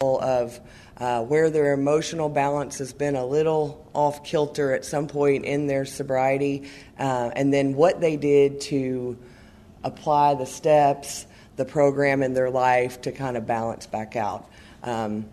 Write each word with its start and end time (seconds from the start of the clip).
of 0.00 0.60
uh, 0.98 1.24
where 1.24 1.50
their 1.50 1.72
emotional 1.72 2.28
balance 2.28 2.78
has 2.78 2.92
been 2.92 3.16
a 3.16 3.26
little 3.26 3.84
off 3.92 4.22
kilter 4.22 4.72
at 4.72 4.84
some 4.84 5.08
point 5.08 5.44
in 5.44 5.66
their 5.66 5.84
sobriety, 5.84 6.70
uh, 7.00 7.30
and 7.34 7.52
then 7.52 7.74
what 7.74 8.00
they 8.00 8.16
did 8.16 8.60
to 8.60 9.18
apply 9.82 10.34
the 10.34 10.46
steps, 10.46 11.26
the 11.56 11.64
program 11.64 12.22
in 12.22 12.32
their 12.32 12.48
life 12.48 13.00
to 13.00 13.10
kind 13.10 13.36
of 13.36 13.44
balance 13.44 13.88
back 13.88 14.14
out. 14.14 14.48
Um, 14.84 15.26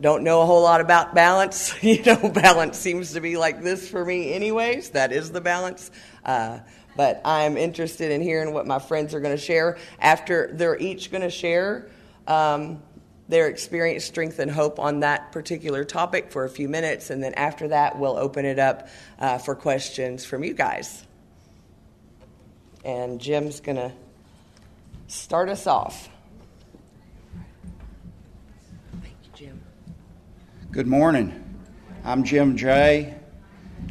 don't 0.00 0.24
know 0.24 0.42
a 0.42 0.46
whole 0.46 0.62
lot 0.62 0.80
about 0.80 1.14
balance. 1.14 1.72
you 1.84 2.02
know, 2.02 2.28
balance 2.28 2.76
seems 2.76 3.12
to 3.12 3.20
be 3.20 3.36
like 3.36 3.62
this 3.62 3.88
for 3.88 4.04
me, 4.04 4.34
anyways. 4.34 4.90
That 4.90 5.12
is 5.12 5.30
the 5.30 5.40
balance. 5.40 5.92
Uh, 6.24 6.58
but 6.96 7.20
I'm 7.24 7.56
interested 7.56 8.10
in 8.10 8.20
hearing 8.20 8.52
what 8.52 8.66
my 8.66 8.80
friends 8.80 9.14
are 9.14 9.20
going 9.20 9.36
to 9.36 9.40
share. 9.40 9.78
After 10.00 10.50
they're 10.52 10.76
each 10.76 11.12
going 11.12 11.22
to 11.22 11.30
share 11.30 11.88
um, 12.28 12.82
their 13.28 13.48
experience, 13.48 14.04
strength, 14.04 14.38
and 14.38 14.50
hope 14.50 14.78
on 14.78 15.00
that 15.00 15.32
particular 15.32 15.84
topic 15.84 16.30
for 16.30 16.44
a 16.44 16.48
few 16.48 16.68
minutes, 16.68 17.10
and 17.10 17.22
then 17.22 17.34
after 17.34 17.68
that, 17.68 17.98
we'll 17.98 18.16
open 18.16 18.44
it 18.44 18.58
up 18.58 18.88
uh, 19.18 19.38
for 19.38 19.54
questions 19.54 20.24
from 20.24 20.44
you 20.44 20.54
guys. 20.54 21.04
And 22.84 23.20
Jim's 23.20 23.60
going 23.60 23.76
to 23.76 23.92
start 25.08 25.48
us 25.48 25.66
off. 25.66 26.08
Thank 29.02 29.14
you, 29.24 29.30
Jim. 29.34 29.60
Good 30.70 30.86
morning. 30.86 31.44
I'm 32.04 32.24
Jim 32.24 32.56
Jay, 32.56 33.14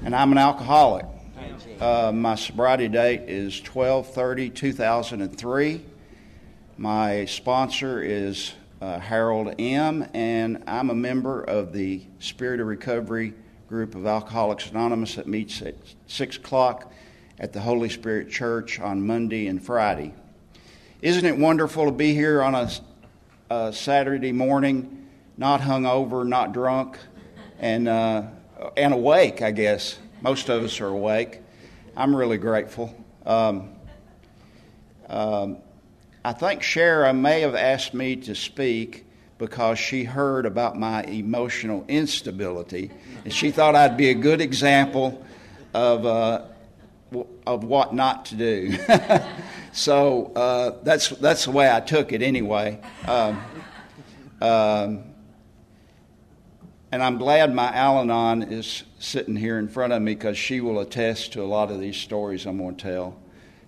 and 0.04 0.16
I'm 0.16 0.32
an 0.32 0.38
alcoholic. 0.38 1.06
Uh, 1.80 2.12
my 2.12 2.36
sobriety 2.36 2.88
date 2.88 3.30
is 3.30 3.60
12 3.62 4.14
2003. 4.56 5.86
My 6.80 7.26
sponsor 7.26 8.04
is 8.04 8.54
uh, 8.82 9.00
Harold 9.00 9.56
M., 9.58 10.08
and 10.14 10.64
I'm 10.68 10.92
a 10.92 10.96
member 10.96 11.42
of 11.42 11.74
the 11.74 12.04
Spirit 12.20 12.60
of 12.60 12.68
Recovery 12.68 13.34
group 13.68 13.96
of 13.96 14.06
Alcoholics 14.06 14.70
Anonymous 14.70 15.16
that 15.16 15.26
meets 15.26 15.64
at 15.64 15.74
6 16.06 16.38
o'clock 16.38 16.94
at 17.40 17.52
the 17.52 17.62
Holy 17.62 17.90
Spirit 17.90 18.30
Church 18.30 18.80
on 18.80 19.02
Monday 19.08 19.48
and 19.48 19.60
Friday. 19.60 20.14
Isn't 21.02 21.26
it 21.26 21.36
wonderful 21.36 21.86
to 21.86 21.92
be 21.92 22.14
here 22.14 22.44
on 22.44 22.54
a, 22.54 22.70
a 23.50 23.74
Saturday 23.74 24.32
morning, 24.32 25.08
not 25.36 25.62
hungover, 25.62 26.28
not 26.28 26.54
drunk, 26.54 27.00
and, 27.58 27.88
uh, 27.88 28.22
and 28.78 28.94
awake, 28.94 29.42
I 29.42 29.50
guess? 29.50 29.98
Most 30.22 30.48
of 30.50 30.64
us 30.64 30.80
are 30.80 30.90
awake. 30.90 31.42
I'm 31.96 32.16
really 32.16 32.38
grateful. 32.38 32.96
Um, 33.26 33.70
um, 35.10 35.58
I 36.28 36.34
think 36.34 36.62
Shara 36.62 37.18
may 37.18 37.40
have 37.40 37.56
asked 37.56 37.94
me 37.94 38.18
to 38.18 38.36
speak 38.36 39.06
because 39.38 39.80
she 39.80 40.04
heard 40.04 40.46
about 40.46 40.78
my 40.78 41.04
emotional 41.04 41.86
instability, 41.88 42.92
and 43.24 43.34
she 43.34 43.50
thought 43.50 43.76
I'd 43.76 43.96
be 43.96 44.10
a 44.10 44.14
good 44.14 44.42
example 44.42 45.26
of 45.74 46.06
uh, 46.06 46.42
of 47.46 47.64
what 47.64 47.96
not 47.96 48.26
to 48.26 48.36
do. 48.36 48.78
so 49.72 50.34
uh, 50.36 50.84
that's 50.84 51.08
that's 51.12 51.46
the 51.46 51.52
way 51.52 51.74
I 51.74 51.80
took 51.80 52.12
it 52.12 52.22
anyway. 52.22 52.82
Um, 53.08 53.42
um, 54.42 55.04
and 56.92 57.02
I'm 57.02 57.20
glad 57.20 57.56
my 57.56 57.74
Al 57.74 58.00
Anon 58.00 58.52
is 58.52 58.84
sitting 59.00 59.38
here 59.38 59.58
in 59.60 59.70
front 59.70 59.94
of 59.94 60.02
me 60.02 60.14
because 60.14 60.38
she 60.38 60.60
will 60.60 60.82
attest 60.82 61.32
to 61.34 61.42
a 61.42 61.48
lot 61.48 61.72
of 61.72 61.80
these 61.80 61.96
stories 61.96 62.46
I'm 62.46 62.58
going 62.58 62.76
to 62.76 62.84
tell. 62.84 63.18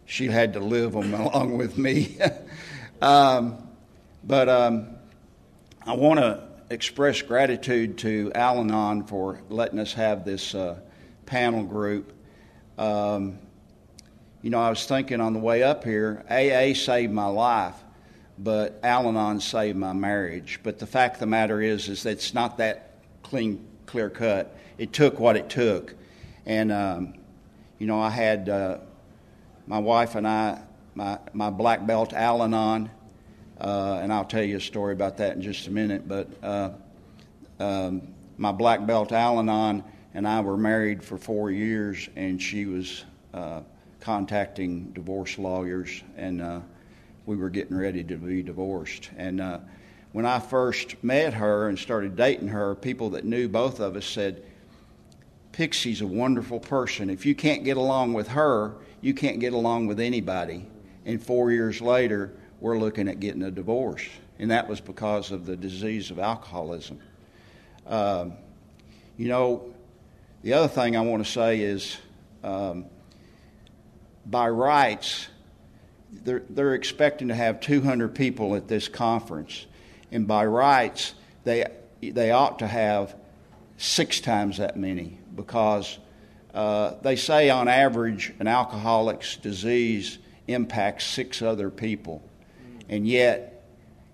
She 0.09 0.25
had 0.25 0.53
to 0.53 0.59
live 0.59 0.95
along 0.95 1.55
with 1.55 1.77
me. 1.77 2.17
um, 3.01 3.69
but 4.23 4.49
um, 4.49 4.95
I 5.85 5.93
want 5.93 6.19
to 6.19 6.43
express 6.71 7.21
gratitude 7.21 7.99
to 7.99 8.31
Al 8.33 8.59
Anon 8.59 9.03
for 9.03 9.39
letting 9.49 9.77
us 9.77 9.93
have 9.93 10.25
this 10.25 10.55
uh, 10.55 10.79
panel 11.27 11.63
group. 11.63 12.11
Um, 12.79 13.37
you 14.41 14.49
know, 14.49 14.59
I 14.59 14.71
was 14.71 14.83
thinking 14.87 15.21
on 15.21 15.33
the 15.33 15.39
way 15.39 15.61
up 15.61 15.83
here, 15.83 16.25
AA 16.27 16.73
saved 16.73 17.13
my 17.13 17.27
life, 17.27 17.75
but 18.39 18.79
Al 18.81 19.09
Anon 19.09 19.39
saved 19.39 19.77
my 19.77 19.93
marriage. 19.93 20.59
But 20.63 20.79
the 20.79 20.87
fact 20.87 21.17
of 21.17 21.19
the 21.19 21.27
matter 21.27 21.61
is, 21.61 21.87
is 21.87 22.01
that 22.01 22.13
it's 22.13 22.33
not 22.33 22.57
that 22.57 22.95
clean, 23.21 23.63
clear 23.85 24.09
cut. 24.09 24.57
It 24.79 24.91
took 24.91 25.19
what 25.19 25.37
it 25.37 25.49
took. 25.49 25.93
And, 26.47 26.71
um, 26.71 27.13
you 27.77 27.85
know, 27.85 28.01
I 28.01 28.09
had 28.09 28.49
uh, 28.49 28.77
my 29.69 29.77
wife 29.77 30.15
and 30.15 30.27
I, 30.27 30.59
my, 30.95 31.19
my 31.31 31.51
black 31.51 31.85
belt 31.85 32.11
Al 32.13 32.41
Anon, 32.41 32.89
uh, 33.61 33.99
and 34.01 34.11
I'll 34.11 34.25
tell 34.25 34.43
you 34.43 34.57
a 34.57 34.61
story 34.61 34.93
about 34.93 35.17
that 35.17 35.35
in 35.35 35.43
just 35.43 35.67
a 35.67 35.71
minute. 35.71 36.07
But 36.07 36.27
uh, 36.41 36.71
um, 37.59 38.01
my 38.39 38.51
black 38.51 38.87
belt 38.87 39.11
Al 39.11 39.37
Anon 39.37 39.83
and 40.15 40.27
I 40.27 40.41
were 40.41 40.57
married 40.57 41.03
for 41.03 41.19
four 41.19 41.51
years, 41.51 42.09
and 42.15 42.41
she 42.41 42.65
was 42.65 43.05
uh, 43.35 43.61
contacting 43.99 44.85
divorce 44.93 45.37
lawyers, 45.37 46.01
and 46.17 46.41
uh, 46.41 46.61
we 47.27 47.35
were 47.35 47.51
getting 47.51 47.77
ready 47.77 48.03
to 48.05 48.17
be 48.17 48.41
divorced. 48.41 49.11
And 49.17 49.39
uh, 49.39 49.59
when 50.13 50.25
I 50.25 50.39
first 50.39 50.95
met 51.03 51.35
her 51.35 51.69
and 51.69 51.77
started 51.77 52.15
dating 52.15 52.47
her, 52.47 52.73
people 52.73 53.11
that 53.11 53.23
knew 53.23 53.47
both 53.47 53.79
of 53.79 53.95
us 53.95 54.07
said, 54.07 54.41
Pixie's 55.51 56.01
a 56.01 56.07
wonderful 56.07 56.59
person. 56.59 57.11
If 57.11 57.23
you 57.23 57.35
can't 57.35 57.63
get 57.63 57.77
along 57.77 58.13
with 58.13 58.29
her, 58.29 58.73
you 59.01 59.13
can't 59.13 59.39
get 59.39 59.53
along 59.53 59.87
with 59.87 59.99
anybody. 59.99 60.67
And 61.05 61.21
four 61.21 61.51
years 61.51 61.81
later, 61.81 62.33
we're 62.59 62.77
looking 62.77 63.07
at 63.07 63.19
getting 63.19 63.43
a 63.43 63.51
divorce. 63.51 64.05
And 64.37 64.51
that 64.51 64.67
was 64.67 64.81
because 64.81 65.31
of 65.31 65.45
the 65.45 65.55
disease 65.55 66.11
of 66.11 66.19
alcoholism. 66.19 66.99
Um, 67.87 68.33
you 69.17 69.27
know, 69.27 69.73
the 70.43 70.53
other 70.53 70.67
thing 70.67 70.95
I 70.95 71.01
want 71.01 71.25
to 71.25 71.31
say 71.31 71.61
is 71.61 71.97
um, 72.43 72.85
by 74.25 74.49
rights, 74.49 75.27
they're, 76.11 76.43
they're 76.49 76.75
expecting 76.75 77.27
to 77.29 77.35
have 77.35 77.59
200 77.59 78.15
people 78.15 78.55
at 78.55 78.67
this 78.67 78.87
conference 78.87 79.65
and 80.11 80.27
by 80.27 80.45
rights, 80.45 81.13
they, 81.43 81.65
they 82.01 82.31
ought 82.31 82.59
to 82.59 82.67
have 82.67 83.15
six 83.77 84.19
times 84.19 84.57
that 84.57 84.75
many 84.75 85.17
because 85.35 85.97
uh, 86.53 86.95
they 87.01 87.15
say 87.15 87.49
on 87.49 87.67
average 87.67 88.33
an 88.39 88.47
alcoholic's 88.47 89.35
disease 89.37 90.17
impacts 90.47 91.05
six 91.05 91.41
other 91.41 91.69
people. 91.69 92.21
And 92.87 93.07
yet, 93.07 93.63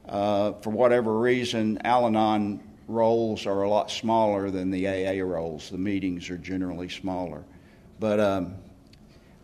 uh, 0.07 0.53
for 0.53 0.69
whatever 0.69 1.17
reason, 1.17 1.79
Al 1.83 2.05
Anon 2.05 2.61
rolls 2.87 3.45
are 3.45 3.63
a 3.63 3.69
lot 3.69 3.89
smaller 3.89 4.51
than 4.51 4.69
the 4.69 4.87
AA 4.87 5.23
rolls. 5.23 5.69
The 5.69 5.77
meetings 5.77 6.29
are 6.29 6.37
generally 6.37 6.89
smaller. 6.89 7.43
But 7.99 8.19
um, 8.19 8.55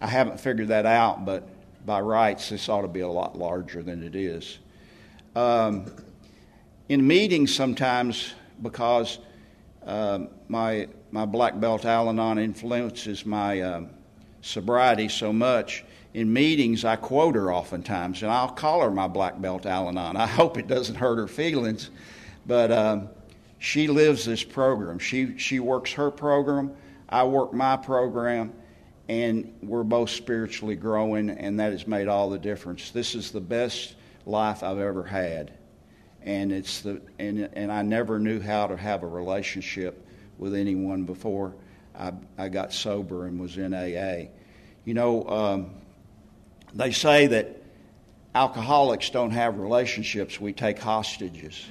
I 0.01 0.07
haven't 0.07 0.39
figured 0.39 0.67
that 0.67 0.85
out, 0.85 1.25
but 1.25 1.47
by 1.85 2.01
rights, 2.01 2.49
this 2.49 2.67
ought 2.69 2.81
to 2.81 2.87
be 2.87 2.99
a 2.99 3.07
lot 3.07 3.37
larger 3.37 3.81
than 3.81 4.03
it 4.03 4.15
is. 4.15 4.59
Um, 5.35 5.85
in 6.89 7.07
meetings 7.07 7.55
sometimes 7.55 8.33
because 8.61 9.19
uh, 9.85 10.19
my 10.49 10.87
my 11.11 11.25
black 11.25 11.59
belt 11.59 11.85
Al-Anon 11.85 12.39
influences 12.39 13.25
my 13.25 13.59
uh, 13.61 13.83
sobriety 14.41 15.09
so 15.09 15.33
much. 15.33 15.83
In 16.13 16.31
meetings, 16.31 16.83
I 16.83 16.97
quote 16.97 17.35
her 17.35 17.53
oftentimes, 17.53 18.23
and 18.23 18.31
I'll 18.31 18.49
call 18.49 18.81
her 18.81 18.91
my 18.91 19.07
black 19.07 19.39
belt 19.41 19.65
Al-Anon. 19.65 20.17
I 20.17 20.27
hope 20.27 20.57
it 20.57 20.67
doesn't 20.67 20.95
hurt 20.95 21.17
her 21.17 21.27
feelings, 21.27 21.89
but 22.45 22.71
um, 22.71 23.09
she 23.59 23.87
lives 23.87 24.25
this 24.25 24.43
program. 24.43 24.99
She 24.99 25.37
she 25.37 25.59
works 25.59 25.93
her 25.93 26.11
program. 26.11 26.71
I 27.07 27.23
work 27.23 27.53
my 27.53 27.77
program, 27.77 28.53
and 29.07 29.53
we're 29.61 29.83
both 29.83 30.09
spiritually 30.09 30.75
growing, 30.75 31.29
and 31.29 31.59
that 31.59 31.71
has 31.71 31.87
made 31.87 32.07
all 32.07 32.29
the 32.29 32.39
difference. 32.39 32.91
This 32.91 33.15
is 33.15 33.31
the 33.31 33.41
best 33.41 33.95
life 34.25 34.63
I've 34.63 34.79
ever 34.79 35.03
had 35.03 35.53
and 36.23 36.51
it's 36.51 36.81
the 36.81 37.01
and 37.19 37.49
and 37.53 37.71
I 37.71 37.81
never 37.81 38.19
knew 38.19 38.39
how 38.39 38.67
to 38.67 38.77
have 38.77 39.03
a 39.03 39.07
relationship 39.07 40.05
with 40.41 40.55
anyone 40.55 41.03
before 41.03 41.53
I, 41.97 42.11
I 42.37 42.49
got 42.49 42.73
sober 42.73 43.27
and 43.27 43.39
was 43.39 43.57
in 43.57 43.73
AA. 43.73 44.31
You 44.83 44.95
know, 44.95 45.29
um, 45.29 45.69
they 46.73 46.91
say 46.91 47.27
that 47.27 47.61
alcoholics 48.33 49.11
don't 49.11 49.31
have 49.31 49.59
relationships; 49.59 50.41
we 50.41 50.51
take 50.51 50.79
hostages, 50.79 51.63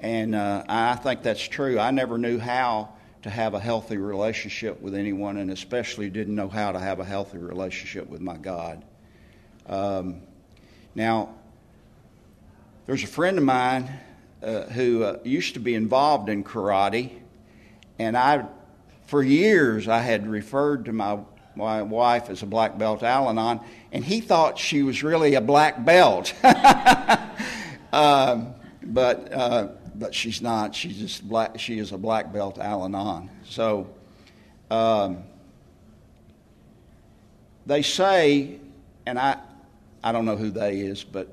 and 0.00 0.34
uh, 0.34 0.64
I 0.68 0.94
think 0.94 1.22
that's 1.22 1.46
true. 1.46 1.78
I 1.78 1.90
never 1.90 2.18
knew 2.18 2.38
how 2.38 2.94
to 3.22 3.30
have 3.30 3.54
a 3.54 3.60
healthy 3.60 3.96
relationship 3.96 4.80
with 4.80 4.94
anyone, 4.94 5.36
and 5.36 5.50
especially 5.50 6.08
didn't 6.08 6.36
know 6.36 6.48
how 6.48 6.72
to 6.72 6.78
have 6.78 7.00
a 7.00 7.04
healthy 7.04 7.38
relationship 7.38 8.08
with 8.08 8.20
my 8.20 8.36
God. 8.36 8.84
Um, 9.66 10.22
now, 10.94 11.34
there's 12.86 13.02
a 13.02 13.08
friend 13.08 13.38
of 13.38 13.44
mine 13.44 13.90
uh, 14.40 14.64
who 14.64 15.02
uh, 15.02 15.18
used 15.24 15.54
to 15.54 15.60
be 15.60 15.74
involved 15.74 16.28
in 16.28 16.44
karate, 16.44 17.21
and 18.02 18.16
I, 18.16 18.46
for 19.06 19.22
years, 19.22 19.88
I 19.88 20.00
had 20.00 20.26
referred 20.26 20.86
to 20.86 20.92
my 20.92 21.18
my 21.54 21.82
wife 21.82 22.30
as 22.30 22.42
a 22.42 22.46
black 22.46 22.78
belt 22.78 23.02
Al-Anon, 23.02 23.60
and 23.92 24.04
he 24.04 24.20
thought 24.20 24.58
she 24.58 24.82
was 24.82 25.02
really 25.02 25.34
a 25.34 25.40
black 25.40 25.84
belt. 25.84 26.32
um, 27.92 28.54
but 28.82 29.32
uh, 29.32 29.68
but 29.94 30.14
she's 30.14 30.40
not. 30.40 30.74
She's 30.74 30.98
just 30.98 31.28
black. 31.28 31.58
She 31.58 31.78
is 31.78 31.92
a 31.92 31.98
black 31.98 32.32
belt 32.32 32.58
Al-Anon. 32.58 33.30
So 33.44 33.90
um, 34.70 35.24
they 37.66 37.82
say, 37.82 38.58
and 39.06 39.18
I 39.18 39.38
I 40.02 40.12
don't 40.12 40.24
know 40.24 40.36
who 40.36 40.50
they 40.50 40.80
is, 40.80 41.04
but 41.04 41.28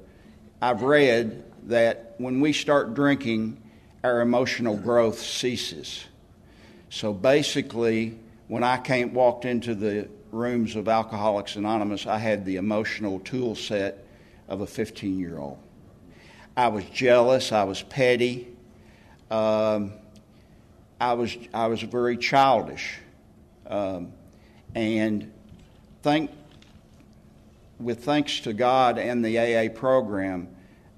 I've 0.62 0.84
read 0.84 1.44
that 1.68 2.16
when 2.18 2.42
we 2.42 2.54
start 2.54 2.94
drinking, 2.94 3.62
our 4.04 4.22
emotional 4.22 4.78
growth 4.78 5.20
ceases. 5.20 6.06
So 6.90 7.14
basically, 7.14 8.18
when 8.48 8.64
I 8.64 8.78
came 8.78 9.14
walked 9.14 9.46
into 9.46 9.76
the 9.76 10.10
rooms 10.32 10.76
of 10.76 10.88
Alcoholics 10.88 11.56
Anonymous, 11.56 12.08
I 12.08 12.18
had 12.18 12.46
the 12.46 12.56
emotional 12.56 13.20
tool 13.20 13.56
set 13.56 14.06
of 14.48 14.62
a 14.62 14.68
15 14.68 15.20
year 15.20 15.38
old. 15.38 15.60
I 16.58 16.68
was 16.70 16.84
jealous. 16.86 17.52
I 17.52 17.64
was 17.64 17.84
petty. 17.84 18.48
Um, 19.30 19.94
I 21.00 21.14
was 21.14 21.38
I 21.54 21.68
was 21.68 21.82
very 21.82 22.18
childish, 22.18 22.98
um, 23.68 24.12
and 24.76 25.32
thank 26.02 26.32
with 27.80 28.04
thanks 28.04 28.42
to 28.42 28.52
God 28.52 28.98
and 28.98 29.24
the 29.24 29.38
AA 29.40 29.70
program, 29.70 30.50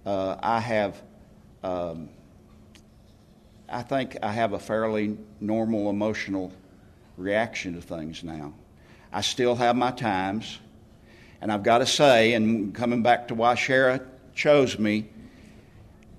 uh, 0.05 0.37
I 0.41 0.59
have. 0.59 1.01
Um, 1.63 2.09
I 3.71 3.83
think 3.83 4.17
I 4.21 4.33
have 4.33 4.51
a 4.51 4.59
fairly 4.59 5.17
normal 5.39 5.89
emotional 5.89 6.51
reaction 7.15 7.75
to 7.75 7.81
things 7.81 8.21
now. 8.21 8.53
I 9.13 9.21
still 9.21 9.55
have 9.55 9.77
my 9.77 9.91
times, 9.91 10.59
and 11.39 11.51
I've 11.51 11.63
got 11.63 11.77
to 11.77 11.85
say, 11.85 12.33
and 12.33 12.75
coming 12.75 13.01
back 13.01 13.29
to 13.29 13.35
why 13.35 13.55
Shara 13.55 14.05
chose 14.35 14.77
me, 14.77 15.07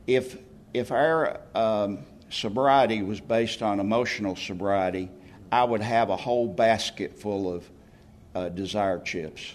if 0.06 0.38
if 0.72 0.90
our 0.90 1.40
um, 1.54 1.98
sobriety 2.30 3.02
was 3.02 3.20
based 3.20 3.62
on 3.62 3.80
emotional 3.80 4.34
sobriety, 4.34 5.10
I 5.50 5.64
would 5.64 5.82
have 5.82 6.08
a 6.08 6.16
whole 6.16 6.48
basket 6.48 7.18
full 7.18 7.52
of 7.54 7.70
uh, 8.34 8.48
desired 8.48 9.04
chips. 9.04 9.52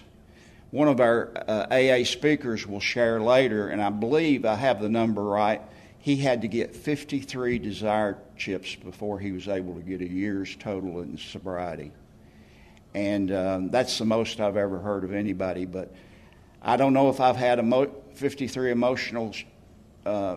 One 0.70 0.86
of 0.86 1.00
our 1.00 1.32
uh, 1.48 1.66
AA 1.72 2.04
speakers 2.04 2.64
will 2.64 2.78
share 2.78 3.20
later, 3.20 3.68
and 3.68 3.82
I 3.82 3.90
believe 3.90 4.44
I 4.44 4.54
have 4.54 4.80
the 4.80 4.88
number 4.88 5.24
right. 5.24 5.60
He 6.08 6.16
had 6.16 6.40
to 6.40 6.48
get 6.48 6.74
53 6.74 7.58
desired 7.58 8.16
chips 8.34 8.74
before 8.74 9.18
he 9.18 9.30
was 9.30 9.46
able 9.46 9.74
to 9.74 9.82
get 9.82 10.00
a 10.00 10.08
year's 10.08 10.56
total 10.56 11.02
in 11.02 11.18
sobriety. 11.18 11.92
And 12.94 13.30
um, 13.30 13.68
that's 13.68 13.98
the 13.98 14.06
most 14.06 14.40
I've 14.40 14.56
ever 14.56 14.78
heard 14.78 15.04
of 15.04 15.12
anybody. 15.12 15.66
But 15.66 15.94
I 16.62 16.78
don't 16.78 16.94
know 16.94 17.10
if 17.10 17.20
I've 17.20 17.36
had 17.36 17.58
emo- 17.58 17.94
53 18.14 18.70
emotional 18.70 19.34
uh, 20.06 20.36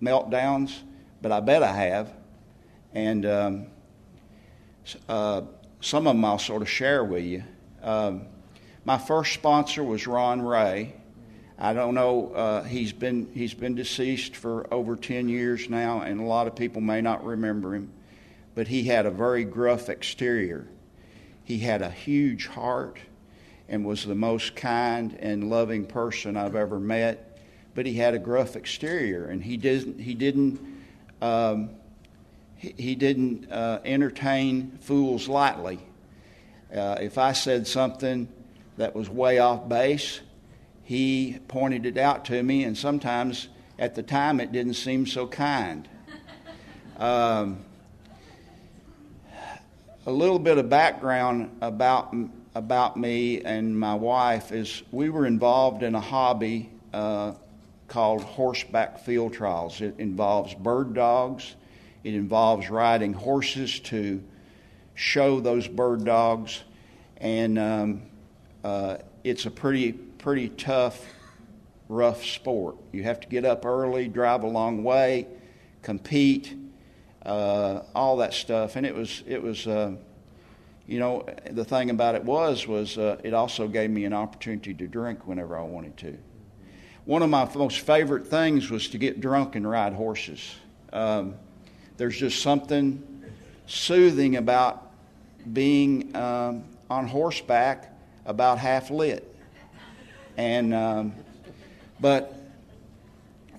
meltdowns, 0.00 0.78
but 1.20 1.30
I 1.30 1.40
bet 1.40 1.62
I 1.62 1.72
have. 1.72 2.14
And 2.94 3.26
um, 3.26 3.66
uh, 5.10 5.42
some 5.82 6.06
of 6.06 6.14
them 6.16 6.24
I'll 6.24 6.38
sort 6.38 6.62
of 6.62 6.70
share 6.70 7.04
with 7.04 7.24
you. 7.24 7.44
Um, 7.82 8.22
my 8.86 8.96
first 8.96 9.34
sponsor 9.34 9.84
was 9.84 10.06
Ron 10.06 10.40
Ray. 10.40 10.94
I 11.60 11.74
don't 11.74 11.94
know. 11.94 12.32
Uh, 12.32 12.62
he's 12.62 12.92
been 12.92 13.30
he's 13.34 13.54
been 13.54 13.74
deceased 13.74 14.34
for 14.34 14.72
over 14.72 14.96
ten 14.96 15.28
years 15.28 15.68
now, 15.68 16.00
and 16.00 16.20
a 16.20 16.24
lot 16.24 16.46
of 16.46 16.56
people 16.56 16.80
may 16.80 17.00
not 17.00 17.24
remember 17.24 17.74
him. 17.74 17.92
But 18.54 18.68
he 18.68 18.84
had 18.84 19.06
a 19.06 19.10
very 19.10 19.44
gruff 19.44 19.88
exterior. 19.88 20.66
He 21.44 21.58
had 21.58 21.82
a 21.82 21.90
huge 21.90 22.46
heart, 22.46 22.98
and 23.68 23.84
was 23.84 24.04
the 24.04 24.14
most 24.14 24.56
kind 24.56 25.16
and 25.20 25.50
loving 25.50 25.86
person 25.86 26.36
I've 26.36 26.56
ever 26.56 26.80
met 26.80 27.30
but 27.74 27.86
he 27.86 27.94
had 27.94 28.14
a 28.14 28.18
gruff 28.18 28.56
exterior, 28.56 29.26
and 29.26 29.42
he 29.42 29.56
didn't 29.56 30.00
he 30.00 30.14
didn't 30.14 30.60
um, 31.22 31.70
he, 32.56 32.74
he, 32.76 32.94
didn't 32.94 33.50
uh, 33.50 33.80
entertain 33.84 34.78
fools 34.80 35.28
lightly. 35.28 35.78
Uh, 36.74 36.96
if 37.00 37.18
I 37.18 37.32
said 37.32 37.66
something 37.66 38.28
that 38.76 38.94
was 38.94 39.08
way 39.08 39.38
off 39.38 39.68
base, 39.68 40.20
he 40.90 41.38
pointed 41.46 41.86
it 41.86 41.96
out 41.96 42.24
to 42.24 42.42
me, 42.42 42.64
and 42.64 42.76
sometimes 42.76 43.46
at 43.78 43.94
the 43.94 44.02
time 44.02 44.40
it 44.40 44.50
didn't 44.50 44.74
seem 44.74 45.06
so 45.06 45.24
kind. 45.24 45.88
Um, 46.98 47.60
a 50.04 50.10
little 50.10 50.38
bit 50.38 50.58
of 50.58 50.68
background 50.68 51.56
about 51.62 52.14
about 52.54 52.98
me 52.98 53.40
and 53.40 53.78
my 53.80 53.94
wife 53.94 54.52
is 54.52 54.82
we 54.92 55.08
were 55.08 55.24
involved 55.24 55.82
in 55.82 55.94
a 55.94 56.00
hobby 56.00 56.68
uh, 56.92 57.32
called 57.88 58.22
horseback 58.22 59.00
field 59.00 59.32
trials. 59.32 59.80
It 59.80 59.94
involves 59.96 60.52
bird 60.52 60.92
dogs, 60.92 61.54
it 62.04 62.12
involves 62.12 62.68
riding 62.68 63.14
horses 63.14 63.80
to 63.80 64.22
show 64.94 65.40
those 65.40 65.66
bird 65.66 66.04
dogs, 66.04 66.62
and 67.16 67.58
um, 67.58 68.02
uh, 68.62 68.98
it's 69.24 69.46
a 69.46 69.50
pretty 69.50 69.98
pretty 70.20 70.48
tough, 70.48 71.04
rough 71.88 72.24
sport. 72.24 72.76
You 72.92 73.02
have 73.02 73.20
to 73.20 73.28
get 73.28 73.44
up 73.44 73.64
early, 73.64 74.08
drive 74.08 74.42
a 74.42 74.48
long 74.48 74.84
way, 74.84 75.26
compete, 75.82 76.54
uh, 77.24 77.82
all 77.94 78.18
that 78.18 78.34
stuff, 78.34 78.76
and 78.76 78.86
it 78.86 78.94
was 78.94 79.22
it 79.26 79.42
was. 79.42 79.66
Uh, 79.66 79.96
you 80.86 80.98
know, 80.98 81.24
the 81.48 81.64
thing 81.64 81.90
about 81.90 82.16
it 82.16 82.24
was 82.24 82.66
was 82.66 82.98
uh, 82.98 83.16
it 83.22 83.32
also 83.32 83.68
gave 83.68 83.90
me 83.90 84.06
an 84.06 84.12
opportunity 84.12 84.74
to 84.74 84.88
drink 84.88 85.24
whenever 85.24 85.56
I 85.56 85.62
wanted 85.62 85.96
to 85.98 86.18
one 87.04 87.22
of 87.22 87.30
my 87.30 87.48
most 87.56 87.80
favorite 87.80 88.26
things 88.26 88.70
was 88.70 88.88
to 88.88 88.98
get 88.98 89.20
drunk 89.20 89.56
and 89.56 89.68
ride 89.68 89.92
horses. 89.92 90.54
Um, 90.92 91.34
there's 91.96 92.16
just 92.16 92.42
something 92.42 93.02
soothing 93.66 94.36
about 94.36 94.92
being 95.52 96.14
um, 96.14 96.64
on 96.88 97.06
horseback 97.06 97.92
about 98.26 98.58
half 98.58 98.90
lit. 98.90 99.26
And, 100.40 100.72
um, 100.72 101.12
but 102.00 102.34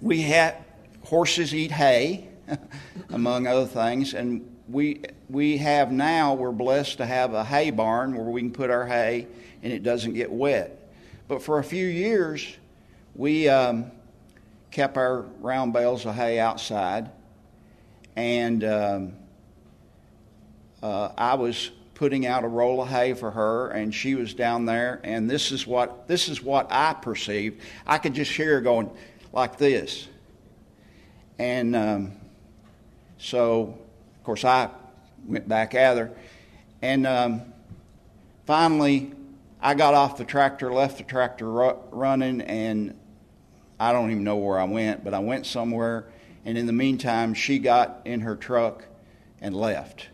we 0.02 0.24
had 0.24 0.56
horses 1.04 1.54
eat 1.54 1.70
hay, 1.72 2.28
among 3.10 3.46
other 3.46 3.68
things, 3.68 4.16
and 4.16 4.50
we, 4.68 5.04
we 5.30 5.58
have 5.58 5.92
now, 5.92 6.34
we're 6.34 6.52
blessed 6.52 6.98
to 6.98 7.06
have 7.06 7.36
a 7.36 7.44
hay 7.44 7.70
barn 7.70 8.16
where 8.16 8.26
we 8.26 8.42
can 8.42 8.52
put 8.52 8.72
our 8.72 8.88
hay 8.88 9.28
and 9.62 9.72
it 9.72 9.84
doesn't 9.84 10.14
get 10.14 10.32
wet. 10.32 10.92
But 11.28 11.44
for 11.44 11.60
a 11.60 11.64
few 11.64 11.86
years, 11.86 12.48
we 13.14 13.48
um, 13.48 13.92
kept 14.72 14.98
our 14.98 15.22
round 15.40 15.74
bales 15.74 16.08
of 16.08 16.16
hay 16.16 16.40
outside, 16.40 17.12
and 18.16 18.64
um, 18.64 19.14
uh, 20.82 21.10
I 21.16 21.36
was 21.36 21.70
putting 22.02 22.26
out 22.26 22.44
a 22.44 22.48
roll 22.48 22.82
of 22.82 22.88
hay 22.88 23.14
for 23.14 23.30
her, 23.30 23.70
and 23.70 23.94
she 23.94 24.16
was 24.16 24.34
down 24.34 24.66
there. 24.66 25.00
And 25.04 25.30
this 25.30 25.52
is 25.52 25.68
what 25.68 26.08
this 26.08 26.30
is 26.30 26.42
what 26.42 26.66
I 26.72 26.94
perceived. 26.94 27.62
I 27.86 28.00
could 28.00 28.16
just 28.16 28.32
hear 28.32 28.56
her 28.56 28.62
going 28.62 28.90
like 29.32 29.60
this, 29.60 30.08
and 31.38 31.76
um, 31.76 32.14
so 33.20 33.78
of 34.18 34.24
course 34.24 34.44
I 34.44 34.72
went 35.28 35.48
back 35.48 35.76
at 35.76 35.96
her, 35.96 36.12
and 36.82 37.06
um, 37.06 37.44
finally 38.48 39.12
I 39.62 39.76
got 39.76 39.94
off 39.94 40.18
the 40.18 40.26
tractor, 40.26 40.74
left 40.74 40.98
the 40.98 41.04
tractor 41.04 41.48
ru- 41.48 41.78
running, 41.92 42.42
and 42.42 42.98
I 43.80 43.94
don't 43.94 44.10
even 44.10 44.24
know 44.24 44.38
where 44.38 44.60
I 44.60 44.64
went, 44.64 45.04
but 45.04 45.14
I 45.14 45.20
went 45.20 45.46
somewhere. 45.46 46.08
And 46.46 46.58
in 46.58 46.66
the 46.66 46.74
meantime, 46.74 47.36
she 47.36 47.60
got 47.60 48.02
in 48.06 48.22
her 48.22 48.36
truck 48.36 48.86
and 49.40 49.56
left. 49.56 50.08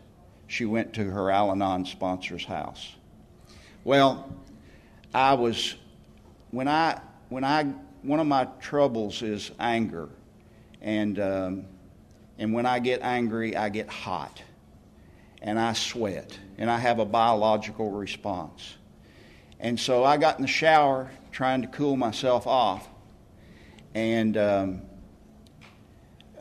She 0.48 0.64
went 0.64 0.94
to 0.94 1.04
her 1.04 1.30
Al 1.30 1.52
Anon 1.52 1.84
sponsor's 1.84 2.44
house. 2.44 2.94
Well, 3.84 4.34
I 5.14 5.34
was, 5.34 5.76
when 6.50 6.66
I, 6.66 7.00
when 7.28 7.44
I, 7.44 7.64
one 8.02 8.18
of 8.18 8.26
my 8.26 8.46
troubles 8.60 9.22
is 9.22 9.50
anger. 9.60 10.08
And, 10.80 11.18
um, 11.20 11.64
and 12.38 12.52
when 12.52 12.66
I 12.66 12.78
get 12.78 13.02
angry, 13.02 13.56
I 13.56 13.68
get 13.68 13.88
hot 13.88 14.42
and 15.42 15.58
I 15.58 15.72
sweat 15.74 16.38
and 16.56 16.70
I 16.70 16.78
have 16.78 16.98
a 16.98 17.04
biological 17.04 17.90
response. 17.90 18.76
And 19.60 19.78
so 19.78 20.04
I 20.04 20.16
got 20.16 20.38
in 20.38 20.42
the 20.42 20.48
shower 20.48 21.10
trying 21.30 21.62
to 21.62 21.68
cool 21.68 21.96
myself 21.96 22.46
off. 22.46 22.88
And 23.94 24.36
um, 24.36 24.82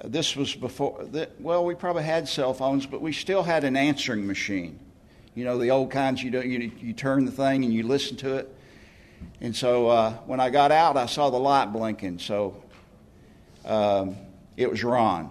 this 0.03 0.35
was 0.35 0.55
before, 0.55 1.03
the, 1.03 1.29
well, 1.39 1.65
we 1.65 1.75
probably 1.75 2.03
had 2.03 2.27
cell 2.27 2.53
phones, 2.53 2.85
but 2.85 3.01
we 3.01 3.13
still 3.13 3.43
had 3.43 3.63
an 3.63 3.75
answering 3.75 4.27
machine. 4.27 4.79
You 5.35 5.45
know, 5.45 5.57
the 5.57 5.71
old 5.71 5.91
kinds 5.91 6.21
you, 6.21 6.31
do, 6.31 6.41
you, 6.41 6.71
you 6.79 6.93
turn 6.93 7.25
the 7.25 7.31
thing 7.31 7.63
and 7.63 7.73
you 7.73 7.83
listen 7.83 8.17
to 8.17 8.37
it. 8.37 8.53
And 9.41 9.55
so 9.55 9.87
uh, 9.87 10.13
when 10.25 10.39
I 10.39 10.49
got 10.49 10.71
out, 10.71 10.97
I 10.97 11.05
saw 11.05 11.29
the 11.29 11.39
light 11.39 11.71
blinking. 11.71 12.19
So 12.19 12.63
um, 13.65 14.15
it 14.55 14.69
was 14.69 14.83
Ron. 14.83 15.29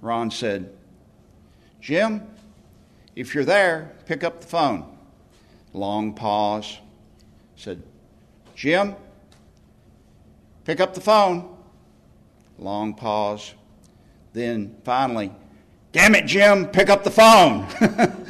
Ron 0.00 0.30
said, 0.30 0.72
Jim, 1.80 2.22
if 3.16 3.34
you're 3.34 3.44
there, 3.44 3.92
pick 4.06 4.24
up 4.24 4.40
the 4.40 4.46
phone. 4.46 4.96
Long 5.72 6.14
pause. 6.14 6.78
Said, 7.56 7.82
Jim, 8.54 8.96
Pick 10.64 10.78
up 10.78 10.94
the 10.94 11.00
phone. 11.00 11.49
Long 12.60 12.94
pause. 12.94 13.54
Then 14.32 14.76
finally, 14.84 15.32
damn 15.92 16.14
it, 16.14 16.26
Jim, 16.26 16.68
pick 16.68 16.88
up 16.88 17.02
the 17.02 17.10
phone. 17.10 17.66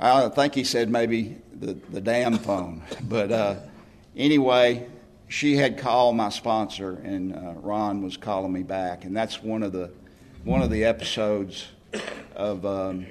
I 0.00 0.28
think 0.28 0.54
he 0.54 0.64
said 0.64 0.88
maybe 0.88 1.36
the, 1.52 1.74
the 1.90 2.00
damn 2.00 2.38
phone. 2.38 2.82
But 3.02 3.32
uh, 3.32 3.56
anyway, 4.16 4.86
she 5.28 5.56
had 5.56 5.78
called 5.78 6.16
my 6.16 6.28
sponsor, 6.30 7.00
and 7.04 7.34
uh, 7.34 7.54
Ron 7.56 8.02
was 8.02 8.16
calling 8.16 8.52
me 8.52 8.62
back, 8.62 9.04
and 9.04 9.16
that's 9.16 9.42
one 9.42 9.62
of 9.62 9.72
the 9.72 9.90
one 10.44 10.62
of 10.62 10.70
the 10.70 10.84
episodes 10.84 11.66
of 12.34 12.64
um, 12.64 13.06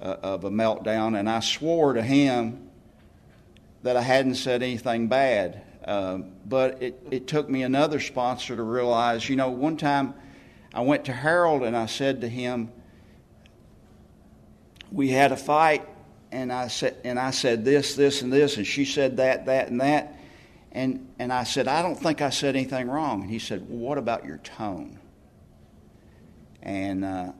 uh, 0.00 0.16
of 0.22 0.44
a 0.44 0.50
meltdown. 0.50 1.18
And 1.18 1.28
I 1.28 1.40
swore 1.40 1.94
to 1.94 2.02
him 2.02 2.68
that 3.82 3.96
I 3.96 4.02
hadn't 4.02 4.36
said 4.36 4.62
anything 4.62 5.08
bad, 5.08 5.62
uh, 5.86 6.18
but 6.44 6.82
it, 6.82 7.00
it 7.10 7.26
took 7.26 7.48
me 7.48 7.62
another 7.62 8.00
sponsor 8.00 8.56
to 8.56 8.62
realize. 8.62 9.28
You 9.28 9.36
know, 9.36 9.50
one 9.50 9.76
time 9.76 10.14
I 10.74 10.80
went 10.80 11.04
to 11.06 11.12
Harold 11.12 11.62
and 11.62 11.76
I 11.76 11.86
said 11.86 12.20
to 12.22 12.28
him, 12.28 12.70
"We 14.90 15.10
had 15.10 15.32
a 15.32 15.36
fight." 15.36 15.88
And 16.32 16.52
I 16.52 16.66
said, 16.66 16.96
and 17.04 17.20
I 17.20 17.30
said 17.30 17.64
this, 17.64 17.94
this, 17.94 18.20
and 18.20 18.32
this, 18.32 18.56
and 18.56 18.66
she 18.66 18.84
said 18.84 19.18
that, 19.18 19.46
that, 19.46 19.68
and 19.68 19.80
that 19.80 20.16
and, 20.76 21.08
and 21.18 21.32
I 21.32 21.44
said, 21.44 21.68
I 21.68 21.80
don't 21.80 21.98
think 21.98 22.20
I 22.20 22.28
said 22.28 22.54
anything 22.54 22.88
wrong. 22.88 23.22
And 23.22 23.30
he 23.30 23.38
said, 23.38 23.66
Well, 23.66 23.78
what 23.78 23.98
about 23.98 24.26
your 24.26 24.36
tone? 24.36 24.98
And, 26.62 27.02
uh, 27.02 27.32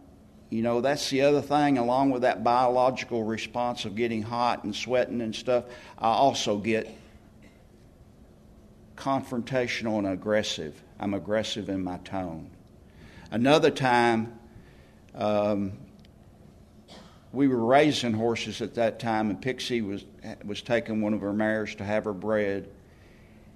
you 0.48 0.62
know, 0.62 0.80
that's 0.80 1.10
the 1.10 1.20
other 1.20 1.42
thing, 1.42 1.76
along 1.76 2.12
with 2.12 2.22
that 2.22 2.42
biological 2.42 3.24
response 3.24 3.84
of 3.84 3.94
getting 3.94 4.22
hot 4.22 4.64
and 4.64 4.74
sweating 4.74 5.20
and 5.20 5.36
stuff, 5.36 5.64
I 5.98 6.08
also 6.08 6.56
get 6.56 6.88
confrontational 8.96 9.98
and 9.98 10.06
aggressive. 10.06 10.82
I'm 10.98 11.14
aggressive 11.14 11.68
in 11.68 11.84
my 11.84 11.98
tone. 11.98 12.50
Another 13.30 13.70
time, 13.70 14.38
um, 15.14 15.72
we 17.32 17.48
were 17.48 17.64
raising 17.64 18.14
horses 18.14 18.62
at 18.62 18.74
that 18.74 18.98
time, 18.98 19.30
and 19.30 19.40
Pixie 19.40 19.82
was 19.82 20.04
was 20.44 20.62
taking 20.62 21.00
one 21.00 21.12
of 21.12 21.20
her 21.20 21.32
mares 21.32 21.74
to 21.76 21.84
have 21.84 22.04
her 22.04 22.12
bred, 22.12 22.68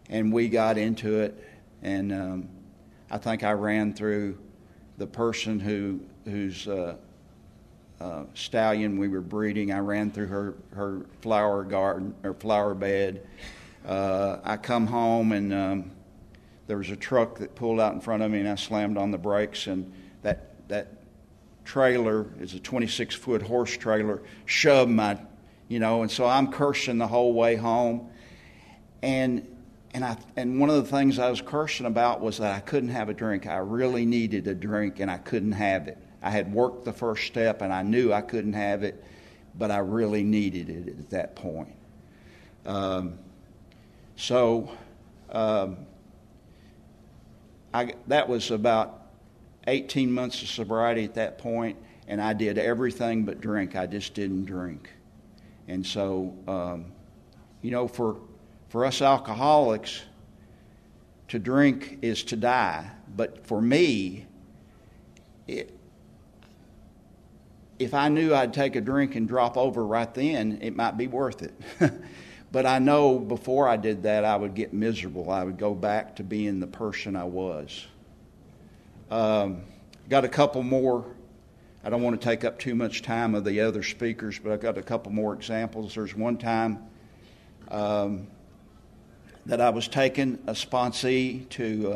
and 0.08 0.32
we 0.32 0.48
got 0.48 0.76
into 0.76 1.20
it, 1.20 1.42
and 1.82 2.12
um, 2.12 2.48
I 3.10 3.18
think 3.18 3.42
I 3.42 3.52
ran 3.52 3.94
through 3.94 4.38
the 4.98 5.06
person 5.06 5.58
who 5.58 6.00
whose 6.24 6.68
uh, 6.68 6.96
uh, 8.00 8.24
stallion 8.34 8.98
we 8.98 9.08
were 9.08 9.20
breeding. 9.20 9.72
I 9.72 9.78
ran 9.78 10.10
through 10.10 10.26
her 10.26 10.54
her 10.74 11.00
flower 11.22 11.64
garden 11.64 12.14
or 12.22 12.34
flower 12.34 12.74
bed. 12.74 13.26
Uh, 13.90 14.38
I 14.44 14.56
come 14.56 14.86
home 14.86 15.32
and 15.32 15.52
um, 15.52 15.90
there 16.68 16.78
was 16.78 16.90
a 16.90 16.96
truck 16.96 17.38
that 17.38 17.56
pulled 17.56 17.80
out 17.80 17.92
in 17.92 18.00
front 18.00 18.22
of 18.22 18.30
me, 18.30 18.38
and 18.38 18.48
I 18.48 18.54
slammed 18.54 18.96
on 18.96 19.10
the 19.10 19.18
brakes, 19.18 19.66
and 19.66 19.92
that 20.22 20.68
that 20.68 20.92
trailer 21.64 22.26
is 22.38 22.54
a 22.54 22.60
26 22.60 23.16
foot 23.16 23.42
horse 23.42 23.76
trailer 23.76 24.22
shoved 24.46 24.92
my, 24.92 25.18
you 25.66 25.80
know, 25.80 26.02
and 26.02 26.10
so 26.10 26.24
I'm 26.24 26.52
cursing 26.52 26.98
the 26.98 27.08
whole 27.08 27.32
way 27.32 27.56
home, 27.56 28.08
and 29.02 29.44
and 29.92 30.04
I 30.04 30.16
and 30.36 30.60
one 30.60 30.70
of 30.70 30.76
the 30.76 30.88
things 30.88 31.18
I 31.18 31.28
was 31.28 31.40
cursing 31.40 31.86
about 31.86 32.20
was 32.20 32.38
that 32.38 32.54
I 32.54 32.60
couldn't 32.60 32.90
have 32.90 33.08
a 33.08 33.14
drink. 33.14 33.48
I 33.48 33.56
really 33.56 34.06
needed 34.06 34.46
a 34.46 34.54
drink 34.54 35.00
and 35.00 35.10
I 35.10 35.18
couldn't 35.18 35.50
have 35.50 35.88
it. 35.88 35.98
I 36.22 36.30
had 36.30 36.54
worked 36.54 36.84
the 36.84 36.92
first 36.92 37.26
step 37.26 37.60
and 37.60 37.72
I 37.72 37.82
knew 37.82 38.12
I 38.12 38.20
couldn't 38.20 38.52
have 38.52 38.84
it, 38.84 39.04
but 39.58 39.72
I 39.72 39.78
really 39.78 40.22
needed 40.22 40.70
it 40.70 40.86
at 40.86 41.10
that 41.10 41.34
point. 41.34 41.74
Um, 42.64 43.18
so 44.20 44.70
um, 45.30 45.78
I, 47.72 47.94
that 48.08 48.28
was 48.28 48.50
about 48.50 49.06
18 49.66 50.12
months 50.12 50.42
of 50.42 50.48
sobriety 50.48 51.04
at 51.04 51.14
that 51.14 51.38
point, 51.38 51.78
and 52.06 52.20
I 52.20 52.34
did 52.34 52.58
everything 52.58 53.24
but 53.24 53.40
drink. 53.40 53.76
I 53.76 53.86
just 53.86 54.12
didn't 54.12 54.44
drink. 54.44 54.90
And 55.68 55.86
so, 55.86 56.34
um, 56.46 56.92
you 57.62 57.70
know, 57.70 57.88
for 57.88 58.18
for 58.68 58.84
us 58.84 59.00
alcoholics, 59.00 60.02
to 61.28 61.38
drink 61.38 62.00
is 62.02 62.22
to 62.24 62.36
die. 62.36 62.90
But 63.16 63.46
for 63.46 63.62
me, 63.62 64.26
it, 65.48 65.74
if 67.78 67.94
I 67.94 68.08
knew 68.10 68.34
I'd 68.34 68.52
take 68.52 68.76
a 68.76 68.82
drink 68.82 69.16
and 69.16 69.26
drop 69.26 69.56
over 69.56 69.84
right 69.86 70.12
then, 70.12 70.58
it 70.60 70.76
might 70.76 70.98
be 70.98 71.06
worth 71.06 71.42
it. 71.42 71.54
but 72.52 72.66
I 72.66 72.78
know 72.78 73.18
before 73.18 73.68
I 73.68 73.76
did 73.76 74.02
that, 74.02 74.24
I 74.24 74.36
would 74.36 74.54
get 74.54 74.72
miserable. 74.72 75.30
I 75.30 75.44
would 75.44 75.58
go 75.58 75.74
back 75.74 76.16
to 76.16 76.24
being 76.24 76.58
the 76.58 76.66
person 76.66 77.14
I 77.14 77.24
was. 77.24 77.86
Um, 79.10 79.62
got 80.08 80.24
a 80.24 80.28
couple 80.28 80.62
more. 80.62 81.04
I 81.84 81.90
don't 81.90 82.02
want 82.02 82.20
to 82.20 82.24
take 82.24 82.44
up 82.44 82.58
too 82.58 82.74
much 82.74 83.02
time 83.02 83.34
of 83.34 83.44
the 83.44 83.60
other 83.60 83.82
speakers, 83.82 84.38
but 84.38 84.52
I've 84.52 84.60
got 84.60 84.76
a 84.76 84.82
couple 84.82 85.12
more 85.12 85.32
examples. 85.32 85.94
There's 85.94 86.14
one 86.14 86.36
time 86.36 86.80
um, 87.68 88.26
that 89.46 89.60
I 89.60 89.70
was 89.70 89.88
taking 89.88 90.38
a 90.46 90.52
sponsee 90.52 91.48
to 91.50 91.92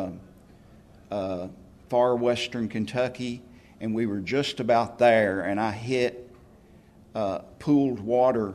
uh, 1.11 1.15
uh, 1.15 1.49
far 1.89 2.17
western 2.17 2.69
Kentucky, 2.69 3.43
and 3.81 3.95
we 3.95 4.07
were 4.07 4.21
just 4.21 4.61
about 4.61 4.99
there, 4.99 5.43
and 5.43 5.61
I 5.61 5.73
hit 5.73 6.31
uh, 7.15 7.41
pooled 7.59 8.01
water 8.01 8.55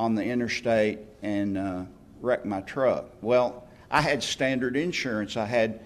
on 0.00 0.14
the 0.14 0.24
interstate 0.24 0.98
and 1.20 1.58
uh, 1.58 1.82
wrecked 2.22 2.46
my 2.46 2.62
truck. 2.62 3.04
Well, 3.20 3.68
I 3.90 4.00
had 4.00 4.22
standard 4.22 4.74
insurance. 4.74 5.36
I 5.36 5.44
had 5.44 5.80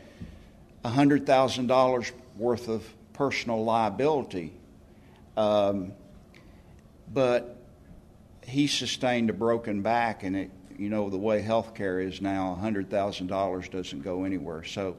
$100,000 0.84 2.12
worth 2.36 2.68
of 2.68 2.86
personal 3.12 3.64
liability. 3.64 4.52
Um, 5.36 5.94
but 7.12 7.56
he 8.46 8.68
sustained 8.68 9.30
a 9.30 9.32
broken 9.32 9.82
back, 9.82 10.22
and 10.22 10.36
it 10.36 10.50
you 10.78 10.88
know, 10.88 11.10
the 11.10 11.18
way 11.18 11.40
health 11.40 11.74
care 11.74 11.98
is 11.98 12.20
now, 12.20 12.56
$100,000 12.62 13.70
doesn't 13.70 14.02
go 14.02 14.22
anywhere. 14.22 14.62
So 14.62 14.96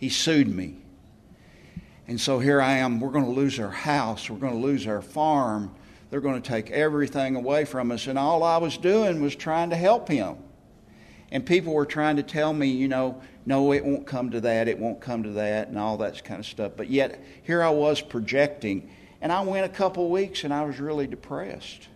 he 0.00 0.08
sued 0.08 0.48
me. 0.48 0.78
And 2.06 2.18
so 2.20 2.38
here 2.38 2.60
I 2.60 2.78
am. 2.78 3.00
We're 3.00 3.10
going 3.10 3.24
to 3.26 3.30
lose 3.30 3.58
our 3.58 3.70
house. 3.70 4.28
We're 4.28 4.38
going 4.38 4.52
to 4.54 4.58
lose 4.58 4.86
our 4.86 5.02
farm. 5.02 5.74
They're 6.14 6.20
going 6.20 6.40
to 6.40 6.48
take 6.48 6.70
everything 6.70 7.34
away 7.34 7.64
from 7.64 7.90
us. 7.90 8.06
And 8.06 8.16
all 8.16 8.44
I 8.44 8.58
was 8.58 8.76
doing 8.76 9.20
was 9.20 9.34
trying 9.34 9.70
to 9.70 9.76
help 9.76 10.08
him. 10.08 10.36
And 11.32 11.44
people 11.44 11.74
were 11.74 11.86
trying 11.86 12.14
to 12.18 12.22
tell 12.22 12.52
me, 12.52 12.68
you 12.68 12.86
know, 12.86 13.20
no, 13.46 13.72
it 13.72 13.84
won't 13.84 14.06
come 14.06 14.30
to 14.30 14.40
that, 14.42 14.68
it 14.68 14.78
won't 14.78 15.00
come 15.00 15.24
to 15.24 15.30
that, 15.30 15.66
and 15.66 15.76
all 15.76 15.96
that 15.96 16.22
kind 16.22 16.38
of 16.38 16.46
stuff. 16.46 16.74
But 16.76 16.88
yet, 16.88 17.20
here 17.42 17.64
I 17.64 17.70
was 17.70 18.00
projecting. 18.00 18.90
And 19.20 19.32
I 19.32 19.40
went 19.40 19.66
a 19.66 19.68
couple 19.68 20.08
weeks 20.08 20.44
and 20.44 20.54
I 20.54 20.64
was 20.64 20.78
really 20.78 21.08
depressed. 21.08 21.88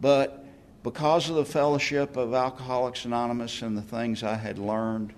But 0.00 0.44
because 0.84 1.28
of 1.28 1.34
the 1.34 1.44
fellowship 1.44 2.16
of 2.16 2.34
Alcoholics 2.34 3.06
Anonymous 3.06 3.60
and 3.62 3.76
the 3.76 3.82
things 3.82 4.22
I 4.22 4.36
had 4.36 4.60
learned, 4.60 5.14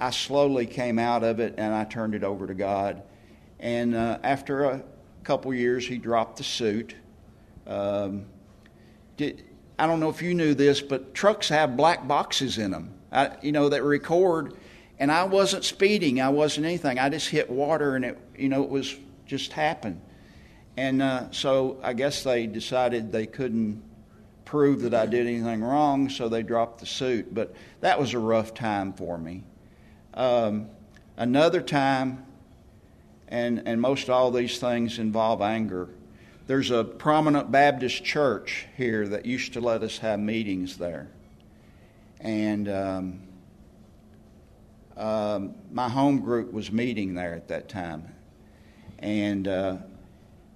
I 0.00 0.10
slowly 0.10 0.66
came 0.66 0.98
out 0.98 1.22
of 1.22 1.38
it 1.38 1.54
and 1.56 1.72
I 1.72 1.84
turned 1.84 2.16
it 2.16 2.24
over 2.24 2.48
to 2.48 2.54
God. 2.54 3.00
And 3.60 3.94
uh, 3.94 4.18
after 4.24 4.64
a 4.64 4.82
couple 5.22 5.54
years, 5.54 5.86
he 5.86 5.98
dropped 5.98 6.38
the 6.38 6.42
suit. 6.42 6.96
Um, 7.68 8.26
did, 9.16 9.44
I 9.78 9.86
don't 9.86 10.00
know 10.00 10.08
if 10.08 10.22
you 10.22 10.34
knew 10.34 10.54
this, 10.54 10.80
but 10.80 11.14
trucks 11.14 11.48
have 11.50 11.76
black 11.76 12.08
boxes 12.08 12.58
in 12.58 12.72
them, 12.72 12.94
I, 13.12 13.30
you 13.42 13.52
know, 13.52 13.68
that 13.68 13.84
record. 13.84 14.54
And 14.98 15.12
I 15.12 15.24
wasn't 15.24 15.64
speeding, 15.64 16.20
I 16.20 16.30
wasn't 16.30 16.66
anything. 16.66 16.98
I 16.98 17.08
just 17.08 17.28
hit 17.28 17.48
water 17.48 17.94
and 17.94 18.04
it, 18.04 18.18
you 18.36 18.48
know, 18.48 18.64
it 18.64 18.68
was 18.68 18.96
just 19.26 19.52
happened. 19.52 20.00
And 20.76 21.02
uh, 21.02 21.30
so 21.30 21.78
I 21.82 21.92
guess 21.92 22.24
they 22.24 22.46
decided 22.46 23.12
they 23.12 23.26
couldn't 23.26 23.82
prove 24.44 24.82
that 24.82 24.94
I 24.94 25.06
did 25.06 25.26
anything 25.26 25.62
wrong, 25.62 26.08
so 26.08 26.28
they 26.28 26.42
dropped 26.42 26.80
the 26.80 26.86
suit. 26.86 27.32
But 27.34 27.54
that 27.80 28.00
was 28.00 28.14
a 28.14 28.18
rough 28.18 28.54
time 28.54 28.92
for 28.92 29.18
me. 29.18 29.44
Um, 30.14 30.68
another 31.16 31.60
time, 31.60 32.24
and, 33.28 33.62
and 33.66 33.80
most 33.80 34.08
all 34.08 34.30
these 34.30 34.58
things 34.58 34.98
involve 34.98 35.42
anger. 35.42 35.90
There's 36.48 36.70
a 36.70 36.82
prominent 36.82 37.52
Baptist 37.52 38.02
church 38.04 38.68
here 38.74 39.06
that 39.08 39.26
used 39.26 39.52
to 39.52 39.60
let 39.60 39.82
us 39.82 39.98
have 39.98 40.18
meetings 40.18 40.78
there. 40.78 41.08
And 42.20 42.70
um, 42.70 43.20
um, 44.96 45.54
my 45.70 45.90
home 45.90 46.20
group 46.20 46.50
was 46.50 46.72
meeting 46.72 47.12
there 47.12 47.34
at 47.34 47.48
that 47.48 47.68
time. 47.68 48.14
And 48.98 49.46
uh, 49.46 49.76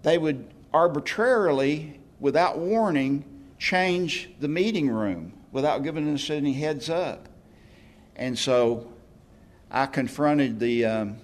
they 0.03 0.17
would 0.17 0.47
arbitrarily, 0.73 2.01
without 2.21 2.57
warning, 2.57 3.27
change 3.59 4.31
the 4.41 4.49
meeting 4.49 4.89
room 4.89 5.35
without 5.53 5.83
giving 5.83 6.11
us 6.15 6.31
any 6.31 6.55
heads 6.55 6.89
up. 6.89 7.29
And 8.17 8.39
so 8.39 8.91
I 9.71 9.85
confronted 9.85 10.59
the 10.59 10.87
um, 10.87 11.17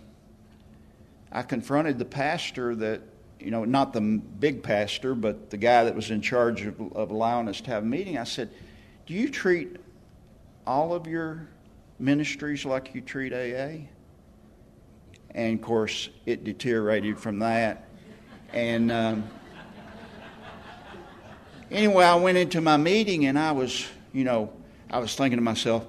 I 1.33 1.41
confronted 1.41 1.99
the 1.99 2.05
pastor 2.05 2.75
that 2.75 3.01
you 3.41 3.51
know 3.51 3.65
not 3.65 3.93
the 3.93 4.01
big 4.01 4.63
pastor 4.63 5.15
but 5.15 5.51
the 5.51 5.57
guy 5.57 5.85
that 5.85 5.95
was 5.95 6.11
in 6.11 6.21
charge 6.21 6.67
of, 6.67 6.81
of 6.93 7.11
allowing 7.11 7.49
us 7.49 7.61
to 7.63 7.71
have 7.71 7.83
a 7.83 7.87
meeting. 7.87 8.19
I 8.19 8.25
said, 8.25 8.51
"Do 9.07 9.15
you 9.15 9.29
treat 9.29 9.77
all 10.67 10.95
of 10.95 11.07
your 11.07 11.49
ministries 11.99 12.65
like 12.65 12.95
you 12.95 13.01
treat 13.01 13.33
AA?" 13.33 13.87
And 15.33 15.59
of 15.59 15.65
course, 15.65 16.09
it 16.27 16.45
deteriorated 16.45 17.19
from 17.19 17.39
that. 17.41 17.89
And 18.53 18.91
um, 18.91 19.25
anyway, 21.71 22.05
I 22.05 22.15
went 22.17 22.39
into 22.39 22.61
my 22.61 22.77
meeting 22.77 23.27
and 23.27 23.39
I 23.39 23.53
was, 23.53 23.87
you 24.13 24.25
know, 24.25 24.53
I 24.91 24.99
was 24.99 25.15
thinking 25.15 25.37
to 25.37 25.43
myself, 25.43 25.87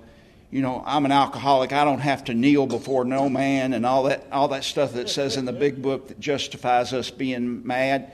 you 0.52 0.62
know, 0.62 0.84
I'm 0.86 1.06
an 1.06 1.12
alcoholic. 1.12 1.74
I 1.74 1.84
don't 1.84 2.00
have 2.00 2.24
to 2.26 2.34
kneel 2.34 2.66
before 2.66 3.06
no 3.06 3.30
man 3.30 3.74
and 3.74 3.86
all 3.86 4.04
that, 4.04 4.26
all 4.32 4.48
that 4.50 4.64
stuff 4.64 4.94
that 4.94 5.10
says 5.10 5.38
in 5.38 5.46
the 5.46 5.54
big 5.54 5.82
book 5.82 6.08
that 6.08 6.20
justifies 6.20 6.92
us 6.92 7.12
being 7.12 7.66
mad. 7.66 8.12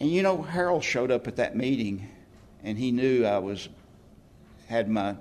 And 0.00 0.10
you 0.10 0.22
know, 0.22 0.42
Harold 0.42 0.84
showed 0.84 1.10
up 1.10 1.26
at 1.26 1.36
that 1.36 1.56
meeting, 1.56 2.08
and 2.62 2.76
he 2.76 2.92
knew 2.92 3.24
I 3.24 3.38
was 3.38 3.68
had 4.66 4.88
my 4.88 5.16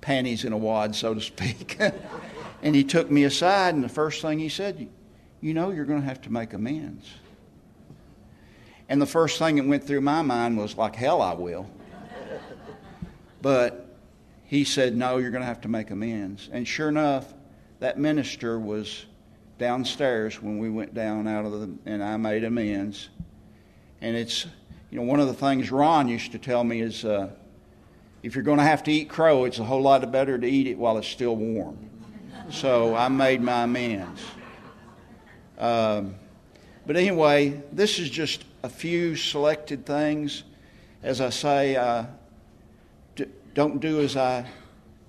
panties 0.00 0.44
in 0.44 0.52
a 0.52 0.56
wad, 0.56 0.94
so 0.94 1.14
to 1.14 1.20
speak. 1.20 1.80
and 2.62 2.74
he 2.74 2.84
took 2.84 3.10
me 3.10 3.24
aside, 3.24 3.74
and 3.74 3.82
the 3.82 3.88
first 3.88 4.22
thing 4.22 4.38
he 4.38 4.48
said, 4.48 4.88
"You 5.40 5.54
know, 5.54 5.70
you're 5.70 5.84
going 5.84 6.00
to 6.00 6.06
have 6.06 6.22
to 6.22 6.32
make 6.32 6.52
amends." 6.52 7.10
And 8.88 9.00
the 9.02 9.06
first 9.06 9.38
thing 9.38 9.56
that 9.56 9.66
went 9.66 9.84
through 9.84 10.02
my 10.02 10.22
mind 10.22 10.58
was 10.58 10.76
like, 10.76 10.94
"Hell, 10.94 11.20
I 11.20 11.34
will." 11.34 11.68
But 13.42 13.93
he 14.44 14.64
said, 14.64 14.96
No, 14.96 15.18
you're 15.18 15.30
going 15.30 15.42
to 15.42 15.46
have 15.46 15.62
to 15.62 15.68
make 15.68 15.90
amends. 15.90 16.48
And 16.52 16.66
sure 16.66 16.88
enough, 16.88 17.32
that 17.80 17.98
minister 17.98 18.58
was 18.58 19.06
downstairs 19.58 20.42
when 20.42 20.58
we 20.58 20.70
went 20.70 20.94
down 20.94 21.26
out 21.26 21.44
of 21.44 21.52
the, 21.52 21.70
and 21.86 22.02
I 22.02 22.16
made 22.16 22.44
amends. 22.44 23.08
And 24.00 24.16
it's, 24.16 24.46
you 24.90 24.98
know, 24.98 25.04
one 25.04 25.20
of 25.20 25.26
the 25.26 25.34
things 25.34 25.70
Ron 25.70 26.08
used 26.08 26.32
to 26.32 26.38
tell 26.38 26.64
me 26.64 26.80
is 26.80 27.04
uh, 27.04 27.30
if 28.22 28.34
you're 28.34 28.44
going 28.44 28.58
to 28.58 28.64
have 28.64 28.82
to 28.84 28.92
eat 28.92 29.08
crow, 29.08 29.44
it's 29.44 29.58
a 29.58 29.64
whole 29.64 29.82
lot 29.82 30.10
better 30.10 30.38
to 30.38 30.46
eat 30.46 30.66
it 30.66 30.78
while 30.78 30.98
it's 30.98 31.08
still 31.08 31.36
warm. 31.36 31.90
So 32.50 32.94
I 32.94 33.08
made 33.08 33.40
my 33.40 33.62
amends. 33.62 34.20
Um, 35.58 36.16
but 36.86 36.96
anyway, 36.96 37.62
this 37.72 37.98
is 37.98 38.10
just 38.10 38.44
a 38.62 38.68
few 38.68 39.16
selected 39.16 39.86
things. 39.86 40.42
As 41.02 41.20
I 41.20 41.30
say, 41.30 41.76
uh, 41.76 42.04
don't 43.54 43.80
do 43.80 44.00
as 44.00 44.16
I 44.16 44.44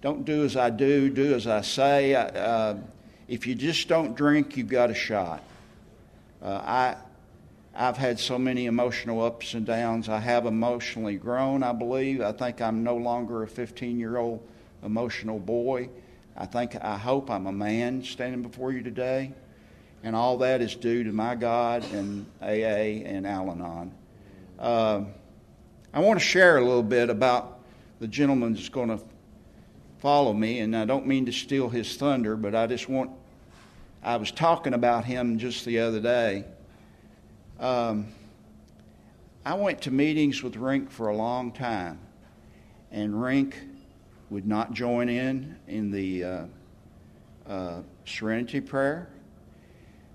don't 0.02 0.24
do 0.24 0.46
as 0.46 0.56
I 0.56 0.70
do, 0.70 1.10
do 1.10 1.34
as 1.34 1.48
I 1.48 1.62
say. 1.62 2.14
Uh, 2.14 2.75
if 3.28 3.48
you 3.48 3.56
just 3.56 3.88
don't 3.88 4.16
drink, 4.16 4.56
you've 4.56 4.70
got 4.70 4.92
a 4.92 4.94
shot. 4.94 5.44
Uh, 6.44 6.62
I 6.64 6.96
I've 7.78 7.98
had 7.98 8.20
so 8.20 8.40
many 8.40 8.68
emotional 8.68 9.22
ups 9.22 9.54
and 9.54 9.66
downs. 9.66 10.08
I 10.08 10.20
have 10.20 10.46
emotionally 10.46 11.18
grown, 11.18 11.62
I 11.62 11.74
believe. 11.74 12.22
I 12.22 12.32
think 12.32 12.62
I'm 12.62 12.84
no 12.84 12.96
longer 12.96 13.44
a 13.44 13.48
15 13.48 14.00
year 14.00 14.16
old 14.18 14.42
emotional 14.82 15.40
boy. 15.40 15.90
I 16.38 16.46
think, 16.46 16.75
I 16.82 16.98
hope 16.98 17.30
I'm 17.30 17.48
a 17.48 17.52
man 17.52 18.04
standing 18.04 18.42
before 18.42 18.72
you 18.72 18.82
today. 18.82 19.34
And 20.04 20.16
all 20.16 20.38
that 20.38 20.62
is 20.62 20.75
due 20.75 21.04
to 21.04 21.12
my 21.12 21.36
God 21.36 21.84
and 21.92 22.25
AA 22.42 23.04
and 23.06 23.28
Al 23.28 23.52
Anon. 23.52 23.92
Uh, 24.58 25.02
I 25.94 26.00
want 26.00 26.20
to 26.20 26.25
share 26.25 26.58
a 26.58 26.62
little 26.62 26.84
bit 26.84 27.10
about 27.10 27.55
the 28.00 28.08
gentleman 28.08 28.54
that's 28.54 28.70
going 28.70 28.90
to 28.90 29.00
follow 30.00 30.34
me, 30.34 30.60
and 30.60 30.75
I 30.75 30.86
don't 30.86 31.08
mean 31.08 31.25
to 31.25 31.32
steal 31.32 31.70
his 31.70 31.96
thunder, 31.96 32.36
but 32.36 32.56
I 32.56 32.68
just 32.68 32.90
want. 32.90 33.12
I 34.04 34.18
was 34.18 34.30
talking 34.30 34.75
about 34.75 35.04
him 35.04 35.40
just 35.40 35.66
the 35.66 35.80
other 35.80 36.00
day. 36.00 36.46
Um, 37.60 38.08
I 39.44 39.56
went 39.56 39.82
to 39.82 39.92
meetings 39.92 40.44
with 40.44 40.58
Rink 40.58 40.92
for 40.92 41.08
a 41.08 41.16
long 41.16 41.52
time, 41.52 42.00
and 42.92 43.20
Rink 43.20 43.58
would 44.30 44.46
not 44.46 44.74
join 44.74 45.10
in 45.10 45.58
in 45.68 45.90
the 45.90 46.24
uh, 46.24 46.46
uh, 47.48 47.82
Serenity 48.06 48.62
Prayer. 48.62 49.10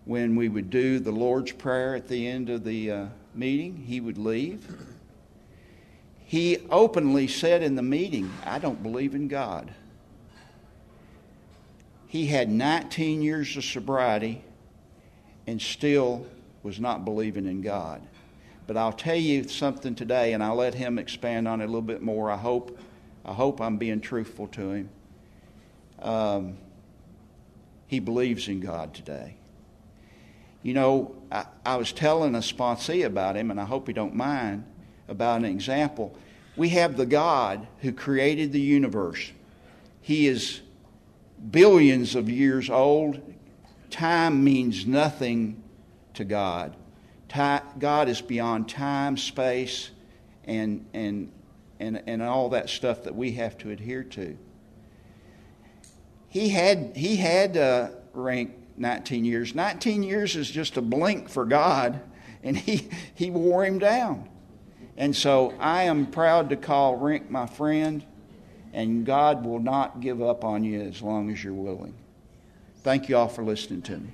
When 0.04 0.36
we 0.36 0.48
would 0.48 0.70
do 0.70 0.98
the 0.98 1.12
Lord's 1.12 1.52
Prayer 1.52 1.94
at 1.94 2.06
the 2.06 2.26
end 2.26 2.50
of 2.50 2.64
the 2.64 2.90
uh, 2.90 3.06
meeting, 3.34 3.76
he 3.76 4.00
would 4.00 4.18
leave 4.18 4.66
he 6.30 6.58
openly 6.70 7.26
said 7.26 7.60
in 7.60 7.74
the 7.74 7.82
meeting, 7.82 8.32
I 8.44 8.60
don't 8.60 8.84
believe 8.84 9.16
in 9.16 9.26
God. 9.26 9.74
He 12.06 12.26
had 12.26 12.48
19 12.48 13.20
years 13.20 13.56
of 13.56 13.64
sobriety 13.64 14.44
and 15.48 15.60
still 15.60 16.24
was 16.62 16.78
not 16.78 17.04
believing 17.04 17.46
in 17.46 17.62
God. 17.62 18.06
But 18.68 18.76
I'll 18.76 18.92
tell 18.92 19.16
you 19.16 19.48
something 19.48 19.96
today, 19.96 20.32
and 20.32 20.40
I'll 20.40 20.54
let 20.54 20.74
him 20.74 21.00
expand 21.00 21.48
on 21.48 21.60
it 21.60 21.64
a 21.64 21.66
little 21.66 21.82
bit 21.82 22.00
more. 22.00 22.30
I 22.30 22.36
hope, 22.36 22.78
I 23.24 23.32
hope 23.32 23.60
I'm 23.60 23.76
being 23.76 24.00
truthful 24.00 24.46
to 24.46 24.70
him. 24.70 24.90
Um, 25.98 26.58
he 27.88 27.98
believes 27.98 28.46
in 28.46 28.60
God 28.60 28.94
today. 28.94 29.34
You 30.62 30.74
know, 30.74 31.16
I, 31.32 31.46
I 31.66 31.74
was 31.74 31.90
telling 31.90 32.36
a 32.36 32.38
sponsee 32.38 33.04
about 33.04 33.34
him, 33.34 33.50
and 33.50 33.60
I 33.60 33.64
hope 33.64 33.88
he 33.88 33.92
don't 33.92 34.14
mind 34.14 34.64
about 35.10 35.40
an 35.40 35.44
example. 35.44 36.16
We 36.56 36.70
have 36.70 36.96
the 36.96 37.06
God 37.06 37.66
who 37.80 37.92
created 37.92 38.52
the 38.52 38.60
universe. 38.60 39.32
He 40.00 40.26
is 40.26 40.60
billions 41.50 42.14
of 42.14 42.30
years 42.30 42.70
old. 42.70 43.20
Time 43.90 44.42
means 44.42 44.86
nothing 44.86 45.62
to 46.14 46.24
God. 46.24 46.76
God 47.28 48.08
is 48.08 48.20
beyond 48.20 48.68
time, 48.68 49.16
space, 49.16 49.90
and, 50.44 50.84
and, 50.94 51.30
and, 51.78 52.02
and 52.06 52.22
all 52.22 52.48
that 52.50 52.68
stuff 52.68 53.04
that 53.04 53.14
we 53.14 53.32
have 53.32 53.56
to 53.58 53.70
adhere 53.70 54.02
to. 54.04 54.36
He 56.28 56.48
had, 56.48 56.92
he 56.96 57.16
had 57.16 57.56
uh, 57.56 57.90
Rink 58.12 58.52
19 58.76 59.24
years. 59.24 59.54
19 59.54 60.02
years 60.02 60.36
is 60.36 60.50
just 60.50 60.76
a 60.76 60.82
blink 60.82 61.28
for 61.28 61.44
God, 61.44 62.00
and 62.42 62.56
he, 62.56 62.88
he 63.14 63.30
wore 63.30 63.64
him 63.64 63.78
down. 63.78 64.28
And 65.00 65.16
so 65.16 65.54
I 65.58 65.84
am 65.84 66.04
proud 66.04 66.50
to 66.50 66.56
call 66.56 66.96
Rink 66.96 67.30
my 67.30 67.46
friend, 67.46 68.04
and 68.74 69.06
God 69.06 69.46
will 69.46 69.58
not 69.58 70.00
give 70.00 70.20
up 70.20 70.44
on 70.44 70.62
you 70.62 70.82
as 70.82 71.00
long 71.00 71.30
as 71.30 71.42
you're 71.42 71.54
willing. 71.54 71.94
Thank 72.82 73.08
you 73.08 73.16
all 73.16 73.26
for 73.26 73.42
listening 73.42 73.80
to 73.80 73.96
me. 73.96 74.10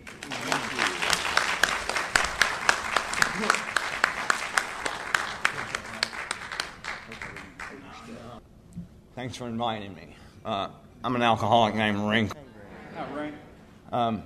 Thanks 9.17 9.37
for 9.37 9.49
inviting 9.49 9.93
me. 9.97 10.15
Uh, 10.45 10.69
I'm 11.03 11.17
an 11.17 11.23
alcoholic 11.23 11.75
named 11.75 11.99
Rink. 12.09 12.31
Um, 13.91 14.23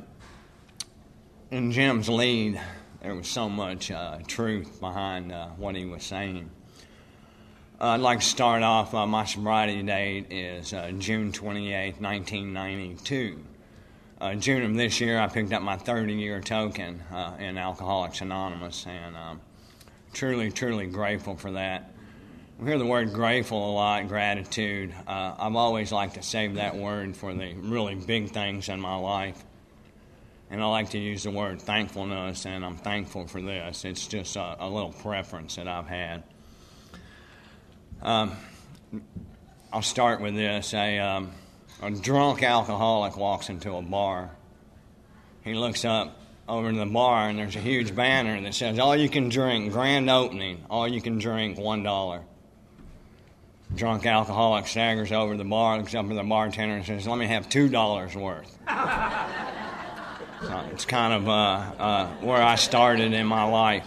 in 1.51 1.73
Jim's 1.73 2.11
lead, 2.11 2.61
there 3.03 3.15
was 3.15 3.29
so 3.29 3.49
much 3.49 3.91
uh, 3.91 4.19
truth 4.27 4.79
behind 4.81 5.33
uh, 5.33 5.49
what 5.57 5.75
he 5.75 5.87
was 5.87 6.05
saying. 6.05 6.51
Uh, 7.81 7.89
I'd 7.89 8.01
like 8.01 8.21
to 8.21 8.27
start 8.27 8.63
off. 8.63 8.95
Uh, 8.95 9.07
my 9.07 9.25
sobriety 9.25 9.83
date 9.83 10.27
is 10.31 10.75
uh, 10.75 10.93
June 10.99 11.33
28, 11.33 12.01
1992. 12.01 13.39
Uh, 14.21 14.35
June 14.35 14.63
of 14.65 14.75
this 14.75 15.01
year, 15.01 15.19
I 15.19 15.29
picked 15.29 15.51
up 15.55 15.63
my 15.63 15.79
30 15.79 16.13
year 16.13 16.43
token 16.43 17.03
in 17.39 17.57
Alcoholics 17.57 18.21
Anonymous, 18.21 18.85
and 18.87 19.17
um, 19.17 19.41
truly, 20.13 20.51
truly 20.51 20.87
grateful 20.87 21.37
for 21.37 21.53
that. 21.53 21.95
We 22.59 22.69
hear 22.69 22.77
the 22.77 22.85
word 22.85 23.15
grateful 23.15 23.71
a 23.71 23.73
lot, 23.73 24.09
gratitude. 24.09 24.95
I've 25.07 25.57
always 25.57 25.91
liked 25.91 26.17
to 26.17 26.23
save 26.23 26.57
that 26.57 26.77
word 26.77 27.17
for 27.17 27.33
the 27.33 27.55
really 27.55 27.95
big 27.95 28.29
things 28.29 28.69
in 28.69 28.79
my 28.79 28.97
life. 28.97 29.43
And 30.51 30.61
I 30.61 30.67
like 30.67 30.91
to 30.91 30.99
use 30.99 31.23
the 31.23 31.31
word 31.31 31.63
thankfulness, 31.63 32.45
and 32.45 32.65
I'm 32.65 32.77
thankful 32.77 33.29
for 33.29 33.41
this. 33.41 33.85
It's 33.85 34.09
just 34.09 34.35
a, 34.35 34.57
a 34.59 34.69
little 34.69 34.93
preference 34.93 35.55
that 35.55 35.69
I've 35.69 35.87
had. 35.87 36.25
Um, 38.03 38.37
I'll 39.73 39.83
start 39.83 40.21
with 40.21 40.35
this. 40.35 40.75
A, 40.75 40.99
um, 40.99 41.31
a 41.81 41.93
drunk 41.93 42.43
alcoholic 42.43 43.17
walks 43.17 43.49
into 43.49 43.77
a 43.77 43.83
bar. 43.83 44.31
He 45.45 45.55
looks 45.55 45.85
up 45.85 46.19
over 46.49 46.73
to 46.73 46.79
the 46.79 46.87
bar, 46.87 47.29
and 47.29 47.39
there's 47.39 47.55
a 47.55 47.61
huge 47.61 47.95
banner 47.95 48.41
that 48.41 48.55
says, 48.55 48.81
All 48.81 48.97
you 48.97 49.09
can 49.09 49.29
drink, 49.29 49.73
grand 49.73 50.11
opening, 50.11 50.65
all 50.69 50.89
you 50.89 51.01
can 51.01 51.19
drink, 51.19 51.59
$1. 51.59 52.23
Drunk 53.77 54.05
alcoholic 54.05 54.67
staggers 54.67 55.13
over 55.13 55.37
the 55.37 55.45
bar, 55.45 55.79
looks 55.79 55.95
up 55.95 56.11
at 56.11 56.17
the 56.17 56.25
bartender, 56.25 56.75
and 56.75 56.85
says, 56.85 57.07
Let 57.07 57.19
me 57.19 57.29
have 57.29 57.49
$2 57.49 58.17
worth. 58.17 58.59
So 60.43 60.59
it's 60.73 60.87
kind 60.87 61.13
of 61.13 61.29
uh, 61.29 61.33
uh, 61.33 62.07
where 62.23 62.43
I 62.43 62.55
started 62.55 63.13
in 63.13 63.27
my 63.27 63.45
life. 63.45 63.87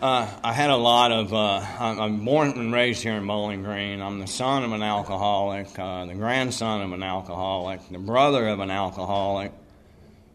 Uh, 0.00 0.30
I 0.44 0.52
had 0.52 0.70
a 0.70 0.76
lot 0.76 1.10
of. 1.10 1.34
Uh, 1.34 1.60
I'm 1.80 2.24
born 2.24 2.50
and 2.50 2.72
raised 2.72 3.02
here 3.02 3.14
in 3.14 3.26
Bowling 3.26 3.64
Green. 3.64 4.00
I'm 4.00 4.20
the 4.20 4.28
son 4.28 4.62
of 4.62 4.70
an 4.70 4.84
alcoholic, 4.84 5.76
uh, 5.76 6.06
the 6.06 6.14
grandson 6.14 6.80
of 6.80 6.92
an 6.92 7.02
alcoholic, 7.02 7.80
the 7.90 7.98
brother 7.98 8.46
of 8.46 8.60
an 8.60 8.70
alcoholic, 8.70 9.50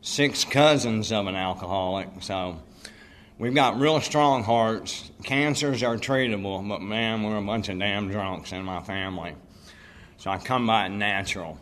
six 0.02 0.44
cousins 0.44 1.14
of 1.14 1.28
an 1.28 1.36
alcoholic. 1.36 2.10
So 2.20 2.60
we've 3.38 3.56
got 3.56 3.80
real 3.80 4.02
strong 4.02 4.44
hearts. 4.44 5.10
Cancers 5.24 5.84
are 5.84 5.96
treatable, 5.96 6.68
but 6.68 6.82
man, 6.82 7.24
we're 7.24 7.38
a 7.38 7.42
bunch 7.42 7.70
of 7.70 7.80
damn 7.80 8.12
drunks 8.12 8.52
in 8.52 8.64
my 8.66 8.82
family. 8.82 9.36
So 10.18 10.32
I 10.32 10.38
come 10.38 10.68
by 10.68 10.88
it 10.88 10.90
natural. 10.90 11.58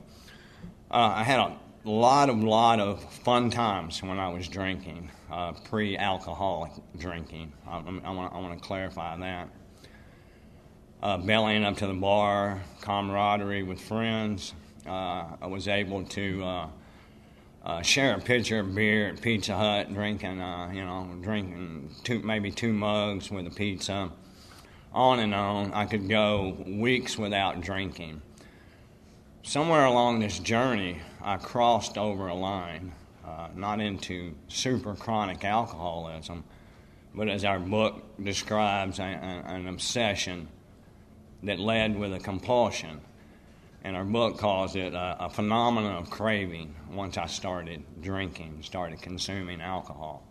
Uh, 0.89 1.13
I 1.15 1.23
had 1.23 1.39
a 1.39 1.57
lot 1.89 2.29
of 2.29 2.43
lot 2.43 2.79
of 2.79 3.03
fun 3.03 3.49
times 3.49 4.01
when 4.01 4.19
I 4.19 4.29
was 4.29 4.47
drinking, 4.47 5.09
uh, 5.31 5.53
pre-alcoholic 5.53 6.71
drinking. 6.97 7.53
I, 7.67 7.77
I 7.77 8.11
want 8.11 8.59
to 8.59 8.67
clarify 8.67 9.17
that. 9.17 9.49
Uh, 11.03 11.17
bellying 11.17 11.63
up 11.63 11.77
to 11.77 11.87
the 11.87 11.93
bar, 11.93 12.61
camaraderie 12.81 13.63
with 13.63 13.79
friends. 13.79 14.53
Uh, 14.87 15.27
I 15.41 15.47
was 15.47 15.67
able 15.67 16.03
to 16.05 16.43
uh, 16.43 16.67
uh, 17.63 17.81
share 17.83 18.15
a 18.15 18.19
pitcher 18.19 18.59
of 18.59 18.73
beer 18.73 19.09
at 19.09 19.21
Pizza 19.21 19.55
Hut, 19.55 19.93
drinking, 19.93 20.41
uh, 20.41 20.71
you 20.73 20.83
know, 20.83 21.07
drinking 21.21 21.91
two, 22.03 22.19
maybe 22.19 22.49
two 22.49 22.73
mugs 22.73 23.29
with 23.29 23.45
a 23.45 23.51
pizza. 23.51 24.11
On 24.93 25.19
and 25.19 25.35
on. 25.35 25.73
I 25.73 25.85
could 25.85 26.07
go 26.07 26.57
weeks 26.65 27.17
without 27.17 27.61
drinking 27.61 28.21
somewhere 29.45 29.85
along 29.85 30.19
this 30.19 30.39
journey, 30.39 30.99
I 31.25 31.37
crossed 31.37 31.97
over 31.97 32.27
a 32.27 32.35
line, 32.35 32.91
uh, 33.25 33.47
not 33.55 33.81
into 33.81 34.35
super 34.47 34.93
chronic 34.93 35.43
alcoholism, 35.43 36.43
but 37.15 37.29
as 37.29 37.43
our 37.43 37.57
book 37.57 38.03
describes, 38.23 38.99
a, 38.99 39.01
a, 39.01 39.53
an 39.55 39.67
obsession 39.67 40.47
that 41.41 41.57
led 41.57 41.97
with 41.97 42.13
a 42.13 42.19
compulsion. 42.19 43.01
And 43.83 43.95
our 43.95 44.03
book 44.03 44.37
calls 44.37 44.75
it 44.75 44.93
a, 44.93 45.25
a 45.25 45.29
phenomenon 45.31 45.95
of 45.95 46.11
craving 46.11 46.75
once 46.91 47.17
I 47.17 47.25
started 47.25 47.83
drinking, 48.03 48.61
started 48.61 49.01
consuming 49.01 49.61
alcohol. 49.61 50.27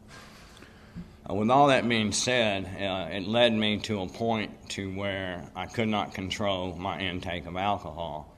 Uh, 1.29 1.35
with 1.35 1.51
all 1.51 1.69
that 1.69 1.89
being 1.89 2.13
said, 2.13 2.67
uh, 2.67 3.13
it 3.13 3.27
led 3.27 3.53
me 3.53 3.79
to 3.79 4.03
a 4.03 4.07
point 4.07 4.71
to 4.71 4.95
where 4.95 5.45
I 5.57 5.67
could 5.67 5.89
not 5.89 6.15
control 6.15 6.77
my 6.77 7.01
intake 7.01 7.47
of 7.47 7.57
alcohol 7.57 8.34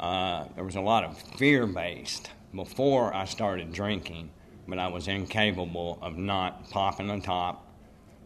uh, 0.00 0.44
there 0.54 0.64
was 0.64 0.76
a 0.76 0.80
lot 0.80 1.04
of 1.04 1.18
fear 1.36 1.66
based 1.66 2.30
before 2.54 3.14
I 3.14 3.24
started 3.24 3.72
drinking, 3.72 4.30
but 4.66 4.78
I 4.78 4.88
was 4.88 5.08
incapable 5.08 5.98
of 6.00 6.16
not 6.16 6.70
popping 6.70 7.08
the 7.08 7.20
top, 7.20 7.66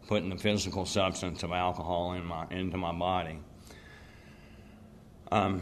putting 0.07 0.29
the 0.29 0.37
physical 0.37 0.85
substance 0.85 1.43
of 1.43 1.51
alcohol 1.51 2.13
in 2.13 2.25
my, 2.25 2.45
into 2.49 2.77
my 2.77 2.91
body. 2.91 3.39
Um, 5.31 5.61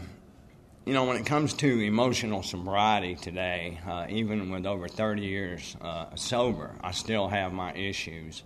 you 0.84 0.92
know, 0.92 1.04
when 1.04 1.16
it 1.16 1.24
comes 1.24 1.54
to 1.54 1.80
emotional 1.80 2.42
sobriety 2.42 3.14
today, 3.14 3.78
uh, 3.86 4.06
even 4.08 4.50
with 4.50 4.66
over 4.66 4.88
30 4.88 5.22
years 5.22 5.76
uh, 5.80 6.14
sober, 6.16 6.74
I 6.82 6.90
still 6.90 7.28
have 7.28 7.52
my 7.52 7.72
issues. 7.74 8.42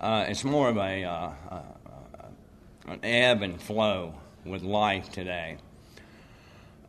Uh, 0.00 0.24
it's 0.28 0.44
more 0.44 0.68
of 0.68 0.76
a 0.76 1.04
uh, 1.04 1.30
uh, 1.50 1.62
an 2.86 3.00
ebb 3.04 3.42
and 3.42 3.60
flow 3.60 4.14
with 4.44 4.62
life 4.62 5.10
today. 5.10 5.56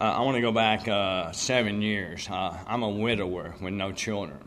Uh, 0.04 0.18
I 0.18 0.22
want 0.24 0.36
to 0.36 0.42
go 0.42 0.52
back 0.52 0.86
uh, 0.90 1.32
seven 1.32 1.82
years. 1.82 2.28
Uh, 2.30 2.58
I'm 2.68 2.84
a 2.84 2.90
widower 2.90 3.56
with 3.62 3.74
no 3.74 3.94
children. 3.94 4.38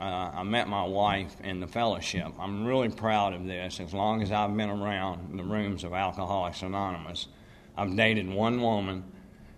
Uh, 0.00 0.02
I 0.02 0.42
met 0.42 0.66
my 0.66 0.82
wife 0.82 1.32
in 1.44 1.60
the 1.60 1.68
fellowship. 1.68 2.32
I'm 2.36 2.64
really 2.64 2.88
proud 2.88 3.32
of 3.32 3.46
this. 3.46 3.78
As 3.78 3.94
long 3.94 4.22
as 4.22 4.32
I've 4.32 4.56
been 4.56 4.70
around 4.70 5.38
the 5.38 5.44
rooms 5.44 5.84
of 5.84 5.92
Alcoholics 5.92 6.62
Anonymous, 6.62 7.28
I've 7.76 7.94
dated 7.94 8.28
one 8.28 8.60
woman 8.60 9.04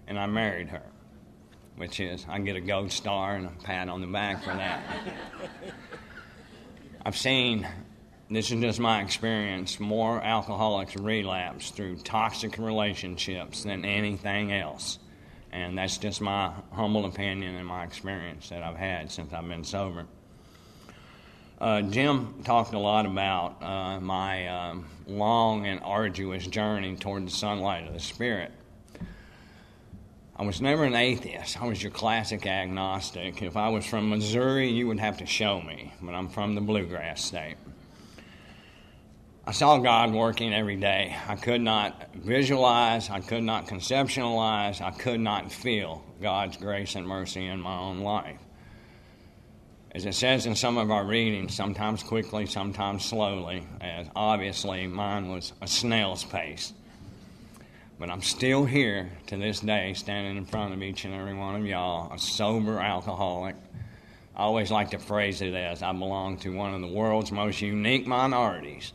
and 0.07 0.19
I 0.19 0.27
married 0.27 0.69
her, 0.69 0.83
which 1.77 2.01
is, 2.01 2.27
I 2.29 2.39
get 2.41 2.57
a 2.57 2.61
gold 2.61 2.93
star 2.93 3.37
and 3.37 3.47
a 3.47 3.65
pat 3.65 3.89
on 3.89 4.03
the 4.03 4.09
back 4.09 4.45
for 4.45 4.53
that. 4.53 4.83
I've 7.07 7.17
seen, 7.17 7.67
this 8.31 8.51
is 8.51 8.61
just 8.61 8.79
my 8.79 9.01
experience, 9.01 9.81
more 9.81 10.21
alcoholics 10.23 10.97
relapse 10.97 11.71
through 11.71 11.97
toxic 12.01 12.59
relationships 12.59 13.63
than 13.63 13.87
anything 13.87 14.53
else. 14.53 14.99
And 15.57 15.79
that's 15.79 15.97
just 15.97 16.21
my 16.21 16.53
humble 16.71 17.07
opinion 17.07 17.55
and 17.55 17.67
my 17.67 17.83
experience 17.83 18.51
that 18.51 18.63
I've 18.63 18.77
had 18.77 19.11
since 19.11 19.33
I've 19.33 19.49
been 19.49 19.65
sober. 19.65 20.05
Uh, 21.59 21.81
Jim 21.81 22.43
talked 22.45 22.75
a 22.75 22.79
lot 22.79 23.07
about 23.07 23.63
uh, 23.63 23.99
my 23.99 24.49
um, 24.49 24.87
long 25.07 25.67
and 25.67 25.81
arduous 25.83 26.47
journey 26.47 26.95
toward 26.97 27.27
the 27.27 27.31
sunlight 27.31 27.87
of 27.87 27.95
the 27.95 28.01
Spirit. 28.01 28.53
I 30.37 30.45
was 30.45 30.61
never 30.61 30.85
an 30.85 30.95
atheist. 30.95 31.59
I 31.59 31.67
was 31.67 31.83
your 31.83 31.91
classic 31.91 32.47
agnostic. 32.47 33.41
If 33.41 33.57
I 33.57 33.71
was 33.71 33.87
from 33.87 34.11
Missouri, 34.11 34.69
you 34.69 34.87
would 34.89 35.01
have 35.01 35.17
to 35.19 35.27
show 35.27 35.63
me, 35.63 35.95
but 36.03 36.15
I'm 36.15 36.29
from 36.29 36.55
the 36.55 36.61
bluegrass 36.61 37.25
state. 37.25 37.57
I 39.49 39.53
saw 39.53 39.79
God 39.79 40.13
working 40.13 40.53
every 40.53 40.75
day. 40.75 41.17
I 41.29 41.37
could 41.37 41.61
not 41.61 42.17
visualize, 42.17 43.11
I 43.11 43.21
could 43.21 43.45
not 43.45 43.69
conceptualize, 43.69 44.81
I 44.81 44.91
could 44.91 45.21
not 45.21 45.53
feel 45.53 46.05
God's 46.21 46.57
grace 46.57 46.97
and 46.97 47.07
mercy 47.07 47.47
in 47.47 47.61
my 47.61 47.79
own 47.79 48.01
life. 48.01 48.41
As 49.93 50.05
it 50.05 50.15
says 50.15 50.47
in 50.47 50.57
some 50.57 50.79
of 50.79 50.91
our 50.91 51.07
readings, 51.07 51.55
sometimes 51.55 52.03
quickly, 52.03 52.47
sometimes 52.47 53.05
slowly, 53.05 53.65
as 53.81 54.09
obviously 54.17 54.89
mine 54.89 55.31
was 55.31 55.53
a 55.63 55.69
snail's 55.69 56.25
pace. 56.25 56.73
But 58.01 58.11
I'm 58.11 58.23
still 58.23 58.65
here 58.65 59.13
to 59.29 59.37
this 59.37 59.61
day, 59.61 59.95
standing 59.95 60.37
in 60.39 60.45
front 60.45 60.75
of 60.75 60.83
each 60.83 61.05
and 61.05 61.15
every 61.15 61.35
one 61.35 61.55
of 61.55 61.65
y'all, 61.65 62.13
a 62.13 62.19
sober 62.19 62.81
alcoholic. 62.81 63.55
I 64.35 64.43
always 64.43 64.73
like 64.73 64.91
to 64.91 64.99
phrase 64.99 65.41
it 65.41 65.55
as 65.55 65.85
I 65.85 65.93
belong 65.93 66.39
to 66.39 66.53
one 66.53 66.75
of 66.75 66.81
the 66.81 66.89
world's 66.89 67.31
most 67.31 67.63
unique 67.63 68.09
minorities 68.09 68.93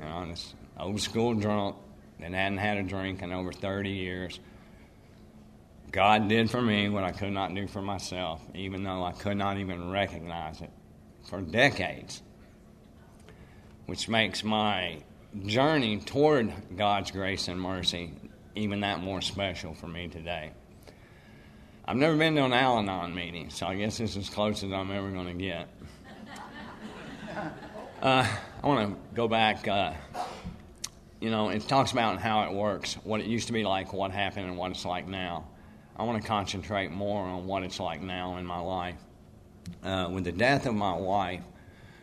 you 0.00 0.08
know, 0.08 0.26
this 0.26 0.54
old 0.78 1.00
school 1.00 1.34
drunk 1.34 1.76
that 2.20 2.32
hadn't 2.32 2.58
had 2.58 2.78
a 2.78 2.82
drink 2.82 3.22
in 3.22 3.32
over 3.32 3.52
30 3.52 3.90
years. 3.90 4.40
God 5.90 6.28
did 6.28 6.50
for 6.50 6.62
me 6.62 6.88
what 6.88 7.04
I 7.04 7.12
could 7.12 7.32
not 7.32 7.54
do 7.54 7.66
for 7.66 7.82
myself, 7.82 8.40
even 8.54 8.84
though 8.84 9.04
I 9.04 9.12
could 9.12 9.36
not 9.36 9.58
even 9.58 9.90
recognize 9.90 10.60
it 10.60 10.70
for 11.28 11.40
decades, 11.40 12.22
which 13.86 14.08
makes 14.08 14.44
my 14.44 15.02
journey 15.46 15.98
toward 15.98 16.52
God's 16.76 17.10
grace 17.10 17.48
and 17.48 17.60
mercy 17.60 18.12
even 18.54 18.80
that 18.80 19.00
more 19.00 19.20
special 19.20 19.74
for 19.74 19.86
me 19.86 20.08
today. 20.08 20.50
I've 21.84 21.96
never 21.96 22.16
been 22.16 22.34
to 22.36 22.44
an 22.44 22.52
Al 22.52 22.78
Anon 22.78 23.14
meeting, 23.14 23.50
so 23.50 23.66
I 23.66 23.74
guess 23.74 23.98
this 23.98 24.10
is 24.10 24.28
as 24.28 24.30
close 24.30 24.62
as 24.62 24.72
I'm 24.72 24.90
ever 24.90 25.10
going 25.10 25.26
to 25.26 25.44
get. 25.44 25.68
Uh, 28.02 28.26
I 28.62 28.66
want 28.66 28.88
to 28.88 29.14
go 29.14 29.28
back. 29.28 29.68
Uh, 29.68 29.92
you 31.20 31.28
know, 31.28 31.50
it 31.50 31.68
talks 31.68 31.92
about 31.92 32.18
how 32.18 32.44
it 32.44 32.52
works, 32.52 32.94
what 33.04 33.20
it 33.20 33.26
used 33.26 33.48
to 33.48 33.52
be 33.52 33.62
like, 33.62 33.92
what 33.92 34.10
happened, 34.10 34.46
and 34.46 34.56
what 34.56 34.70
it's 34.70 34.86
like 34.86 35.06
now. 35.06 35.44
I 35.98 36.04
want 36.04 36.22
to 36.22 36.26
concentrate 36.26 36.90
more 36.90 37.22
on 37.22 37.46
what 37.46 37.62
it's 37.62 37.78
like 37.78 38.00
now 38.00 38.38
in 38.38 38.46
my 38.46 38.58
life. 38.58 38.96
Uh, 39.84 40.08
with 40.10 40.24
the 40.24 40.32
death 40.32 40.64
of 40.64 40.74
my 40.74 40.94
wife, 40.94 41.42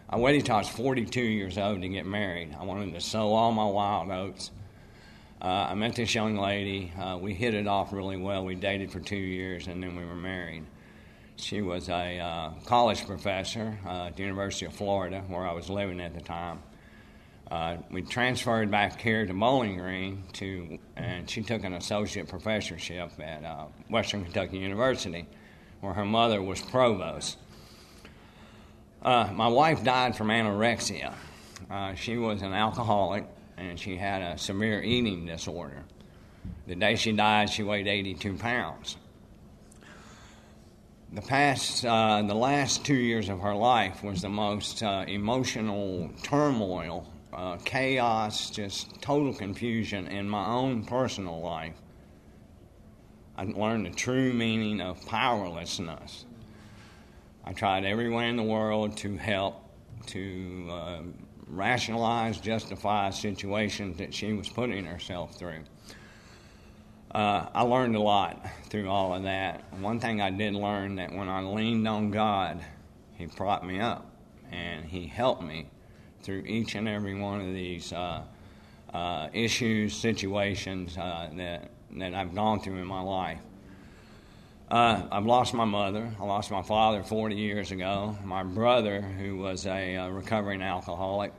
I 0.07 0.17
waited 0.17 0.45
till 0.45 0.57
I 0.57 0.59
was 0.59 0.69
42 0.69 1.19
years 1.19 1.57
old 1.57 1.81
to 1.81 1.89
get 1.89 2.05
married. 2.05 2.55
I 2.59 2.63
wanted 2.63 2.93
to 2.93 3.01
sow 3.01 3.33
all 3.33 3.51
my 3.51 3.65
wild 3.65 4.11
oats. 4.11 4.51
Uh, 5.41 5.45
I 5.47 5.73
met 5.73 5.95
this 5.95 6.13
young 6.13 6.37
lady. 6.37 6.93
Uh, 6.95 7.17
we 7.19 7.33
hit 7.33 7.55
it 7.55 7.65
off 7.65 7.91
really 7.91 8.17
well. 8.17 8.45
We 8.45 8.53
dated 8.53 8.91
for 8.91 8.99
two 8.99 9.15
years, 9.15 9.65
and 9.65 9.81
then 9.81 9.95
we 9.95 10.05
were 10.05 10.15
married. 10.15 10.63
She 11.39 11.61
was 11.61 11.87
a 11.87 12.19
uh, 12.19 12.49
college 12.65 13.05
professor 13.05 13.77
uh, 13.85 14.07
at 14.07 14.17
the 14.17 14.23
University 14.23 14.65
of 14.65 14.73
Florida, 14.73 15.23
where 15.27 15.47
I 15.47 15.53
was 15.53 15.69
living 15.69 16.01
at 16.01 16.15
the 16.15 16.21
time. 16.21 16.63
Uh, 17.49 17.77
we 17.91 18.01
transferred 18.01 18.71
back 18.71 18.99
here 18.99 19.25
to 19.25 19.33
Bowling 19.33 19.77
Green 19.77 20.23
to, 20.33 20.79
and 20.95 21.29
she 21.29 21.43
took 21.43 21.63
an 21.63 21.73
associate 21.73 22.27
professorship 22.27 23.11
at 23.19 23.45
uh, 23.45 23.65
Western 23.87 24.23
Kentucky 24.23 24.57
University, 24.57 25.27
where 25.79 25.93
her 25.93 26.03
mother 26.03 26.41
was 26.41 26.59
provost. 26.59 27.37
Uh, 29.03 29.29
my 29.31 29.47
wife 29.47 29.83
died 29.83 30.17
from 30.17 30.29
anorexia. 30.29 31.13
Uh, 31.69 31.93
she 31.93 32.17
was 32.17 32.41
an 32.41 32.53
alcoholic, 32.53 33.25
and 33.57 33.79
she 33.79 33.95
had 33.95 34.23
a 34.23 34.37
severe 34.39 34.81
eating 34.81 35.27
disorder. 35.27 35.83
The 36.65 36.75
day 36.75 36.95
she 36.95 37.11
died, 37.11 37.51
she 37.51 37.61
weighed 37.61 37.87
82 37.87 38.33
pounds 38.37 38.97
the 41.13 41.21
past, 41.21 41.85
uh, 41.85 42.21
the 42.21 42.35
last 42.35 42.85
two 42.85 42.95
years 42.95 43.29
of 43.29 43.39
her 43.39 43.55
life 43.55 44.03
was 44.03 44.21
the 44.21 44.29
most 44.29 44.83
uh, 44.83 45.05
emotional 45.07 46.09
turmoil, 46.23 47.07
uh, 47.33 47.57
chaos, 47.63 48.49
just 48.49 49.01
total 49.01 49.33
confusion 49.33 50.07
in 50.07 50.27
my 50.27 50.45
own 50.45 50.83
personal 50.83 51.41
life. 51.41 51.75
I 53.37 53.43
learned 53.43 53.85
the 53.85 53.91
true 53.91 54.33
meaning 54.33 54.81
of 54.81 55.05
powerlessness. 55.05 56.25
I 57.45 57.53
tried 57.53 57.85
every 57.85 58.09
way 58.09 58.27
in 58.29 58.35
the 58.35 58.43
world 58.43 58.97
to 58.97 59.15
help 59.15 59.63
to 60.07 60.67
uh, 60.69 61.01
rationalize, 61.47 62.39
justify 62.39 63.11
situations 63.11 63.97
that 63.97 64.13
she 64.13 64.33
was 64.33 64.49
putting 64.49 64.83
herself 64.85 65.35
through 65.35 65.63
uh, 67.17 67.49
I 67.51 67.63
learned 67.63 67.95
a 67.95 67.99
lot 67.99 68.45
through 68.69 68.87
all 68.87 69.15
of 69.15 69.23
that. 69.23 69.63
One 69.79 69.99
thing 69.99 70.21
I 70.21 70.29
did 70.29 70.53
learn 70.53 70.97
that 70.97 71.11
when 71.11 71.27
I 71.27 71.41
leaned 71.41 71.87
on 71.87 72.11
God, 72.11 72.63
He 73.15 73.25
propped 73.25 73.65
me 73.65 73.79
up 73.79 74.05
and 74.51 74.85
He 74.85 75.07
helped 75.07 75.41
me 75.41 75.65
through 76.21 76.43
each 76.45 76.75
and 76.75 76.87
every 76.87 77.15
one 77.15 77.41
of 77.41 77.47
these 77.47 77.91
uh, 77.91 78.21
uh, 78.93 79.29
issues, 79.33 79.95
situations 79.95 80.95
uh, 80.95 81.31
that 81.37 81.71
that 81.93 82.13
I've 82.13 82.35
gone 82.35 82.59
through 82.59 82.77
in 82.77 82.85
my 82.85 83.01
life. 83.01 83.39
Uh, 84.69 85.01
I've 85.11 85.25
lost 85.25 85.55
my 85.55 85.65
mother. 85.65 86.11
I 86.19 86.23
lost 86.23 86.51
my 86.51 86.61
father 86.61 87.01
40 87.01 87.35
years 87.35 87.71
ago. 87.71 88.15
My 88.23 88.43
brother, 88.43 89.01
who 89.01 89.37
was 89.37 89.65
a 89.65 89.95
uh, 89.95 90.09
recovering 90.09 90.61
alcoholic, 90.61 91.33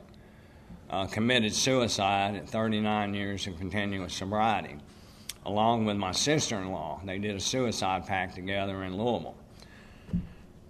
committed 1.12 1.54
suicide 1.54 2.34
at 2.34 2.48
39 2.48 3.14
years 3.14 3.46
of 3.46 3.56
continuous 3.58 4.14
sobriety, 4.14 4.78
along 5.46 5.84
with 5.84 5.96
my 5.96 6.12
sister 6.12 6.56
in 6.56 6.70
law. 6.70 7.00
They 7.04 7.18
did 7.18 7.36
a 7.36 7.40
suicide 7.40 8.06
pact 8.06 8.34
together 8.34 8.82
in 8.82 8.96
Louisville. 8.96 9.36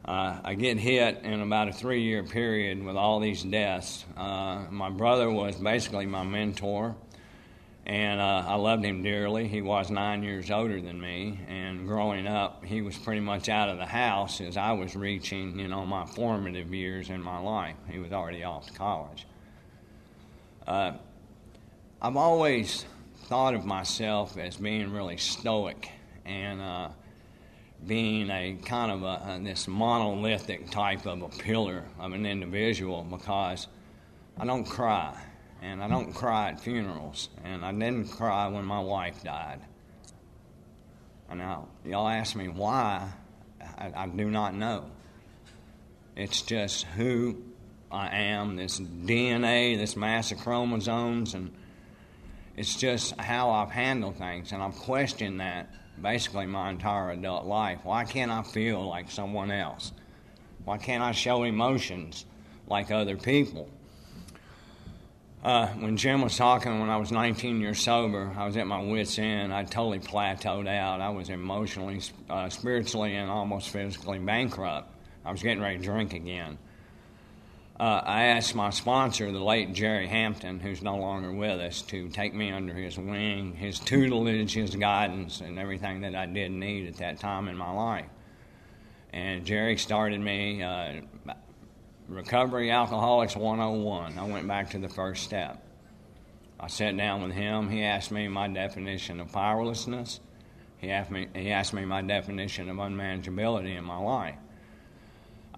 Uh, 0.04 0.40
I 0.42 0.54
get 0.54 0.78
hit 0.78 1.22
in 1.22 1.40
about 1.40 1.68
a 1.68 1.72
three 1.72 2.02
year 2.02 2.22
period 2.22 2.82
with 2.82 2.96
all 2.96 3.20
these 3.20 3.42
deaths. 3.42 4.04
Uh, 4.16 4.64
my 4.70 4.88
brother 4.88 5.30
was 5.30 5.56
basically 5.56 6.06
my 6.06 6.24
mentor 6.24 6.96
and 7.88 8.20
uh, 8.20 8.44
I 8.46 8.56
loved 8.56 8.84
him 8.84 9.02
dearly. 9.02 9.48
He 9.48 9.62
was 9.62 9.90
nine 9.90 10.22
years 10.22 10.50
older 10.50 10.78
than 10.80 11.00
me, 11.00 11.40
and 11.48 11.86
growing 11.86 12.26
up, 12.26 12.62
he 12.62 12.82
was 12.82 12.96
pretty 12.98 13.22
much 13.22 13.48
out 13.48 13.70
of 13.70 13.78
the 13.78 13.86
house 13.86 14.42
as 14.42 14.58
I 14.58 14.72
was 14.72 14.94
reaching, 14.94 15.58
you 15.58 15.68
know, 15.68 15.86
my 15.86 16.04
formative 16.04 16.74
years 16.74 17.08
in 17.08 17.22
my 17.22 17.38
life. 17.38 17.76
He 17.90 17.98
was 17.98 18.12
already 18.12 18.44
off 18.44 18.66
to 18.66 18.72
college. 18.74 19.26
Uh, 20.66 20.92
I've 22.02 22.16
always 22.16 22.84
thought 23.28 23.54
of 23.54 23.66
myself 23.66 24.38
as 24.38 24.56
being 24.56 24.90
really 24.90 25.18
stoic 25.18 25.90
and 26.24 26.62
uh, 26.62 26.88
being 27.86 28.30
a 28.30 28.56
kind 28.64 28.90
of 28.90 29.02
a, 29.02 29.34
a, 29.34 29.40
this 29.44 29.68
monolithic 29.68 30.70
type 30.70 31.04
of 31.04 31.20
a 31.20 31.28
pillar 31.28 31.84
of 32.00 32.14
an 32.14 32.24
individual 32.24 33.02
because 33.04 33.66
I 34.38 34.46
don't 34.46 34.64
cry 34.64 35.14
and 35.60 35.82
I 35.82 35.88
don't 35.88 36.14
cry 36.14 36.50
at 36.50 36.60
funerals, 36.60 37.28
and 37.44 37.64
I 37.64 37.72
didn't 37.72 38.08
cry 38.12 38.46
when 38.46 38.64
my 38.64 38.80
wife 38.80 39.24
died. 39.24 39.60
And 41.28 41.40
now, 41.40 41.68
y'all 41.84 42.08
ask 42.08 42.36
me 42.36 42.48
why, 42.48 43.10
I, 43.60 43.92
I 43.94 44.06
do 44.06 44.30
not 44.30 44.54
know. 44.54 44.84
It's 46.16 46.42
just 46.42 46.84
who 46.84 47.42
I 47.90 48.16
am, 48.16 48.56
this 48.56 48.78
DNA, 48.78 49.76
this 49.76 49.96
mass 49.96 50.30
of 50.30 50.38
chromosomes, 50.38 51.34
and 51.34 51.52
it's 52.58 52.74
just 52.74 53.18
how 53.20 53.50
I've 53.50 53.70
handled 53.70 54.16
things. 54.16 54.50
And 54.50 54.60
I've 54.60 54.74
questioned 54.74 55.38
that 55.38 55.70
basically 56.02 56.46
my 56.46 56.70
entire 56.70 57.12
adult 57.12 57.46
life. 57.46 57.78
Why 57.84 58.04
can't 58.04 58.32
I 58.32 58.42
feel 58.42 58.84
like 58.84 59.12
someone 59.12 59.52
else? 59.52 59.92
Why 60.64 60.76
can't 60.76 61.02
I 61.02 61.12
show 61.12 61.44
emotions 61.44 62.26
like 62.66 62.90
other 62.90 63.16
people? 63.16 63.70
Uh, 65.44 65.68
when 65.68 65.96
Jim 65.96 66.20
was 66.20 66.36
talking 66.36 66.80
when 66.80 66.90
I 66.90 66.96
was 66.96 67.12
19 67.12 67.60
years 67.60 67.78
sober, 67.78 68.32
I 68.36 68.44
was 68.44 68.56
at 68.56 68.66
my 68.66 68.82
wits' 68.82 69.20
end. 69.20 69.54
I 69.54 69.62
totally 69.62 70.00
plateaued 70.00 70.66
out. 70.66 71.00
I 71.00 71.10
was 71.10 71.30
emotionally, 71.30 72.00
uh, 72.28 72.48
spiritually, 72.48 73.14
and 73.14 73.30
almost 73.30 73.68
physically 73.68 74.18
bankrupt. 74.18 74.92
I 75.24 75.30
was 75.30 75.40
getting 75.44 75.62
ready 75.62 75.78
to 75.78 75.84
drink 75.84 76.12
again. 76.12 76.58
Uh, 77.78 78.02
I 78.04 78.24
asked 78.24 78.56
my 78.56 78.70
sponsor, 78.70 79.30
the 79.30 79.38
late 79.38 79.72
Jerry 79.72 80.08
Hampton, 80.08 80.58
who's 80.58 80.82
no 80.82 80.96
longer 80.96 81.32
with 81.32 81.60
us, 81.60 81.82
to 81.82 82.08
take 82.08 82.34
me 82.34 82.50
under 82.50 82.74
his 82.74 82.98
wing, 82.98 83.54
his 83.54 83.78
tutelage, 83.78 84.52
his 84.52 84.74
guidance, 84.74 85.40
and 85.40 85.60
everything 85.60 86.00
that 86.00 86.16
I 86.16 86.26
did 86.26 86.50
need 86.50 86.88
at 86.88 86.96
that 86.96 87.20
time 87.20 87.46
in 87.46 87.56
my 87.56 87.70
life. 87.70 88.08
And 89.12 89.44
Jerry 89.44 89.76
started 89.76 90.20
me 90.20 90.60
uh, 90.60 91.02
Recovery 92.08 92.72
Alcoholics 92.72 93.36
101. 93.36 94.18
I 94.18 94.24
went 94.24 94.48
back 94.48 94.70
to 94.70 94.78
the 94.78 94.88
first 94.88 95.22
step. 95.22 95.62
I 96.58 96.66
sat 96.66 96.96
down 96.96 97.22
with 97.22 97.32
him. 97.32 97.68
He 97.68 97.84
asked 97.84 98.10
me 98.10 98.26
my 98.26 98.48
definition 98.48 99.20
of 99.20 99.30
powerlessness. 99.30 100.18
He 100.78 100.90
asked 100.90 101.12
me, 101.12 101.28
he 101.32 101.52
asked 101.52 101.72
me 101.72 101.84
my 101.84 102.02
definition 102.02 102.68
of 102.70 102.76
unmanageability 102.76 103.76
in 103.78 103.84
my 103.84 103.98
life. 103.98 104.36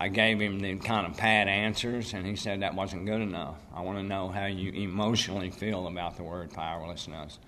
I 0.03 0.09
gave 0.09 0.41
him 0.41 0.61
the 0.61 0.77
kind 0.77 1.07
of 1.07 1.19
pat 1.19 1.47
answers, 1.47 2.15
and 2.15 2.27
he 2.27 2.35
said 2.35 2.63
that 2.63 2.75
wasn't 2.75 3.05
good 3.05 3.21
enough. 3.21 3.57
I 3.75 3.83
want 3.83 3.99
to 3.99 4.03
know 4.03 4.29
how 4.29 4.47
you 4.47 4.73
emotionally 4.73 5.51
feel 5.51 5.87
about 5.87 6.17
the 6.17 6.23
word 6.23 6.53
powerlessness. 6.53 7.39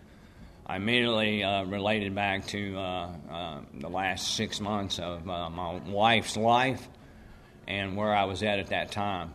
I 0.67 0.77
immediately 0.77 1.43
uh, 1.43 1.65
related 1.65 2.15
back 2.15 2.47
to 2.49 2.77
uh, 2.77 3.11
uh, 3.31 3.61
the 3.73 3.89
last 3.89 4.37
six 4.37 4.61
months 4.61 4.99
of 4.99 5.27
uh, 5.27 5.49
my 5.49 5.81
wife's 5.89 6.37
life 6.37 6.87
and 7.67 7.97
where 7.97 8.15
I 8.15 8.25
was 8.25 8.43
at 8.43 8.59
at 8.59 8.67
that 8.67 8.93
time. 8.93 9.33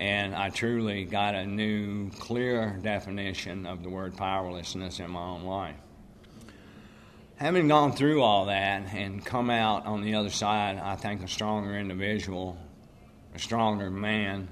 And 0.00 0.34
I 0.34 0.48
truly 0.48 1.04
got 1.04 1.34
a 1.34 1.44
new, 1.44 2.08
clear 2.10 2.78
definition 2.82 3.66
of 3.66 3.82
the 3.82 3.90
word 3.90 4.16
powerlessness 4.16 4.98
in 4.98 5.10
my 5.10 5.20
own 5.20 5.42
life. 5.44 5.76
Having 7.40 7.68
gone 7.68 7.92
through 7.92 8.20
all 8.20 8.44
that 8.46 8.92
and 8.92 9.24
come 9.24 9.48
out 9.48 9.86
on 9.86 10.02
the 10.02 10.16
other 10.16 10.28
side, 10.28 10.76
I 10.76 10.96
think 10.96 11.22
a 11.22 11.26
stronger 11.26 11.74
individual, 11.74 12.58
a 13.34 13.38
stronger 13.38 13.90
man, 13.90 14.50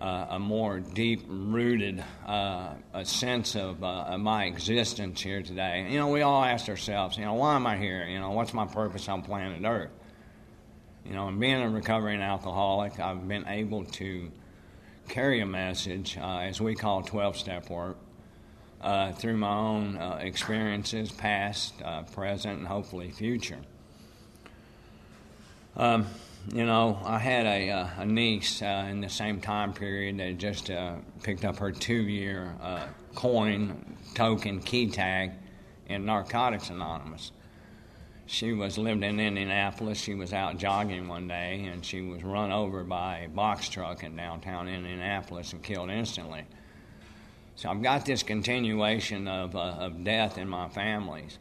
uh, 0.00 0.26
a 0.30 0.38
more 0.40 0.80
deep 0.80 1.22
rooted 1.28 2.02
uh, 2.26 2.70
a 2.92 3.04
sense 3.04 3.54
of, 3.54 3.84
uh, 3.84 4.06
of, 4.08 4.18
my 4.18 4.46
existence 4.46 5.20
here 5.20 5.40
today. 5.40 5.86
You 5.88 6.00
know, 6.00 6.08
we 6.08 6.22
all 6.22 6.42
ask 6.42 6.68
ourselves, 6.68 7.16
you 7.16 7.24
know, 7.24 7.34
why 7.34 7.54
am 7.54 7.64
I 7.64 7.76
here? 7.76 8.04
You 8.04 8.18
know, 8.18 8.32
what's 8.32 8.52
my 8.52 8.66
purpose 8.66 9.08
on 9.08 9.22
planet 9.22 9.62
Earth? 9.64 9.92
You 11.04 11.12
know, 11.12 11.28
and 11.28 11.38
being 11.38 11.62
a 11.62 11.70
recovering 11.70 12.22
alcoholic, 12.22 12.98
I've 12.98 13.28
been 13.28 13.46
able 13.46 13.84
to 13.84 14.32
carry 15.08 15.42
a 15.42 15.46
message, 15.46 16.18
uh, 16.18 16.38
as 16.38 16.60
we 16.60 16.74
call 16.74 17.02
12 17.02 17.36
step 17.36 17.70
work, 17.70 17.98
uh, 18.80 19.12
through 19.12 19.36
my 19.36 19.54
own 19.54 19.96
uh, 19.96 20.18
experiences, 20.20 21.10
past, 21.10 21.74
uh, 21.84 22.02
present, 22.02 22.58
and 22.58 22.66
hopefully 22.66 23.10
future. 23.10 23.58
Um, 25.76 26.06
you 26.52 26.64
know, 26.64 26.98
I 27.04 27.18
had 27.18 27.46
a, 27.46 27.70
uh, 27.70 27.88
a 27.98 28.06
niece 28.06 28.62
uh, 28.62 28.86
in 28.88 29.00
the 29.00 29.08
same 29.08 29.40
time 29.40 29.72
period 29.72 30.18
that 30.18 30.38
just 30.38 30.70
picked 31.22 31.44
up 31.44 31.58
her 31.58 31.72
two 31.72 32.02
year 32.02 32.54
coin 33.14 33.96
token 34.14 34.60
key 34.60 34.88
tag 34.88 35.32
in 35.88 36.04
Narcotics 36.04 36.70
Anonymous 36.70 37.32
she 38.26 38.52
was 38.52 38.76
lived 38.76 39.04
in 39.04 39.20
Indianapolis. 39.20 39.98
She 39.98 40.14
was 40.14 40.32
out 40.32 40.58
jogging 40.58 41.06
one 41.08 41.28
day 41.28 41.70
and 41.72 41.84
she 41.84 42.02
was 42.02 42.22
run 42.24 42.50
over 42.50 42.82
by 42.82 43.18
a 43.18 43.28
box 43.28 43.68
truck 43.68 44.02
in 44.02 44.16
downtown 44.16 44.68
Indianapolis 44.68 45.52
and 45.52 45.62
killed 45.62 45.90
instantly. 45.90 46.44
So 47.56 47.70
I've 47.70 47.82
got 47.82 48.04
this 48.04 48.22
continuation 48.22 49.28
of, 49.28 49.56
uh, 49.56 49.58
of 49.58 50.04
death 50.04 50.38
in 50.38 50.48
my 50.48 50.68
families. 50.68 51.38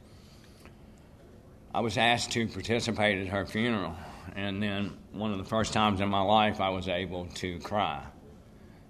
I 1.73 1.82
was 1.82 1.97
asked 1.97 2.32
to 2.32 2.47
participate 2.47 3.19
at 3.19 3.28
her 3.28 3.45
funeral, 3.45 3.95
and 4.36 4.63
then 4.63 4.97
one 5.12 5.32
of 5.32 5.38
the 5.38 5.43
first 5.43 5.73
times 5.73 5.99
in 5.99 6.10
my 6.10 6.21
life 6.21 6.62
I 6.62 6.69
was 6.69 6.88
able 6.88 7.25
to 7.36 7.60
cry. 7.60 8.04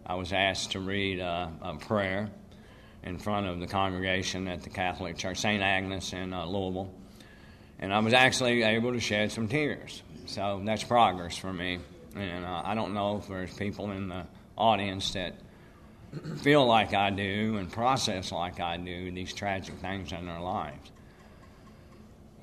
I 0.06 0.16
was 0.16 0.32
asked 0.34 0.72
to 0.72 0.80
read 0.80 1.20
a, 1.20 1.78
prayer 1.82 2.30
in 3.04 3.18
front 3.18 3.48
of 3.48 3.60
the 3.60 3.68
congregation 3.68 4.48
at 4.48 4.62
the 4.62 4.70
Catholic 4.70 5.18
Church, 5.18 5.40
St. 5.40 5.62
Agnes 5.62 6.14
in 6.14 6.32
uh, 6.32 6.46
Louisville 6.46 6.94
and 7.80 7.94
I 7.94 8.00
was 8.00 8.14
actually 8.14 8.64
able 8.64 8.94
to 8.94 9.00
shed 9.00 9.32
some 9.32 9.48
tears. 9.48 10.02
So 10.26 10.62
that's 10.64 10.84
progress 10.84 11.38
for 11.38 11.52
me. 11.52 11.80
And 12.16 12.46
uh, 12.46 12.62
I 12.64 12.76
don't 12.76 12.94
know 12.94 13.18
if 13.18 13.28
there's 13.28 13.54
people 13.54 13.92
in 13.92 14.08
the 14.08 14.26
audience 14.58 15.14
that 15.14 15.36
feel 16.38 16.66
like 16.66 16.94
I 16.94 17.10
do 17.10 17.58
and 17.58 17.72
process 17.72 18.32
like 18.32 18.60
I 18.60 18.78
do 18.78 19.12
these 19.12 19.34
tragic 19.34 19.76
things 19.76 20.12
in 20.12 20.26
their 20.26 20.40
lives. 20.40 20.92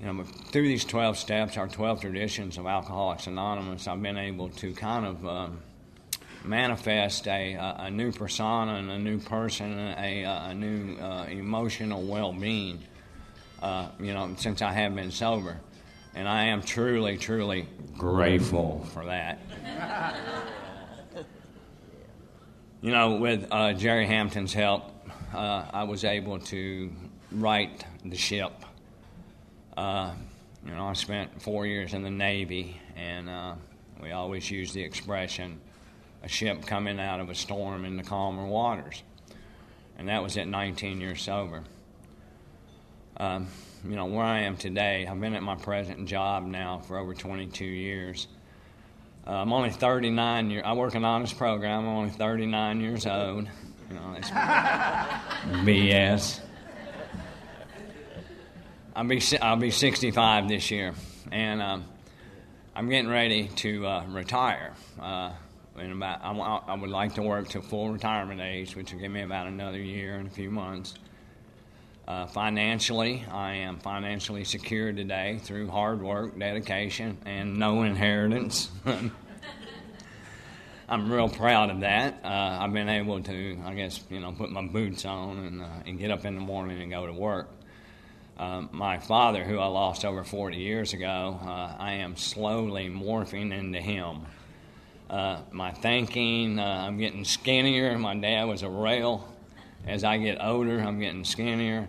You 0.00 0.12
know, 0.12 0.24
through 0.24 0.66
these 0.66 0.84
12 0.84 1.16
steps, 1.16 1.56
our 1.56 1.68
12 1.68 2.00
traditions 2.00 2.58
of 2.58 2.66
Alcoholics 2.66 3.26
Anonymous, 3.26 3.86
I've 3.86 4.02
been 4.02 4.18
able 4.18 4.48
to 4.48 4.72
kind 4.74 5.06
of 5.06 5.26
um, 5.26 5.60
manifest 6.44 7.28
a, 7.28 7.54
a, 7.54 7.90
new 7.90 8.10
persona 8.10 8.74
and 8.74 8.90
a 8.90 8.98
new 8.98 9.20
person, 9.20 9.78
a, 9.78 10.24
a 10.24 10.54
new 10.54 10.96
uh, 10.98 11.26
emotional 11.30 12.02
well 12.02 12.32
being 12.32 12.82
uh, 13.62 13.88
you 14.00 14.12
know, 14.12 14.34
since 14.36 14.60
I 14.60 14.72
have 14.72 14.94
been 14.94 15.12
sober. 15.12 15.56
And 16.14 16.28
I 16.28 16.46
am 16.46 16.62
truly, 16.62 17.16
truly 17.16 17.68
grateful 17.96 18.84
for 18.92 19.06
that. 19.06 19.38
You 22.82 22.90
know, 22.90 23.14
with 23.14 23.46
uh, 23.50 23.72
Jerry 23.72 24.06
Hampton's 24.06 24.52
help, 24.52 24.90
uh, 25.32 25.66
I 25.72 25.84
was 25.84 26.04
able 26.04 26.38
to 26.40 26.92
right 27.30 27.84
the 28.04 28.16
ship. 28.16 28.52
Uh, 29.76 30.12
you 30.66 30.72
know, 30.72 30.88
I 30.88 30.92
spent 30.92 31.40
four 31.40 31.64
years 31.64 31.94
in 31.94 32.02
the 32.02 32.10
Navy, 32.10 32.80
and 32.96 33.30
uh, 33.30 33.54
we 34.02 34.10
always 34.10 34.50
use 34.50 34.72
the 34.72 34.82
expression 34.82 35.60
a 36.24 36.28
ship 36.28 36.66
coming 36.66 37.00
out 37.00 37.18
of 37.18 37.30
a 37.30 37.34
storm 37.34 37.84
in 37.84 37.96
the 37.96 38.02
calmer 38.02 38.46
waters. 38.46 39.02
And 39.98 40.08
that 40.08 40.22
was 40.22 40.36
at 40.36 40.46
19 40.46 41.00
years 41.00 41.22
sober 41.22 41.64
um, 43.16 43.48
you 43.84 43.96
know, 43.96 44.06
where 44.06 44.24
I 44.24 44.40
am 44.40 44.56
today. 44.56 45.06
I've 45.06 45.20
been 45.20 45.34
at 45.34 45.42
my 45.42 45.56
present 45.56 46.06
job 46.06 46.44
now 46.44 46.78
for 46.78 46.98
over 46.98 47.14
22 47.14 47.64
years. 47.64 48.26
Uh, 49.24 49.30
I'm 49.30 49.52
only 49.52 49.70
39 49.70 50.50
years. 50.50 50.62
I 50.66 50.72
work 50.72 50.96
an 50.96 51.04
honest 51.04 51.38
program. 51.38 51.80
I'm 51.80 51.88
only 51.88 52.10
39 52.10 52.80
years 52.80 53.06
old. 53.06 53.46
You 53.88 53.94
know, 53.94 54.14
it's 54.16 54.30
BS. 54.30 56.40
I'll 58.96 59.04
be 59.04 59.22
I'll 59.40 59.56
be 59.56 59.70
65 59.70 60.48
this 60.48 60.70
year, 60.70 60.92
and 61.30 61.62
um, 61.62 61.84
I'm 62.74 62.88
getting 62.88 63.08
ready 63.08 63.48
to 63.56 63.86
uh, 63.86 64.04
retire. 64.06 64.74
Uh, 65.00 65.32
in 65.78 65.92
about, 65.92 66.20
I, 66.22 66.72
I, 66.72 66.74
would 66.74 66.90
like 66.90 67.14
to 67.14 67.22
work 67.22 67.48
to 67.50 67.62
full 67.62 67.90
retirement 67.90 68.40
age, 68.40 68.76
which 68.76 68.92
will 68.92 69.00
give 69.00 69.10
me 69.10 69.22
about 69.22 69.46
another 69.46 69.78
year 69.78 70.16
and 70.16 70.26
a 70.26 70.30
few 70.30 70.50
months. 70.50 70.94
Uh, 72.06 72.26
financially, 72.26 73.24
I 73.30 73.54
am 73.54 73.78
financially 73.78 74.42
secure 74.42 74.92
today 74.92 75.38
through 75.40 75.68
hard 75.68 76.02
work, 76.02 76.36
dedication, 76.36 77.16
and 77.24 77.58
no 77.58 77.84
inheritance. 77.84 78.70
I'm 80.88 81.12
real 81.12 81.28
proud 81.28 81.70
of 81.70 81.80
that. 81.80 82.20
Uh, 82.24 82.58
I've 82.60 82.72
been 82.72 82.88
able 82.88 83.22
to, 83.22 83.58
I 83.64 83.74
guess, 83.74 84.00
you 84.10 84.18
know, 84.18 84.32
put 84.32 84.50
my 84.50 84.66
boots 84.66 85.04
on 85.04 85.38
and, 85.38 85.62
uh, 85.62 85.66
and 85.86 85.98
get 85.98 86.10
up 86.10 86.24
in 86.24 86.34
the 86.34 86.40
morning 86.40 86.82
and 86.82 86.90
go 86.90 87.06
to 87.06 87.12
work. 87.12 87.48
Um, 88.36 88.70
my 88.72 88.98
father, 88.98 89.44
who 89.44 89.60
I 89.60 89.66
lost 89.66 90.04
over 90.04 90.24
40 90.24 90.56
years 90.56 90.94
ago, 90.94 91.38
uh, 91.40 91.76
I 91.78 91.92
am 91.94 92.16
slowly 92.16 92.90
morphing 92.90 93.56
into 93.56 93.80
him. 93.80 94.26
Uh, 95.08 95.42
my 95.52 95.70
thinking, 95.70 96.58
uh, 96.58 96.64
I'm 96.64 96.98
getting 96.98 97.24
skinnier. 97.24 97.96
My 97.96 98.16
dad 98.16 98.44
was 98.44 98.62
a 98.62 98.68
rail. 98.68 99.31
As 99.86 100.04
I 100.04 100.18
get 100.18 100.38
older, 100.40 100.78
I'm 100.78 101.00
getting 101.00 101.24
skinnier, 101.24 101.88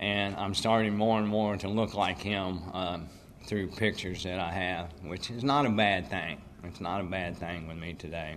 and 0.00 0.34
I'm 0.36 0.54
starting 0.54 0.96
more 0.96 1.18
and 1.18 1.28
more 1.28 1.56
to 1.56 1.68
look 1.68 1.94
like 1.94 2.18
him 2.18 2.60
uh, 2.72 2.98
through 3.46 3.68
pictures 3.68 4.24
that 4.24 4.40
I 4.40 4.50
have, 4.50 4.92
which 5.04 5.30
is 5.30 5.44
not 5.44 5.64
a 5.64 5.70
bad 5.70 6.10
thing. 6.10 6.40
It's 6.64 6.80
not 6.80 7.00
a 7.00 7.04
bad 7.04 7.36
thing 7.36 7.68
with 7.68 7.76
me 7.76 7.94
today. 7.94 8.36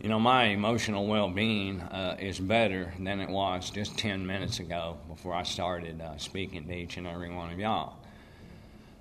You 0.00 0.08
know, 0.08 0.20
my 0.20 0.44
emotional 0.44 1.06
well 1.06 1.28
being 1.28 1.80
uh, 1.80 2.16
is 2.20 2.38
better 2.38 2.92
than 3.00 3.20
it 3.20 3.28
was 3.28 3.70
just 3.70 3.98
10 3.98 4.24
minutes 4.24 4.60
ago 4.60 4.98
before 5.08 5.34
I 5.34 5.42
started 5.42 6.00
uh, 6.00 6.16
speaking 6.18 6.68
to 6.68 6.74
each 6.74 6.98
and 6.98 7.06
every 7.06 7.34
one 7.34 7.52
of 7.52 7.58
y'all. 7.58 7.96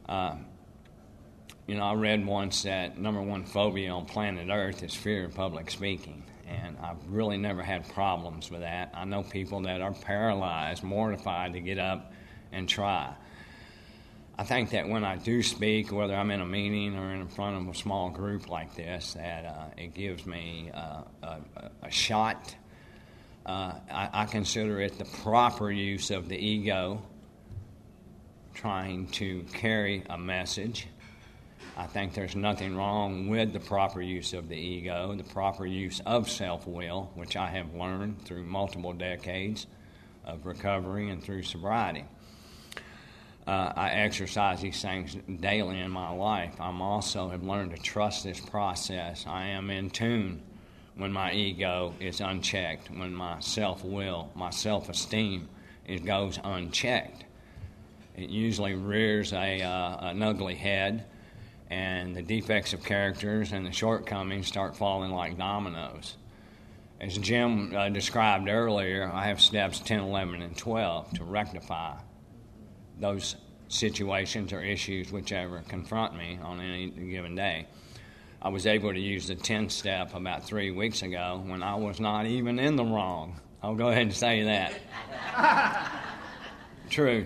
Uh, 0.09 0.37
you 1.67 1.75
know, 1.75 1.83
I 1.83 1.93
read 1.93 2.25
once 2.25 2.63
that 2.63 2.97
number 2.97 3.21
one 3.21 3.43
phobia 3.43 3.91
on 3.91 4.05
planet 4.05 4.47
Earth 4.49 4.81
is 4.81 4.95
fear 4.95 5.25
of 5.25 5.35
public 5.35 5.69
speaking, 5.69 6.16
and 6.47 6.77
I've 6.81 6.97
really 7.09 7.37
never 7.37 7.61
had 7.61 7.87
problems 7.93 8.49
with 8.49 8.61
that. 8.61 8.91
I 8.93 9.05
know 9.05 9.23
people 9.23 9.61
that 9.61 9.81
are 9.81 9.93
paralyzed, 9.93 10.83
mortified 10.83 11.53
to 11.53 11.59
get 11.59 11.77
up 11.77 12.11
and 12.51 12.67
try. 12.67 13.13
I 14.39 14.43
think 14.43 14.69
that 14.69 14.87
when 14.87 15.03
I 15.03 15.15
do 15.15 15.41
speak, 15.41 15.91
whether 15.91 16.13
I'm 16.15 16.29
in 16.29 16.41
a 16.41 16.45
meeting 16.45 16.95
or 16.95 17.11
in 17.11 17.27
front 17.27 17.57
of 17.57 17.73
a 17.73 17.77
small 17.77 18.09
group 18.09 18.49
like 18.49 18.75
this, 18.75 19.13
that 19.13 19.45
uh, 19.45 19.65
it 19.77 19.95
gives 19.95 20.27
me 20.27 20.69
uh, 20.73 21.01
a, 21.23 21.37
a, 21.81 21.89
shot. 21.89 22.55
Uh, 23.45 23.73
I, 23.91 24.09
I, 24.13 24.25
consider 24.25 24.79
it 24.79 24.99
the 24.99 25.05
proper 25.05 25.71
use 25.71 26.11
of 26.11 26.29
the 26.29 26.37
ego, 26.37 27.01
trying 28.53 29.07
to 29.07 29.43
carry 29.53 30.03
a 30.07 30.19
message. 30.19 30.87
I 31.77 31.85
think 31.85 32.13
there's 32.13 32.35
nothing 32.35 32.75
wrong 32.75 33.29
with 33.29 33.53
the 33.53 33.59
proper 33.59 34.01
use 34.01 34.33
of 34.33 34.49
the 34.49 34.57
ego, 34.57 35.13
the 35.15 35.23
proper 35.23 35.65
use 35.65 36.01
of 36.05 36.29
self 36.29 36.67
will, 36.67 37.11
which 37.13 37.37
I 37.37 37.47
have 37.51 37.73
learned 37.75 38.23
through 38.25 38.43
multiple 38.43 38.93
decades 38.93 39.67
of 40.25 40.45
recovery 40.45 41.09
and 41.09 41.23
through 41.23 41.43
sobriety 41.43 42.03
uh, 43.47 43.71
I 43.75 43.91
exercise 43.91 44.61
these 44.61 44.81
things 44.81 45.15
daily 45.39 45.79
in 45.79 45.89
my 45.89 46.11
life. 46.11 46.59
I'm 46.59 46.81
also 46.81 47.29
have 47.29 47.43
learned 47.43 47.71
to 47.71 47.81
trust 47.81 48.25
this 48.25 48.41
process. 48.41 49.25
I 49.25 49.45
am 49.47 49.69
in 49.69 49.89
tune 49.89 50.41
when 50.95 51.13
my 51.13 51.31
ego 51.31 51.93
is 51.99 52.19
unchecked, 52.19 52.91
when 52.91 53.13
my 53.13 53.39
self 53.39 53.85
will, 53.85 54.29
my 54.35 54.49
self 54.49 54.89
esteem 54.89 55.47
it 55.85 56.03
goes 56.03 56.37
unchecked. 56.43 57.23
It 58.17 58.29
usually 58.29 58.75
rears 58.75 59.31
a, 59.31 59.61
uh, 59.61 60.09
an 60.09 60.21
ugly 60.21 60.55
head, 60.55 61.05
and 61.69 62.15
the 62.15 62.21
defects 62.21 62.73
of 62.73 62.83
characters 62.83 63.51
and 63.51 63.65
the 63.65 63.71
shortcomings 63.71 64.47
start 64.47 64.75
falling 64.75 65.11
like 65.11 65.37
dominoes. 65.37 66.15
As 66.99 67.17
Jim 67.17 67.75
uh, 67.75 67.89
described 67.89 68.49
earlier, 68.49 69.09
I 69.13 69.27
have 69.27 69.39
steps 69.39 69.79
10, 69.79 69.99
11, 69.99 70.41
and 70.41 70.57
12 70.57 71.11
to 71.15 71.23
rectify 71.23 71.97
those 72.99 73.35
situations 73.67 74.53
or 74.53 74.61
issues, 74.63 75.11
whichever, 75.11 75.61
confront 75.67 76.15
me 76.15 76.39
on 76.41 76.59
any 76.59 76.89
given 76.89 77.35
day. 77.35 77.67
I 78.41 78.49
was 78.49 78.65
able 78.65 78.93
to 78.93 78.99
use 78.99 79.27
the 79.27 79.35
10 79.35 79.69
step 79.69 80.15
about 80.15 80.43
three 80.45 80.71
weeks 80.71 81.01
ago 81.01 81.43
when 81.45 81.61
I 81.61 81.75
was 81.75 81.99
not 81.99 82.25
even 82.25 82.59
in 82.59 82.75
the 82.75 82.85
wrong. 82.85 83.39
I'll 83.61 83.75
go 83.75 83.89
ahead 83.89 84.03
and 84.03 84.13
say 84.13 84.43
that. 84.43 84.73
True. 86.89 87.25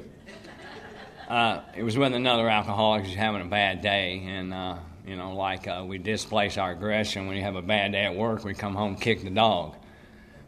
Uh, 1.32 1.64
it 1.78 1.84
was 1.84 1.98
with 1.98 2.14
another 2.14 2.50
alcoholic 2.50 3.06
who's 3.06 3.16
having 3.16 3.40
a 3.40 3.46
bad 3.46 3.82
day, 3.82 4.22
and 4.28 4.54
uh, 4.54 4.76
you 5.08 5.16
know, 5.16 5.34
like 5.34 5.66
uh, 5.66 5.82
we 5.88 5.98
displace 5.98 6.58
our 6.58 6.74
aggression 6.74 7.26
when 7.26 7.38
you 7.38 7.42
have 7.42 7.56
a 7.56 7.62
bad 7.62 7.94
day 7.94 8.04
at 8.04 8.14
work, 8.14 8.44
we 8.44 8.54
come 8.54 8.76
home 8.76 8.98
kick 8.98 9.24
the 9.24 9.30
dog. 9.30 9.78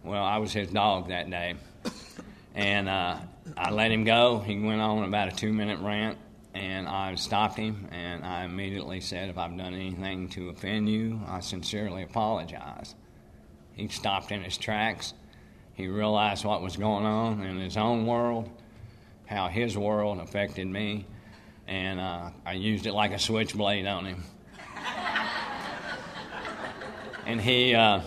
Well, 0.03 0.21
I 0.21 0.39
was 0.39 0.51
his 0.51 0.67
dog 0.67 1.07
that 1.07 1.29
day, 1.29 1.55
and 2.53 2.89
uh, 2.89 3.17
I 3.55 3.71
let 3.71 3.93
him 3.93 4.03
go. 4.03 4.39
He 4.39 4.59
went 4.59 4.81
on 4.81 5.05
about 5.05 5.29
a 5.29 5.31
two 5.33 5.53
minute 5.53 5.79
rant, 5.79 6.17
and 6.53 6.85
I 6.89 7.15
stopped 7.15 7.57
him, 7.57 7.87
and 7.93 8.25
I 8.25 8.43
immediately 8.43 8.99
said, 8.99 9.29
If 9.29 9.37
I've 9.37 9.57
done 9.57 9.73
anything 9.73 10.27
to 10.31 10.49
offend 10.49 10.89
you, 10.89 11.21
I 11.29 11.39
sincerely 11.39 12.03
apologize. 12.03 12.93
He 13.71 13.87
stopped 13.87 14.33
in 14.33 14.43
his 14.43 14.57
tracks. 14.57 15.13
He 15.75 15.87
realized 15.87 16.43
what 16.43 16.61
was 16.61 16.75
going 16.75 17.05
on 17.05 17.41
in 17.41 17.57
his 17.57 17.77
own 17.77 18.05
world, 18.05 18.49
how 19.25 19.47
his 19.47 19.77
world 19.77 20.19
affected 20.19 20.67
me, 20.67 21.05
and 21.67 21.99
uh, 21.99 22.31
I 22.45 22.53
used 22.53 22.85
it 22.85 22.93
like 22.93 23.11
a 23.11 23.19
switchblade 23.19 23.85
on 23.85 24.05
him. 24.05 24.23
and 27.25 27.39
he, 27.39 27.75
uh, 27.75 28.01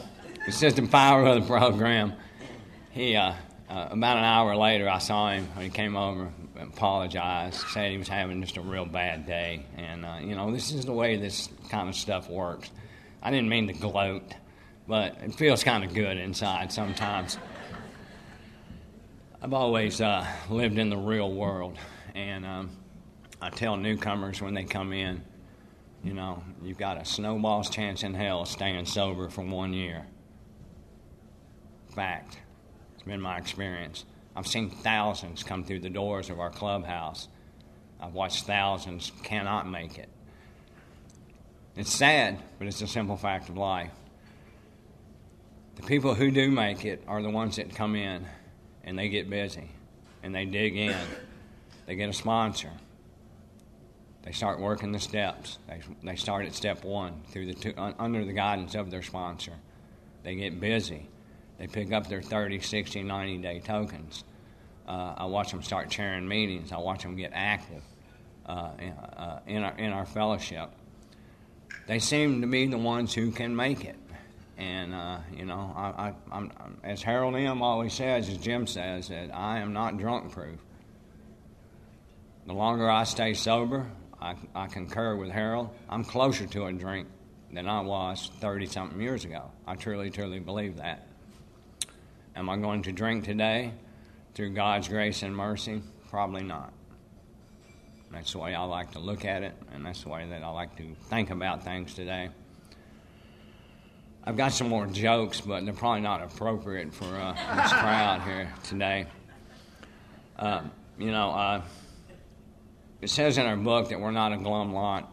assistant 0.47 0.91
power 0.91 1.25
of 1.25 1.41
the 1.41 1.47
program, 1.47 2.13
he, 2.91 3.17
uh, 3.17 3.33
uh, 3.69 3.89
about 3.91 4.17
an 4.17 4.25
hour 4.25 4.57
later, 4.57 4.89
I 4.89 4.99
saw 4.99 5.33
him 5.33 5.49
he 5.59 5.69
came 5.69 5.97
over, 5.97 6.31
apologized, 6.61 7.67
said 7.69 7.91
he 7.91 7.99
was 7.99 8.09
having 8.09 8.41
just 8.41 8.57
a 8.57 8.61
real 8.61 8.87
bad 8.87 9.27
day. 9.27 9.65
And, 9.77 10.05
uh, 10.05 10.19
you 10.21 10.37
know, 10.37 10.53
this 10.53 10.73
is 10.73 10.85
the 10.85 10.93
way 10.93 11.17
this 11.17 11.49
kind 11.69 11.89
of 11.89 11.97
stuff 11.97 12.31
works. 12.31 12.71
I 13.23 13.31
didn't 13.31 13.49
mean 13.49 13.67
to 13.67 13.73
gloat, 13.73 14.35
but 14.87 15.17
it 15.23 15.35
feels 15.35 15.65
kind 15.65 15.83
of 15.83 15.95
good 15.95 16.17
inside 16.17 16.73
sometimes. 16.73 17.39
I've 19.47 19.55
always 19.55 20.01
uh, 20.01 20.27
lived 20.51 20.77
in 20.77 20.91
the 20.91 20.97
real 20.97 21.33
world, 21.33 21.79
and 22.17 22.45
um, 22.45 22.71
I 23.41 23.49
tell 23.49 23.77
newcomers 23.77 24.43
when 24.43 24.55
they 24.55 24.65
come 24.65 24.93
in, 24.93 25.23
you 26.03 26.15
know, 26.15 26.43
you've 26.65 26.79
got 26.79 27.01
a 27.01 27.05
snowball's 27.05 27.71
chance 27.71 28.03
in 28.03 28.13
hell 28.13 28.45
staying 28.45 28.87
sober 28.87 29.29
for 29.29 29.43
one 29.43 29.73
year. 29.73 30.05
Fact 31.95 32.39
It's 32.95 33.05
been 33.05 33.21
my 33.21 33.39
experience. 33.39 34.05
I've 34.35 34.49
seen 34.49 34.69
thousands 34.69 35.45
come 35.45 35.63
through 35.63 35.79
the 35.79 35.91
doors 35.91 36.29
of 36.29 36.41
our 36.41 36.51
clubhouse. 36.51 37.29
I've 38.01 38.15
watched 38.15 38.47
thousands 38.47 39.13
cannot 39.23 39.71
make 39.71 39.97
it. 39.97 40.09
It's 41.77 41.93
sad, 41.93 42.43
but 42.59 42.67
it's 42.67 42.83
a 42.83 42.89
simple 42.89 43.17
fact 43.17 43.49
of 43.49 43.57
life. 43.57 43.93
The 45.77 45.83
people 45.83 46.17
who 46.17 46.33
do 46.33 46.51
make 46.51 46.85
it 46.85 47.05
are 47.07 47.23
the 47.23 47.31
ones 47.31 47.55
that 47.57 47.73
come 47.73 47.95
in 47.95 48.27
and 48.87 48.99
they 48.99 49.09
get 49.09 49.29
busy 49.29 49.69
and 50.23 50.35
they 50.35 50.45
dig 50.45 50.77
in. 50.77 50.97
They 51.87 51.97
get 51.97 52.09
a 52.09 52.13
sponsor. 52.13 52.71
They 54.23 54.33
start 54.33 54.59
working 54.59 54.91
the 54.91 54.99
steps. 54.99 55.59
They, 55.69 55.81
they 56.03 56.17
start 56.17 56.47
at 56.47 56.55
step 56.55 56.85
one 56.85 57.21
through 57.31 57.47
the 57.47 57.55
two, 57.55 57.75
under 57.77 58.25
the 58.25 58.33
guidance 58.33 58.75
of 58.75 58.91
their 58.91 59.03
sponsor. 59.03 59.53
They 60.25 60.35
get 60.35 60.59
busy. 60.59 61.09
They 61.59 61.69
pick 61.69 61.93
up 61.93 62.09
their 62.09 62.23
30, 62.23 62.61
60, 62.61 63.03
90 63.03 63.39
day 63.39 63.61
tokens. 63.61 64.25
Uh, 64.89 65.15
I 65.17 65.25
watch 65.27 65.53
them 65.53 65.63
start 65.63 65.91
chairing 65.91 66.27
meetings. 66.27 66.73
I 66.73 66.79
watch 66.79 67.03
them 67.03 67.17
get 67.17 67.33
active 67.35 67.83
uh, 68.47 68.71
in, 68.79 68.91
uh, 68.91 69.41
in, 69.47 69.63
our, 69.63 69.79
in 69.79 69.93
our 69.93 70.07
fellowship. 70.07 70.71
They 71.87 72.01
seem 72.01 72.41
to 72.41 72.47
be 72.49 72.67
the 72.67 72.79
ones 72.79 73.15
who 73.15 73.31
can 73.31 73.55
make 73.55 73.85
it. 73.85 73.97
And, 74.59 74.95
uh, 74.95 75.19
you 75.37 75.45
know, 75.45 75.73
I, 75.77 76.15
I, 76.33 76.37
am 76.37 76.51
as 76.83 77.03
Harold 77.03 77.37
M. 77.37 77.63
always 77.63 77.93
says, 77.93 78.29
as 78.29 78.39
Jim 78.39 78.67
says, 78.67 79.09
that 79.09 79.35
I 79.35 79.59
am 79.59 79.73
not 79.73 79.99
drunk 79.99 80.33
proof. 80.33 80.59
The 82.47 82.55
longer 82.55 82.89
I 82.89 83.05
stay 83.05 83.35
sober, 83.35 83.87
I, 84.21 84.35
I 84.55 84.67
concur 84.69 85.17
with 85.17 85.31
Harold, 85.31 85.71
I'm 85.91 86.05
closer 86.05 86.47
to 86.47 86.67
a 86.67 86.73
drink 86.73 87.09
than 87.53 87.69
I 87.69 87.81
was 87.81 88.31
30 88.41 88.67
something 88.67 89.01
years 89.01 89.25
ago. 89.25 89.51
I 89.67 89.75
truly, 89.75 90.11
truly 90.11 90.39
believe 90.39 90.77
that. 90.77 91.07
Am 92.35 92.49
I 92.49 92.57
going 92.57 92.83
to 92.83 92.93
drink 92.93 93.25
today 93.25 93.73
through 94.35 94.55
God's 94.55 94.89
grace 94.89 95.23
and 95.23 95.37
mercy? 95.37 95.83
Probably 96.11 96.43
not. 96.43 96.73
That's 98.11 98.33
the 98.33 98.39
way 98.39 98.55
I 98.55 98.63
like 98.63 98.93
to 98.93 98.99
look 98.99 99.25
at 99.25 99.43
it, 99.43 99.55
and 99.73 99.85
that's 99.85 100.03
the 100.03 100.09
way 100.09 100.27
that 100.29 100.43
I 100.43 100.49
like 100.49 100.77
to 100.77 100.95
think 101.09 101.31
about 101.31 101.65
things 101.65 101.95
today. 101.95 102.31
I've 104.29 104.37
got 104.37 104.53
some 104.53 104.69
more 104.69 104.87
jokes, 104.87 105.41
but 105.41 105.65
they're 105.65 105.73
probably 105.73 106.01
not 106.01 106.21
appropriate 106.21 106.93
for 106.93 107.05
uh, 107.05 107.33
this 107.33 107.73
crowd 107.73 108.23
here 108.23 108.53
today. 108.65 109.07
Um, 110.37 110.73
you 110.99 111.13
know, 111.13 111.31
uh, 111.31 111.63
it 113.01 113.09
says 113.09 113.39
in 113.39 113.47
our 113.47 113.57
book 113.57 113.91
that 113.91 114.01
we're 114.01 114.11
not 114.11 114.33
a 114.33 114.37
glum 114.37 114.75
lot. 114.75 115.13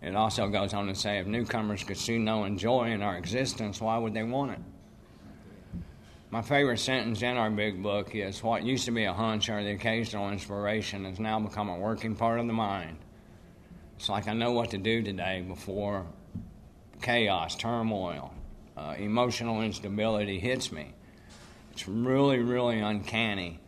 It 0.00 0.16
also 0.16 0.48
goes 0.48 0.72
on 0.72 0.86
to 0.86 0.94
say 0.94 1.18
if 1.18 1.26
newcomers 1.26 1.84
could 1.84 1.98
see 1.98 2.16
no 2.16 2.48
joy 2.56 2.92
in 2.92 3.02
our 3.02 3.18
existence, 3.18 3.82
why 3.82 3.98
would 3.98 4.14
they 4.14 4.22
want 4.22 4.52
it? 4.52 4.58
My 6.30 6.40
favorite 6.40 6.78
sentence 6.78 7.20
in 7.20 7.36
our 7.36 7.50
big 7.50 7.82
book 7.82 8.14
is 8.14 8.42
what 8.42 8.64
used 8.64 8.86
to 8.86 8.92
be 8.92 9.04
a 9.04 9.12
hunch 9.12 9.50
or 9.50 9.62
the 9.62 9.72
occasional 9.72 10.30
inspiration 10.30 11.04
has 11.04 11.20
now 11.20 11.38
become 11.38 11.68
a 11.68 11.78
working 11.78 12.16
part 12.16 12.40
of 12.40 12.46
the 12.46 12.52
mind. 12.54 12.96
It's 13.98 14.08
like 14.08 14.26
I 14.26 14.32
know 14.32 14.52
what 14.52 14.70
to 14.70 14.78
do 14.78 15.02
today 15.02 15.44
before 15.46 16.06
chaos, 17.02 17.56
turmoil, 17.56 18.33
uh, 18.76 18.94
emotional 18.98 19.62
instability 19.62 20.38
hits 20.38 20.72
me. 20.72 20.94
It's 21.72 21.88
really, 21.88 22.38
really 22.38 22.80
uncanny 22.80 23.60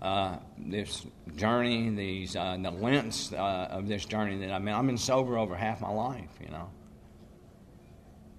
uh, 0.00 0.36
this 0.58 1.06
journey, 1.36 1.90
these 1.90 2.36
uh, 2.36 2.56
the 2.60 2.70
lengths 2.70 3.32
uh, 3.32 3.68
of 3.70 3.88
this 3.88 4.04
journey 4.04 4.38
that 4.38 4.50
I've 4.50 4.64
been. 4.64 4.74
I've 4.74 4.86
been 4.86 4.98
sober 4.98 5.38
over 5.38 5.56
half 5.56 5.80
my 5.80 5.90
life, 5.90 6.30
you 6.40 6.48
know, 6.48 6.68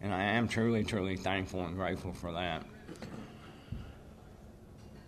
and 0.01 0.13
I 0.13 0.23
am 0.23 0.47
truly, 0.47 0.83
truly 0.83 1.17
thankful 1.17 1.65
and 1.65 1.75
grateful 1.75 2.13
for 2.13 2.33
that. 2.33 2.63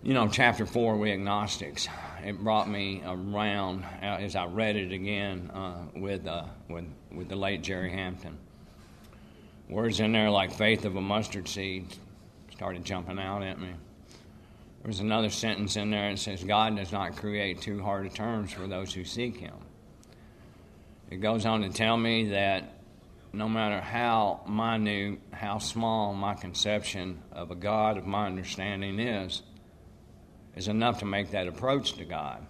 You 0.02 0.14
know, 0.14 0.28
chapter 0.28 0.66
four, 0.66 0.98
we 0.98 1.12
agnostics. 1.12 1.88
It 2.26 2.40
brought 2.40 2.70
me 2.70 3.04
around 3.06 3.84
uh, 4.02 4.06
as 4.06 4.36
I 4.36 4.46
read 4.46 4.76
it 4.76 4.92
again 4.92 5.52
uh, 5.54 5.84
with 5.96 6.28
with 6.68 6.86
with 7.12 7.30
the 7.30 7.36
late 7.36 7.62
Jerry 7.62 7.92
Hampton. 7.92 8.38
Words 9.70 10.00
in 10.00 10.14
there 10.14 10.32
like 10.32 10.52
faith 10.52 10.86
of 10.86 10.96
a 10.96 11.02
mustard 11.02 11.48
seed 11.48 11.86
started 12.52 12.84
jumping 12.84 13.20
out 13.20 13.44
at 13.44 13.60
me. 13.60 13.70
There's 14.82 15.00
another 15.00 15.30
sentence 15.30 15.76
in 15.76 15.92
there 15.92 16.10
that 16.10 16.18
says, 16.18 16.44
God 16.44 16.76
does 16.76 16.92
not 16.92 17.16
create 17.16 17.62
too 17.62 17.80
hard 17.84 18.08
of 18.08 18.14
terms 18.16 18.52
for 18.52 18.66
those 18.66 18.92
who 18.92 19.04
seek 19.04 19.38
Him. 19.38 19.54
It 21.12 21.18
goes 21.18 21.46
on 21.46 21.62
to 21.62 21.70
tell 21.70 21.98
me 21.98 22.30
that 22.30 22.80
no 23.32 23.48
matter 23.48 23.80
how 23.80 24.42
minute, 24.48 25.20
how 25.32 25.60
small 25.60 26.16
my 26.16 26.34
conception 26.34 27.22
of 27.32 27.52
a 27.52 27.56
God 27.56 28.00
of 28.00 28.08
my 28.08 28.26
understanding 28.26 29.00
is, 29.00 29.44
is 30.56 30.68
enough 30.68 31.00
to 31.00 31.06
make 31.06 31.30
that 31.32 31.48
approach 31.48 31.94
to 31.94 32.06
God. 32.06 32.44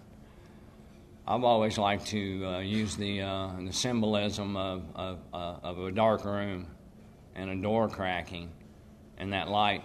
I've 1.27 1.43
always 1.43 1.77
liked 1.77 2.07
to 2.07 2.45
uh, 2.45 2.59
use 2.59 2.95
the, 2.95 3.21
uh, 3.21 3.49
the 3.59 3.73
symbolism 3.73 4.55
of, 4.55 4.83
of, 4.95 5.19
uh, 5.33 5.55
of 5.63 5.79
a 5.79 5.91
dark 5.91 6.23
room 6.23 6.67
and 7.35 7.49
a 7.49 7.55
door 7.55 7.87
cracking 7.87 8.49
and 9.17 9.33
that 9.33 9.49
light 9.49 9.83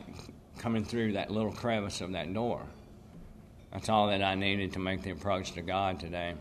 coming 0.59 0.85
through 0.85 1.13
that 1.13 1.31
little 1.31 1.53
crevice 1.53 2.01
of 2.01 2.13
that 2.13 2.33
door. 2.33 2.63
That's 3.73 3.89
all 3.89 4.07
that 4.09 4.23
I 4.23 4.37
needed 4.37 4.75
to 4.75 4.79
make 4.79 5.03
the 5.03 5.11
approach 5.11 5.53
to 5.53 5.63
God 5.63 5.99
today. 5.99 6.35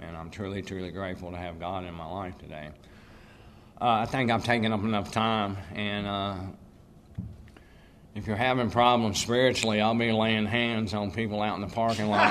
And 0.00 0.16
I'm 0.16 0.30
truly, 0.30 0.62
truly 0.62 0.90
grateful 0.90 1.30
to 1.30 1.36
have 1.36 1.60
God 1.60 1.84
in 1.84 1.92
my 1.94 2.06
life 2.06 2.38
today. 2.38 2.70
Uh, 3.80 4.00
I 4.00 4.06
think 4.06 4.30
I've 4.30 4.44
taken 4.44 4.72
up 4.72 4.82
enough 4.82 5.10
time. 5.12 5.58
And 5.74 6.06
uh, 6.06 6.36
if 8.14 8.26
you're 8.26 8.36
having 8.36 8.70
problems 8.70 9.20
spiritually, 9.20 9.80
I'll 9.80 9.94
be 9.94 10.12
laying 10.12 10.46
hands 10.46 10.94
on 10.94 11.10
people 11.10 11.42
out 11.42 11.54
in 11.56 11.60
the 11.60 11.66
parking 11.66 12.08
lot. 12.08 12.30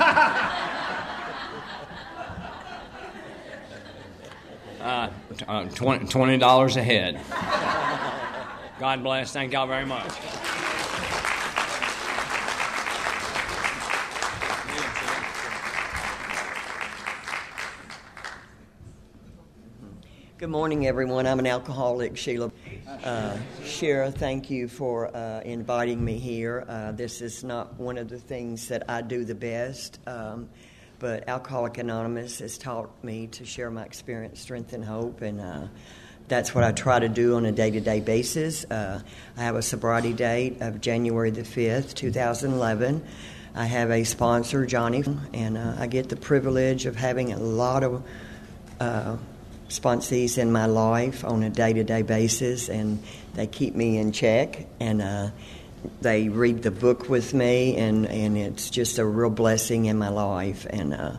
uh, 4.80 5.10
uh 5.46 5.64
$20 5.66 6.76
a 6.76 6.82
head. 6.82 7.20
God 8.80 9.02
bless. 9.02 9.30
Thank 9.30 9.52
y'all 9.52 9.66
very 9.66 9.84
much. 9.84 10.10
Good 20.38 20.48
morning, 20.48 20.86
everyone. 20.86 21.26
I'm 21.26 21.38
an 21.38 21.46
alcoholic, 21.46 22.16
Sheila. 22.16 22.50
Uh, 23.04 23.36
Shira, 23.62 24.10
thank 24.10 24.48
you 24.48 24.66
for 24.66 25.14
uh, 25.14 25.42
inviting 25.42 26.02
me 26.02 26.18
here. 26.18 26.64
Uh, 26.66 26.92
this 26.92 27.20
is 27.20 27.44
not 27.44 27.78
one 27.78 27.98
of 27.98 28.08
the 28.08 28.18
things 28.18 28.68
that 28.68 28.88
I 28.88 29.02
do 29.02 29.26
the 29.26 29.34
best, 29.34 30.00
um, 30.06 30.48
but 30.98 31.28
Alcoholic 31.28 31.76
Anonymous 31.76 32.38
has 32.38 32.56
taught 32.56 33.04
me 33.04 33.26
to 33.26 33.44
share 33.44 33.70
my 33.70 33.84
experience, 33.84 34.40
strength, 34.40 34.72
and 34.72 34.82
hope, 34.82 35.20
and 35.20 35.38
uh, 35.38 35.66
that's 36.30 36.54
what 36.54 36.64
I 36.64 36.72
try 36.72 36.98
to 36.98 37.08
do 37.08 37.36
on 37.36 37.44
a 37.44 37.52
day 37.52 37.70
to 37.70 37.80
day 37.80 38.00
basis. 38.00 38.64
Uh, 38.64 39.02
I 39.36 39.42
have 39.42 39.56
a 39.56 39.62
sobriety 39.62 40.14
date 40.14 40.62
of 40.62 40.80
January 40.80 41.30
the 41.30 41.42
5th, 41.42 41.92
2011. 41.94 43.04
I 43.54 43.64
have 43.66 43.90
a 43.90 44.04
sponsor, 44.04 44.64
Johnny, 44.64 45.04
and 45.34 45.58
uh, 45.58 45.74
I 45.76 45.88
get 45.88 46.08
the 46.08 46.16
privilege 46.16 46.86
of 46.86 46.94
having 46.94 47.32
a 47.32 47.38
lot 47.38 47.82
of 47.82 48.04
sponsees 49.68 50.38
in 50.38 50.52
my 50.52 50.66
life 50.66 51.24
on 51.24 51.42
a 51.42 51.50
day 51.50 51.72
to 51.72 51.82
day 51.82 52.02
basis, 52.02 52.68
and 52.68 53.02
they 53.34 53.48
keep 53.48 53.74
me 53.74 53.98
in 53.98 54.12
check. 54.12 54.66
And 54.78 55.02
uh, 55.02 55.30
they 56.00 56.28
read 56.28 56.62
the 56.62 56.70
book 56.70 57.08
with 57.08 57.34
me, 57.34 57.76
and, 57.76 58.06
and 58.06 58.38
it's 58.38 58.70
just 58.70 58.98
a 58.98 59.04
real 59.04 59.30
blessing 59.30 59.86
in 59.86 59.98
my 59.98 60.10
life. 60.10 60.64
And 60.70 60.94
uh, 60.94 61.16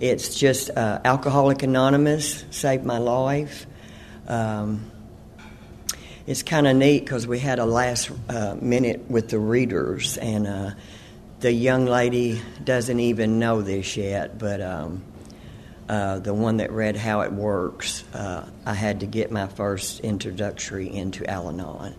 it's 0.00 0.36
just 0.36 0.70
uh, 0.76 1.00
Alcoholic 1.04 1.62
Anonymous 1.62 2.44
saved 2.50 2.84
my 2.84 2.98
life. 2.98 3.67
Um, 4.28 4.90
it's 6.26 6.42
kind 6.42 6.66
of 6.66 6.76
neat 6.76 7.00
because 7.00 7.26
we 7.26 7.38
had 7.38 7.58
a 7.58 7.64
last 7.64 8.10
uh, 8.28 8.54
minute 8.60 9.10
with 9.10 9.30
the 9.30 9.38
readers, 9.38 10.18
and 10.18 10.46
uh, 10.46 10.70
the 11.40 11.50
young 11.50 11.86
lady 11.86 12.40
doesn't 12.62 13.00
even 13.00 13.38
know 13.38 13.62
this 13.62 13.96
yet, 13.96 14.38
but. 14.38 14.60
Um, 14.60 15.02
uh, 15.88 16.18
the 16.18 16.34
one 16.34 16.58
that 16.58 16.70
read 16.70 16.96
How 16.96 17.22
It 17.22 17.32
Works, 17.32 18.04
uh, 18.12 18.46
I 18.66 18.74
had 18.74 19.00
to 19.00 19.06
get 19.06 19.30
my 19.30 19.46
first 19.46 20.00
introductory 20.00 20.94
into 20.94 21.28
Al 21.28 21.48
Anon. 21.48 21.94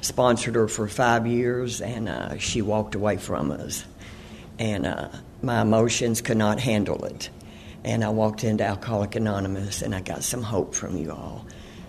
Sponsored 0.00 0.54
her 0.54 0.68
for 0.68 0.88
five 0.88 1.26
years, 1.26 1.82
and 1.82 2.08
uh, 2.08 2.38
she 2.38 2.62
walked 2.62 2.94
away 2.94 3.18
from 3.18 3.50
us. 3.50 3.84
And 4.58 4.86
uh, 4.86 5.08
my 5.42 5.60
emotions 5.60 6.22
could 6.22 6.38
not 6.38 6.60
handle 6.60 7.04
it. 7.04 7.28
And 7.84 8.02
I 8.02 8.08
walked 8.08 8.42
into 8.42 8.64
Alcoholic 8.64 9.16
Anonymous, 9.16 9.82
and 9.82 9.94
I 9.94 10.00
got 10.00 10.22
some 10.22 10.42
hope 10.42 10.74
from 10.74 10.96
you 10.96 11.12
all. 11.12 11.44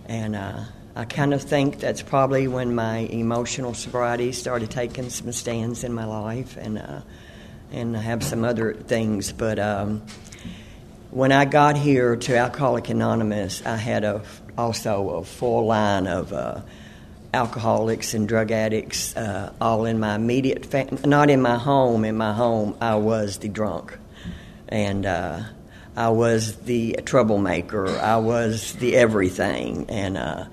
And 0.07 0.35
uh, 0.35 0.63
I 0.95 1.05
kind 1.05 1.33
of 1.33 1.43
think 1.43 1.79
that's 1.79 2.01
probably 2.01 2.47
when 2.47 2.73
my 2.73 2.99
emotional 2.99 3.73
sobriety 3.73 4.31
started 4.31 4.71
taking 4.71 5.09
some 5.09 5.31
stands 5.31 5.83
in 5.83 5.93
my 5.93 6.05
life, 6.05 6.57
and 6.57 7.03
and 7.71 7.97
I 7.97 8.01
have 8.01 8.23
some 8.23 8.43
other 8.43 8.73
things, 8.73 9.31
but. 9.31 9.59
Um, 9.59 10.01
when 11.09 11.31
I 11.31 11.45
got 11.45 11.77
here 11.77 12.17
to 12.17 12.37
Alcoholic 12.37 12.89
Anonymous, 12.89 13.65
I 13.65 13.77
had 13.77 14.03
a, 14.03 14.21
also 14.57 15.09
a 15.11 15.23
full 15.23 15.65
line 15.65 16.05
of 16.05 16.33
uh, 16.33 16.61
alcoholics 17.33 18.13
and 18.13 18.27
drug 18.27 18.51
addicts, 18.51 19.15
uh, 19.15 19.53
all 19.61 19.85
in 19.85 19.99
my 19.99 20.15
immediate, 20.15 20.65
family, 20.65 20.99
not 21.05 21.29
in 21.29 21.41
my 21.41 21.57
home. 21.57 22.03
In 22.03 22.17
my 22.17 22.33
home, 22.33 22.75
I 22.81 22.95
was 22.95 23.37
the 23.37 23.47
drunk, 23.47 23.97
and 24.67 25.05
uh, 25.05 25.43
I 25.97 26.09
was 26.09 26.55
the 26.57 26.99
troublemaker. 27.03 27.89
I 27.89 28.17
was 28.17 28.73
the 28.73 28.95
everything, 28.95 29.87
and 29.89 30.17
uh, 30.17 30.45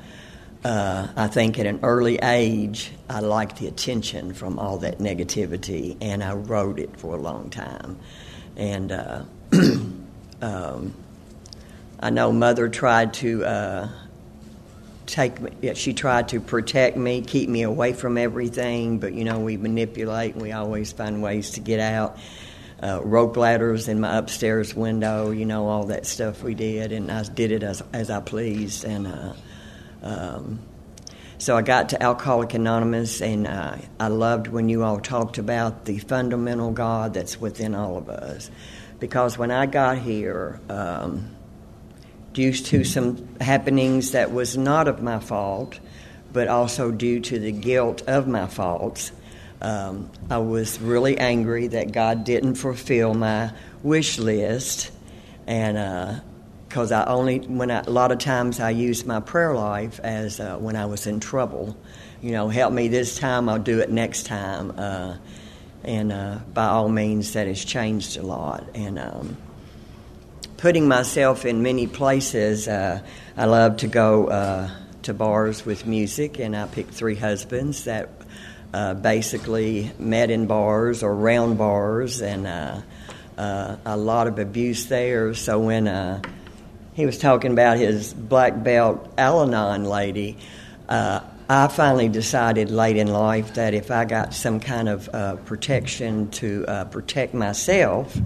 uh, 0.64 1.08
I 1.14 1.28
think 1.28 1.58
at 1.58 1.66
an 1.66 1.80
early 1.84 2.16
age, 2.16 2.90
I 3.08 3.20
liked 3.20 3.58
the 3.58 3.68
attention 3.68 4.34
from 4.34 4.58
all 4.58 4.78
that 4.78 4.98
negativity, 4.98 5.96
and 6.00 6.24
I 6.24 6.32
wrote 6.32 6.80
it 6.80 6.96
for 6.96 7.14
a 7.14 7.20
long 7.20 7.50
time, 7.50 7.98
and. 8.56 8.90
Uh, 8.90 9.24
Um, 10.44 10.92
I 12.00 12.10
know 12.10 12.30
Mother 12.30 12.68
tried 12.68 13.14
to 13.14 13.44
uh, 13.46 13.88
take 15.06 15.40
me. 15.40 15.74
She 15.74 15.94
tried 15.94 16.28
to 16.28 16.40
protect 16.40 16.98
me, 16.98 17.22
keep 17.22 17.48
me 17.48 17.62
away 17.62 17.94
from 17.94 18.18
everything. 18.18 18.98
But 18.98 19.14
you 19.14 19.24
know, 19.24 19.38
we 19.40 19.56
manipulate, 19.56 20.34
and 20.34 20.42
we 20.42 20.52
always 20.52 20.92
find 20.92 21.22
ways 21.22 21.52
to 21.52 21.60
get 21.60 21.80
out. 21.80 22.18
Uh, 22.84 23.00
rope 23.02 23.36
ladders 23.38 23.88
in 23.88 23.98
my 23.98 24.18
upstairs 24.18 24.74
window, 24.74 25.30
you 25.30 25.46
know, 25.46 25.68
all 25.68 25.86
that 25.86 26.04
stuff 26.04 26.42
we 26.42 26.54
did, 26.54 26.92
and 26.92 27.10
I 27.10 27.22
did 27.22 27.50
it 27.50 27.62
as 27.62 27.82
as 27.94 28.10
I 28.10 28.20
pleased. 28.20 28.84
And 28.84 29.06
uh, 29.06 29.32
um, 30.02 30.58
so 31.38 31.56
I 31.56 31.62
got 31.62 31.88
to 31.90 32.02
Alcoholic 32.02 32.52
Anonymous, 32.52 33.22
and 33.22 33.46
uh, 33.46 33.76
I 33.98 34.08
loved 34.08 34.48
when 34.48 34.68
you 34.68 34.84
all 34.84 35.00
talked 35.00 35.38
about 35.38 35.86
the 35.86 35.98
fundamental 35.98 36.72
God 36.72 37.14
that's 37.14 37.40
within 37.40 37.74
all 37.74 37.96
of 37.96 38.10
us 38.10 38.50
because 39.00 39.36
when 39.36 39.50
I 39.50 39.66
got 39.66 39.98
here, 39.98 40.60
um, 40.68 41.36
due 42.32 42.52
to 42.52 42.84
some 42.84 43.38
happenings 43.38 44.12
that 44.12 44.32
was 44.32 44.56
not 44.56 44.88
of 44.88 45.02
my 45.02 45.20
fault, 45.20 45.78
but 46.32 46.48
also 46.48 46.90
due 46.90 47.20
to 47.20 47.38
the 47.38 47.52
guilt 47.52 48.02
of 48.06 48.26
my 48.26 48.46
faults, 48.46 49.12
um, 49.64 50.10
I 50.30 50.38
was 50.38 50.78
really 50.80 51.16
angry 51.18 51.68
that 51.68 51.92
God 51.92 52.24
didn't 52.24 52.56
fulfill 52.56 53.14
my 53.14 53.52
wish 53.82 54.18
list, 54.18 54.90
and 55.46 56.22
because 56.68 56.92
uh, 56.92 57.02
I 57.02 57.12
only 57.12 57.38
when 57.38 57.70
I, 57.70 57.80
a 57.80 57.90
lot 57.90 58.12
of 58.12 58.18
times 58.18 58.60
I 58.60 58.70
used 58.70 59.06
my 59.06 59.20
prayer 59.20 59.54
life 59.54 60.00
as 60.00 60.38
uh, 60.38 60.58
when 60.58 60.76
I 60.76 60.84
was 60.84 61.06
in 61.06 61.18
trouble, 61.18 61.76
you 62.20 62.32
know, 62.32 62.48
help 62.48 62.74
me 62.74 62.88
this 62.88 63.18
time, 63.18 63.48
I'll 63.48 63.58
do 63.58 63.80
it 63.80 63.90
next 63.90 64.26
time. 64.26 64.74
Uh, 64.78 65.16
and 65.82 66.12
uh, 66.12 66.38
by 66.52 66.66
all 66.66 66.88
means, 66.88 67.32
that 67.32 67.46
has 67.46 67.64
changed 67.64 68.18
a 68.18 68.22
lot. 68.22 68.64
And 68.74 68.98
um, 68.98 69.36
putting 70.58 70.88
myself 70.88 71.44
in 71.44 71.62
many 71.62 71.86
places. 71.86 72.68
Uh, 72.68 73.02
I 73.36 73.44
love 73.44 73.78
to 73.78 73.86
go 73.86 74.28
uh, 74.28 74.70
to 75.02 75.12
bars 75.12 75.66
with 75.66 75.86
music, 75.86 76.38
and 76.38 76.56
I 76.56 76.66
picked 76.66 76.94
three 76.94 77.16
husbands 77.16 77.84
that 77.84 78.08
uh, 78.74 78.94
basically 78.94 79.90
met 79.98 80.30
in 80.30 80.46
bars 80.46 81.02
or 81.02 81.14
round 81.14 81.56
bars, 81.56 82.20
and 82.20 82.46
uh, 82.46 82.80
uh, 83.38 83.76
a 83.86 83.96
lot 83.96 84.26
of 84.26 84.38
abuse 84.38 84.86
there. 84.86 85.32
So 85.34 85.60
when 85.60 85.86
uh, 85.86 86.20
he 86.94 87.06
was 87.06 87.18
talking 87.18 87.52
about 87.52 87.78
his 87.78 88.12
black 88.12 88.64
belt 88.64 89.14
Al 89.16 89.42
Anon 89.42 89.84
lady, 89.84 90.38
I 91.46 91.68
finally 91.68 92.08
decided 92.08 92.70
late 92.70 92.96
in 92.96 93.08
life 93.08 93.54
that 93.54 93.74
if 93.74 93.90
I 93.90 94.06
got 94.06 94.32
some 94.32 94.60
kind 94.60 94.88
of 94.88 95.08
uh, 95.12 95.36
protection 95.36 96.30
to 96.30 96.64
uh, 96.66 96.84
protect 96.86 97.34
myself, 97.34 98.16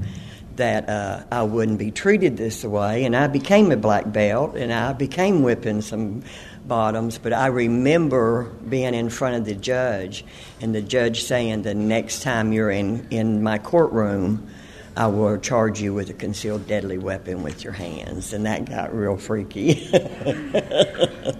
that 0.54 0.88
uh, 0.88 1.24
I 1.30 1.42
wouldn't 1.42 1.78
be 1.78 1.90
treated 1.90 2.36
this 2.36 2.64
way. 2.64 3.04
And 3.04 3.16
I 3.16 3.26
became 3.26 3.72
a 3.72 3.76
black 3.76 4.12
belt, 4.12 4.56
and 4.56 4.72
I 4.72 4.92
became 4.92 5.42
whipping 5.42 5.80
some 5.82 6.22
bottoms. 6.68 7.18
But 7.18 7.32
I 7.32 7.46
remember 7.46 8.44
being 8.68 8.94
in 8.94 9.10
front 9.10 9.36
of 9.36 9.44
the 9.44 9.54
judge, 9.54 10.24
and 10.60 10.74
the 10.74 10.82
judge 10.82 11.24
saying, 11.24 11.62
"The 11.62 11.74
next 11.74 12.22
time 12.22 12.52
you're 12.52 12.70
in 12.70 13.08
in 13.10 13.42
my 13.42 13.58
courtroom." 13.58 14.48
I 14.96 15.06
will 15.06 15.38
charge 15.38 15.80
you 15.80 15.94
with 15.94 16.10
a 16.10 16.12
concealed 16.12 16.66
deadly 16.66 16.98
weapon 16.98 17.44
with 17.44 17.62
your 17.62 17.72
hands. 17.72 18.32
And 18.32 18.46
that 18.46 18.64
got 18.64 18.92
real 18.92 19.16
freaky. 19.16 19.88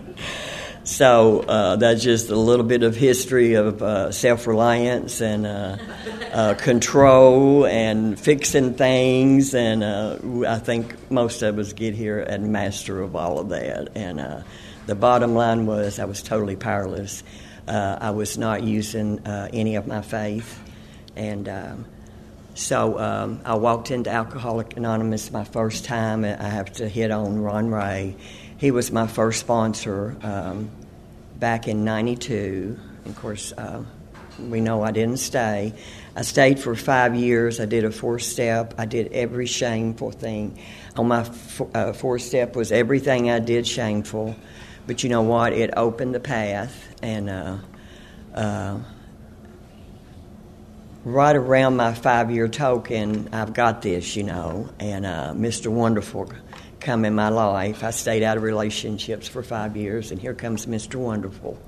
So 0.88 1.40
uh, 1.40 1.76
that's 1.76 2.02
just 2.02 2.30
a 2.30 2.36
little 2.36 2.64
bit 2.64 2.82
of 2.82 2.96
history 2.96 3.54
of 3.54 3.82
uh, 3.82 4.10
self 4.10 4.46
reliance 4.46 5.20
and 5.20 5.46
uh, 5.46 5.76
uh, 6.32 6.54
control 6.54 7.66
and 7.66 8.18
fixing 8.18 8.72
things. 8.72 9.54
And 9.54 9.84
uh, 9.84 10.16
I 10.48 10.58
think 10.58 11.10
most 11.10 11.42
of 11.42 11.58
us 11.58 11.74
get 11.74 11.94
here 11.94 12.20
and 12.20 12.52
master 12.52 13.02
of 13.02 13.16
all 13.16 13.38
of 13.38 13.50
that. 13.50 13.90
And 13.96 14.18
uh, 14.18 14.40
the 14.88 14.96
bottom 14.96 15.34
line 15.34 15.66
was 15.66 16.00
I 16.00 16.06
was 16.06 16.22
totally 16.22 16.56
powerless. 16.56 17.22
I 17.68 18.10
was 18.10 18.36
not 18.36 18.64
using 18.64 19.20
any 19.26 19.76
of 19.76 19.86
my 19.86 20.02
faith. 20.02 20.60
And 21.14 21.48
um, 21.48 21.84
so 22.54 22.98
um, 22.98 23.40
I 23.44 23.54
walked 23.54 23.90
into 23.90 24.10
Alcoholic 24.10 24.76
Anonymous 24.76 25.30
my 25.30 25.44
first 25.44 25.84
time. 25.84 26.24
I 26.24 26.48
have 26.48 26.72
to 26.74 26.88
hit 26.88 27.10
on 27.10 27.40
Ron 27.40 27.70
Ray 27.70 28.16
he 28.58 28.72
was 28.72 28.90
my 28.90 29.06
first 29.06 29.40
sponsor 29.40 30.16
um, 30.22 30.68
back 31.38 31.68
in 31.68 31.84
92. 31.84 32.78
Of 33.06 33.16
course, 33.16 33.52
uh, 33.52 33.84
we 34.38 34.60
know 34.60 34.82
I 34.82 34.90
didn't 34.90 35.18
stay. 35.18 35.72
I 36.16 36.22
stayed 36.22 36.58
for 36.58 36.74
five 36.74 37.14
years. 37.14 37.60
I 37.60 37.66
did 37.66 37.84
a 37.84 37.92
four 37.92 38.18
step. 38.18 38.74
I 38.76 38.84
did 38.84 39.12
every 39.12 39.46
shameful 39.46 40.10
thing. 40.10 40.58
On 40.96 41.06
my 41.06 41.22
four, 41.22 41.70
uh, 41.72 41.92
four 41.92 42.18
step 42.18 42.56
was 42.56 42.72
everything 42.72 43.30
I 43.30 43.38
did 43.38 43.64
shameful. 43.66 44.34
But 44.88 45.04
you 45.04 45.10
know 45.10 45.22
what? 45.22 45.52
It 45.52 45.70
opened 45.76 46.14
the 46.14 46.20
path. 46.20 46.74
And 47.02 47.30
uh, 47.30 47.58
uh 48.34 48.78
right 51.04 51.36
around 51.36 51.76
my 51.76 51.94
five 51.94 52.30
year 52.30 52.48
token, 52.48 53.28
I've 53.32 53.52
got 53.52 53.82
this, 53.82 54.16
you 54.16 54.24
know. 54.24 54.68
And 54.80 55.06
uh, 55.06 55.34
Mr. 55.36 55.68
Wonderful 55.68 56.32
come 56.80 57.04
in 57.04 57.14
my 57.14 57.28
life. 57.28 57.84
I 57.84 57.90
stayed 57.90 58.22
out 58.22 58.38
of 58.38 58.42
relationships 58.42 59.28
for 59.28 59.42
five 59.42 59.76
years, 59.76 60.10
and 60.10 60.20
here 60.20 60.34
comes 60.34 60.66
Mr. 60.66 60.96
Wonderful. 60.96 61.58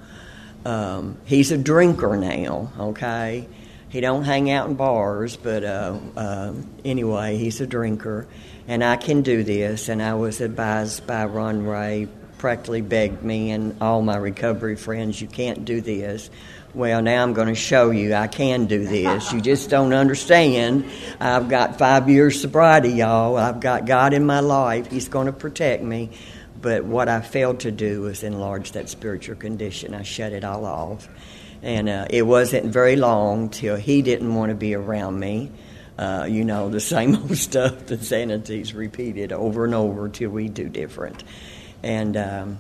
Um, 0.65 1.19
he's 1.25 1.53
a 1.53 1.59
drinker 1.59 2.17
now, 2.17 2.73
okay? 2.79 3.47
He 3.91 4.01
don't 4.01 4.25
hang 4.25 4.51
out 4.51 4.69
in 4.69 4.77
bars, 4.77 5.37
but 5.37 5.65
uh, 5.65 5.99
uh, 6.17 6.55
anyway, 6.85 7.37
he's 7.37 7.61
a 7.61 7.67
drinker, 7.67 8.29
and 8.69 8.85
I 8.85 8.97
can 8.97 9.23
do 9.23 9.43
this. 9.43 9.89
And 9.89 10.03
I 10.03 10.15
was 10.15 10.41
advised 10.41 11.07
by 11.07 11.25
Ron 11.25 11.67
Ray, 11.67 12.09
practically 12.41 12.81
begged 12.81 13.23
me 13.23 13.51
and 13.51 13.77
all 13.83 14.01
my 14.01 14.17
recovery 14.17 14.75
friends, 14.75 15.21
you 15.21 15.29
can't 15.29 15.67
do 15.67 15.83
this. 15.83 16.31
Well, 16.73 17.03
now 17.03 17.23
I'm 17.23 17.35
going 17.35 17.49
to 17.49 17.55
show 17.55 17.91
you 17.91 18.15
I 18.15 18.29
can 18.29 18.65
do 18.65 18.87
this. 18.87 19.31
You 19.31 19.43
just 19.43 19.69
don't 19.69 19.93
understand. 19.93 20.87
I've 21.21 21.51
got 21.51 21.77
five 21.79 22.09
years 22.09 22.41
sobriety, 22.41 22.93
y'all. 22.93 23.37
I've 23.37 23.61
got 23.61 23.85
God 23.85 24.15
in 24.15 24.25
my 24.25 24.41
life. 24.41 24.91
He's 24.91 25.09
going 25.09 25.27
to 25.27 25.35
protect 25.35 25.83
me. 25.83 26.11
But 26.63 26.85
what 26.85 27.11
I 27.11 27.21
failed 27.21 27.61
to 27.61 27.71
do 27.71 28.03
was 28.03 28.23
enlarge 28.23 28.73
that 28.73 28.89
spiritual 28.89 29.37
condition. 29.37 29.95
I 29.95 30.03
shut 30.03 30.33
it 30.33 30.43
all 30.43 30.65
off. 30.65 31.09
And 31.63 31.91
uh, 31.91 32.07
it 32.09 32.23
wasn't 32.23 32.73
very 32.73 32.97
long 32.97 33.51
till 33.51 33.77
he 33.77 34.01
didn't 34.01 34.35
want 34.35 34.49
to 34.49 34.55
be 34.55 34.75
around 34.75 35.21
me. 35.21 35.53
Uh, 35.99 36.27
you 36.27 36.45
know, 36.45 36.71
the 36.71 36.81
same 36.81 37.17
old 37.23 37.37
stuff, 37.37 37.85
the 37.85 37.99
sanity's 37.99 38.73
repeated 38.73 39.31
over 39.31 39.67
and 39.67 39.75
over 39.75 40.09
till 40.09 40.31
we 40.31 40.49
do 40.49 40.71
different. 40.71 41.23
And 41.83 42.17
um, 42.17 42.59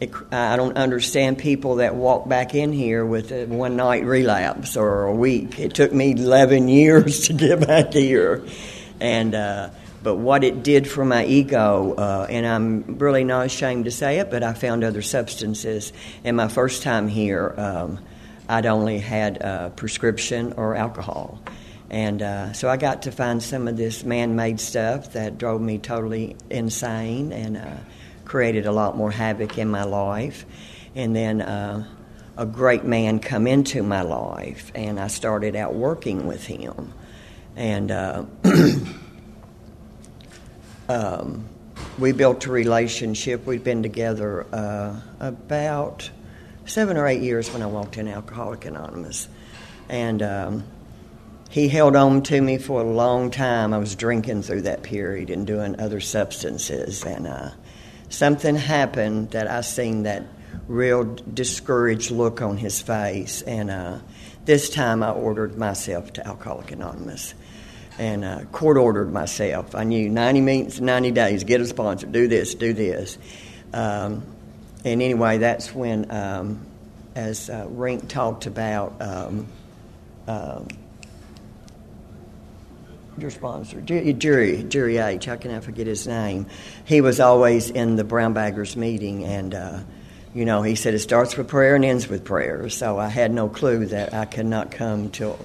it, 0.00 0.12
I 0.30 0.56
don't 0.56 0.76
understand 0.76 1.38
people 1.38 1.76
that 1.76 1.94
walk 1.94 2.28
back 2.28 2.54
in 2.54 2.72
here 2.72 3.04
with 3.04 3.32
a 3.32 3.46
one 3.46 3.76
night 3.76 4.04
relapse 4.04 4.76
or 4.76 5.04
a 5.04 5.14
week. 5.14 5.58
It 5.58 5.74
took 5.74 5.92
me 5.92 6.12
11 6.12 6.68
years 6.68 7.28
to 7.28 7.32
get 7.32 7.66
back 7.66 7.92
here. 7.92 8.44
And, 9.00 9.34
uh, 9.34 9.70
but 10.02 10.16
what 10.16 10.44
it 10.44 10.62
did 10.62 10.88
for 10.88 11.04
my 11.04 11.24
ego, 11.24 11.94
uh, 11.94 12.26
and 12.30 12.46
I'm 12.46 12.98
really 12.98 13.24
not 13.24 13.46
ashamed 13.46 13.86
to 13.86 13.90
say 13.90 14.18
it, 14.18 14.30
but 14.30 14.42
I 14.42 14.52
found 14.52 14.84
other 14.84 15.02
substances. 15.02 15.92
And 16.22 16.36
my 16.36 16.48
first 16.48 16.82
time 16.82 17.08
here, 17.08 17.52
um, 17.56 17.98
I'd 18.48 18.66
only 18.66 18.98
had 18.98 19.42
uh, 19.42 19.70
prescription 19.70 20.54
or 20.56 20.74
alcohol. 20.74 21.40
And 21.90 22.20
uh, 22.20 22.52
so 22.52 22.68
I 22.68 22.76
got 22.76 23.02
to 23.02 23.12
find 23.12 23.42
some 23.42 23.66
of 23.66 23.76
this 23.76 24.04
man 24.04 24.36
made 24.36 24.60
stuff 24.60 25.14
that 25.14 25.38
drove 25.38 25.60
me 25.60 25.78
totally 25.78 26.36
insane. 26.50 27.32
And 27.32 27.56
uh, 27.56 27.76
created 28.28 28.66
a 28.66 28.72
lot 28.72 28.96
more 28.96 29.10
havoc 29.10 29.58
in 29.58 29.68
my 29.68 29.82
life. 29.82 30.44
And 30.94 31.16
then 31.16 31.40
uh, 31.40 31.84
a 32.36 32.46
great 32.46 32.84
man 32.84 33.18
come 33.18 33.46
into 33.46 33.82
my 33.82 34.02
life, 34.02 34.70
and 34.74 35.00
I 35.00 35.08
started 35.08 35.56
out 35.56 35.74
working 35.74 36.26
with 36.26 36.46
him. 36.46 36.92
And 37.56 37.90
uh, 37.90 38.24
um, 40.88 41.48
we 41.98 42.12
built 42.12 42.46
a 42.46 42.52
relationship. 42.52 43.46
We'd 43.46 43.64
been 43.64 43.82
together 43.82 44.46
uh, 44.52 45.00
about 45.18 46.08
seven 46.66 46.96
or 46.96 47.08
eight 47.08 47.22
years 47.22 47.50
when 47.52 47.62
I 47.62 47.66
walked 47.66 47.96
in 47.96 48.06
Alcoholic 48.06 48.66
Anonymous. 48.66 49.28
And 49.88 50.22
um, 50.22 50.64
he 51.48 51.68
held 51.68 51.96
on 51.96 52.22
to 52.24 52.40
me 52.40 52.58
for 52.58 52.80
a 52.80 52.84
long 52.84 53.30
time. 53.30 53.72
I 53.72 53.78
was 53.78 53.94
drinking 53.94 54.42
through 54.42 54.62
that 54.62 54.82
period 54.82 55.30
and 55.30 55.46
doing 55.46 55.80
other 55.80 56.00
substances. 56.00 57.04
And 57.04 57.26
uh, 57.26 57.50
something 58.10 58.54
happened 58.54 59.30
that 59.30 59.48
I 59.48 59.62
seen 59.62 60.02
that 60.02 60.24
real 60.66 61.04
discouraged 61.04 62.10
look 62.10 62.42
on 62.42 62.58
his 62.58 62.82
face, 62.82 63.42
and 63.42 63.70
uh, 63.70 63.98
this 64.44 64.68
time 64.68 65.02
I 65.02 65.10
ordered 65.10 65.56
myself 65.56 66.12
to 66.14 66.26
Alcoholic 66.26 66.70
Anonymous. 66.70 67.34
And 67.98 68.24
uh, 68.24 68.44
court 68.52 68.76
ordered 68.76 69.12
myself. 69.12 69.74
I 69.74 69.82
knew 69.82 70.08
90 70.08 70.40
minutes, 70.40 70.80
90 70.80 71.10
days, 71.10 71.44
get 71.44 71.60
a 71.60 71.66
sponsor, 71.66 72.06
do 72.06 72.28
this, 72.28 72.54
do 72.54 72.72
this. 72.72 73.18
Um, 73.72 74.24
and 74.84 75.02
anyway, 75.02 75.38
that's 75.38 75.74
when, 75.74 76.10
um, 76.10 76.64
as 77.16 77.50
uh, 77.50 77.66
Rink 77.68 78.08
talked 78.08 78.46
about, 78.46 79.00
um, 79.00 79.48
um 80.28 80.68
your 83.20 83.30
sponsor, 83.30 83.80
Jerry, 83.80 84.62
Jerry 84.62 84.98
H. 84.98 85.24
How 85.24 85.36
can 85.36 85.50
I 85.50 85.60
forget 85.60 85.86
his 85.86 86.06
name? 86.06 86.46
He 86.84 87.00
was 87.00 87.20
always 87.20 87.70
in 87.70 87.96
the 87.96 88.04
Brown 88.04 88.32
Baggers 88.32 88.76
meeting, 88.76 89.24
and 89.24 89.54
uh, 89.54 89.80
you 90.34 90.44
know, 90.44 90.62
he 90.62 90.74
said 90.74 90.94
it 90.94 91.00
starts 91.00 91.36
with 91.36 91.48
prayer 91.48 91.74
and 91.74 91.84
ends 91.84 92.08
with 92.08 92.24
prayer. 92.24 92.68
So 92.68 92.98
I 92.98 93.08
had 93.08 93.32
no 93.32 93.48
clue 93.48 93.86
that 93.86 94.14
I 94.14 94.24
could 94.24 94.46
not 94.46 94.70
come 94.70 95.10
till 95.10 95.38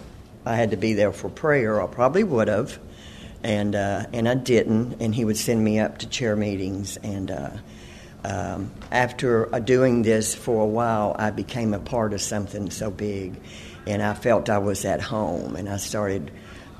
I 0.45 0.55
had 0.55 0.71
to 0.71 0.77
be 0.77 0.93
there 0.93 1.11
for 1.11 1.29
prayer. 1.29 1.81
I 1.81 1.87
probably 1.87 2.23
would 2.23 2.47
have, 2.47 2.79
and 3.43 3.75
uh, 3.75 4.05
and 4.13 4.27
I 4.27 4.35
didn't. 4.35 5.01
And 5.01 5.15
he 5.15 5.25
would 5.25 5.37
send 5.37 5.63
me 5.63 5.79
up 5.79 5.99
to 5.99 6.07
chair 6.07 6.35
meetings, 6.35 6.97
and 6.97 7.31
uh, 7.31 7.51
um, 8.23 8.71
after 8.91 9.45
doing 9.63 10.03
this 10.03 10.35
for 10.35 10.61
a 10.61 10.67
while, 10.67 11.15
I 11.17 11.31
became 11.31 11.73
a 11.73 11.79
part 11.79 12.13
of 12.13 12.21
something 12.21 12.69
so 12.69 12.91
big, 12.91 13.39
and 13.87 14.01
I 14.01 14.13
felt 14.13 14.49
I 14.49 14.59
was 14.59 14.85
at 14.85 15.01
home, 15.01 15.55
and 15.55 15.67
I 15.67 15.77
started 15.77 16.31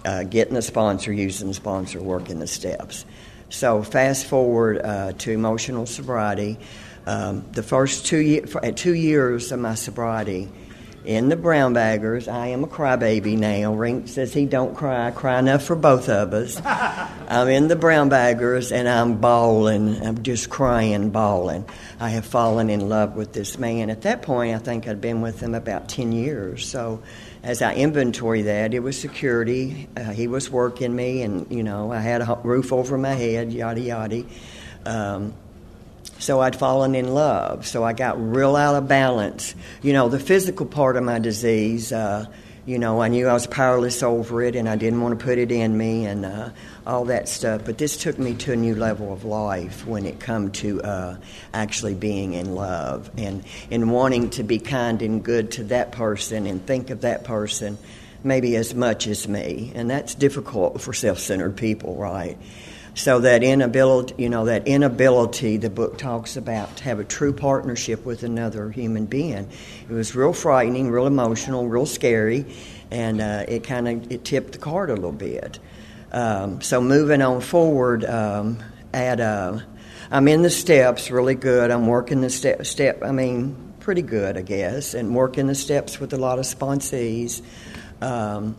uh, 0.06 0.24
getting 0.24 0.56
a 0.56 0.62
sponsor, 0.62 1.12
using 1.12 1.48
the 1.48 1.54
sponsor, 1.54 2.02
working 2.02 2.40
the 2.40 2.48
steps. 2.48 3.06
So 3.50 3.84
fast 3.84 4.26
forward 4.26 4.80
uh, 4.84 5.14
to 5.14 5.32
emotional 5.32 5.86
sobriety. 5.86 6.58
Um, 7.06 7.46
the 7.52 7.64
first 7.64 8.06
two, 8.06 8.18
ye- 8.18 8.42
two 8.76 8.94
years 8.94 9.52
of 9.52 9.60
my 9.60 9.76
sobriety, 9.76 10.50
in 11.06 11.30
the 11.30 11.36
brown 11.36 11.74
baggers. 11.74 12.28
I 12.28 12.48
am 12.48 12.64
a 12.64 12.68
crybaby 12.68 13.38
now. 13.38 13.74
Rink 13.74 14.08
says 14.08 14.34
he 14.34 14.46
don't 14.46 14.76
cry. 14.76 15.08
I 15.08 15.12
cry 15.12 15.40
enough 15.40 15.64
for 15.64 15.76
both 15.76 16.10
of 16.10 16.34
us. 16.34 16.60
I'm 16.66 17.48
in 17.50 17.68
the 17.68 17.76
brown 17.76 18.10
baggers 18.10 18.72
and 18.72 18.88
I'm 18.88 19.18
bawling. 19.20 20.02
I'm 20.02 20.24
just 20.24 20.50
crying, 20.50 21.10
bawling. 21.10 21.66
I 22.00 22.10
have 22.10 22.26
fallen 22.26 22.70
in 22.70 22.90
love 22.90 23.16
with 23.16 23.34
this 23.34 23.58
man. 23.58 23.90
At 23.90 24.04
that 24.04 24.22
point, 24.22 24.56
I 24.56 24.60
think 24.60 24.88
I'd 24.88 25.02
been 25.02 25.22
with 25.22 25.40
him 25.40 25.56
about 25.56 25.90
10 25.90 26.12
years. 26.12 26.68
So 26.68 27.04
as 27.44 27.62
I 27.62 27.76
inventory 27.76 28.44
that, 28.44 28.74
it 28.74 28.80
was 28.80 29.00
security. 29.00 29.90
Uh, 29.98 30.12
he 30.12 30.28
was 30.28 30.50
working 30.50 30.96
me, 30.96 31.22
and, 31.24 31.52
you 31.52 31.62
know, 31.62 31.92
I 31.92 32.00
had 32.00 32.22
a 32.22 32.40
roof 32.42 32.72
over 32.72 32.98
my 32.98 33.14
head, 33.14 33.52
yada, 33.52 33.82
yada. 33.82 34.24
Um, 34.86 35.34
so 36.20 36.40
I'd 36.40 36.56
fallen 36.56 36.96
in 36.96 37.14
love. 37.14 37.68
So 37.68 37.84
I 37.84 37.92
got 37.92 38.16
real 38.18 38.56
out 38.56 38.76
of 38.76 38.88
balance. 38.88 39.56
You 39.82 39.92
know, 39.92 40.08
the 40.08 40.20
physical 40.20 40.66
part 40.66 40.96
of 40.96 41.04
my 41.04 41.20
disease, 41.20 41.92
uh, 41.92 42.28
you 42.66 42.80
know, 42.80 43.02
I 43.02 43.10
knew 43.10 43.28
I 43.28 43.34
was 43.34 43.46
powerless 43.46 44.04
over 44.04 44.42
it 44.42 44.56
and 44.56 44.70
I 44.70 44.78
didn't 44.78 45.02
want 45.02 45.20
to 45.20 45.26
put 45.26 45.38
it 45.38 45.52
in 45.52 45.78
me 45.78 46.06
and 46.06 46.26
uh, 46.26 46.50
all 46.88 47.06
that 47.06 47.28
stuff. 47.28 47.64
But 47.66 47.78
this 47.78 47.98
took 47.98 48.18
me 48.18 48.36
to 48.36 48.54
a 48.54 48.56
new 48.56 48.76
level 48.76 49.12
of 49.12 49.26
life 49.26 49.86
when 49.86 50.06
it 50.06 50.20
come 50.20 50.52
to 50.54 50.82
uh, 50.82 51.18
actually 51.54 51.94
being 51.94 52.34
in 52.34 52.56
love 52.56 53.12
and, 53.18 53.44
and 53.70 53.92
wanting 53.92 54.30
to 54.32 54.44
be 54.44 54.60
kind 54.60 55.02
and 55.02 55.24
good 55.24 55.52
to 55.54 55.66
that 55.66 55.92
person 55.92 56.48
and 56.48 56.66
think 56.66 56.90
of 56.90 57.02
that 57.02 57.26
person 57.26 57.78
maybe 58.24 58.56
as 58.56 58.74
much 58.74 59.08
as 59.08 59.28
me. 59.28 59.72
And 59.76 59.90
that's 59.90 60.16
difficult 60.16 60.82
for 60.82 60.94
self 60.94 61.20
centered 61.20 61.58
people, 61.58 61.96
right? 61.96 62.38
So 62.96 63.20
that 63.22 63.44
inability, 63.44 64.16
you 64.22 64.30
know, 64.30 64.46
that 64.46 64.68
inability 64.68 65.58
the 65.58 65.70
book 65.70 65.98
talks 65.98 66.38
about 66.38 66.78
to 66.78 66.84
have 66.84 67.00
a 67.00 67.04
true 67.04 67.34
partnership 67.34 68.06
with 68.06 68.22
another 68.22 68.70
human 68.70 69.08
being. 69.08 69.50
It 69.90 69.94
was 69.94 70.16
real 70.16 70.32
frightening, 70.32 70.92
real 70.92 71.08
emotional, 71.08 71.68
real 71.68 71.88
scary, 71.88 72.46
and 72.92 73.20
uh, 73.20 73.46
it 73.48 73.64
kind 73.64 73.88
of 73.88 74.12
it 74.12 74.24
tipped 74.24 74.54
the 74.54 74.58
card 74.60 74.92
a 74.92 74.96
little 74.96 75.12
bit. 75.12 75.58
Um, 76.12 76.62
so 76.62 76.80
moving 76.82 77.24
on 77.24 77.42
forward, 77.42 78.06
um, 78.06 78.60
at 78.94 79.20
uh, 79.20 79.60
I'm 80.12 80.28
in 80.28 80.44
the 80.44 80.52
steps 80.52 81.10
really 81.10 81.34
good. 81.34 81.72
I'm 81.72 81.88
working 81.88 82.22
the 82.22 82.30
step 82.30 82.64
step. 82.68 83.02
I 83.02 83.12
mean, 83.12 83.74
pretty 83.80 84.04
good, 84.04 84.38
I 84.38 84.44
guess, 84.44 84.94
and 84.94 85.16
working 85.16 85.48
the 85.48 85.56
steps 85.56 86.00
with 86.00 86.14
a 86.14 86.18
lot 86.18 86.38
of 86.38 86.46
sponsees. 86.46 87.42
Um, 88.02 88.56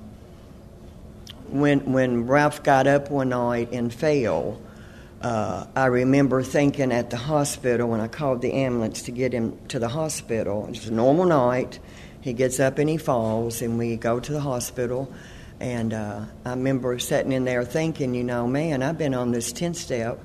when 1.49 1.93
when 1.93 2.27
Ralph 2.27 2.63
got 2.63 2.87
up 2.87 3.11
one 3.11 3.31
night 3.31 3.73
and 3.73 3.93
fell, 3.93 4.61
uh, 5.21 5.67
I 5.75 5.87
remember 5.87 6.43
thinking 6.43 6.93
at 6.93 7.11
the 7.11 7.17
hospital 7.17 7.89
when 7.89 8.01
I 8.01 8.09
called 8.09 8.43
the 8.43 8.53
ambulance 8.53 9.03
to 9.03 9.11
get 9.11 9.33
him 9.33 9.59
to 9.69 9.79
the 9.79 9.89
hospital. 9.89 10.65
It 10.67 10.71
was 10.71 10.89
a 10.89 10.93
normal 10.93 11.27
night. 11.27 11.79
He 12.21 12.33
gets 12.33 12.61
up 12.61 12.79
and 12.79 12.89
he 12.89 12.97
falls, 12.97 13.63
and 13.63 13.79
we 13.79 13.97
go 13.97 14.21
to 14.21 14.33
the 14.33 14.41
hospital. 14.41 15.13
And 15.61 15.95
uh, 15.95 16.25
I 16.45 16.51
remember 16.51 16.99
sitting 16.99 17.33
in 17.33 17.45
there 17.45 17.65
thinking, 17.65 18.15
you 18.15 18.25
know, 18.25 18.47
man, 18.47 18.83
I've 18.83 18.99
been 18.99 19.15
on 19.15 19.31
this 19.31 19.53
10 19.53 19.75
step 19.75 20.19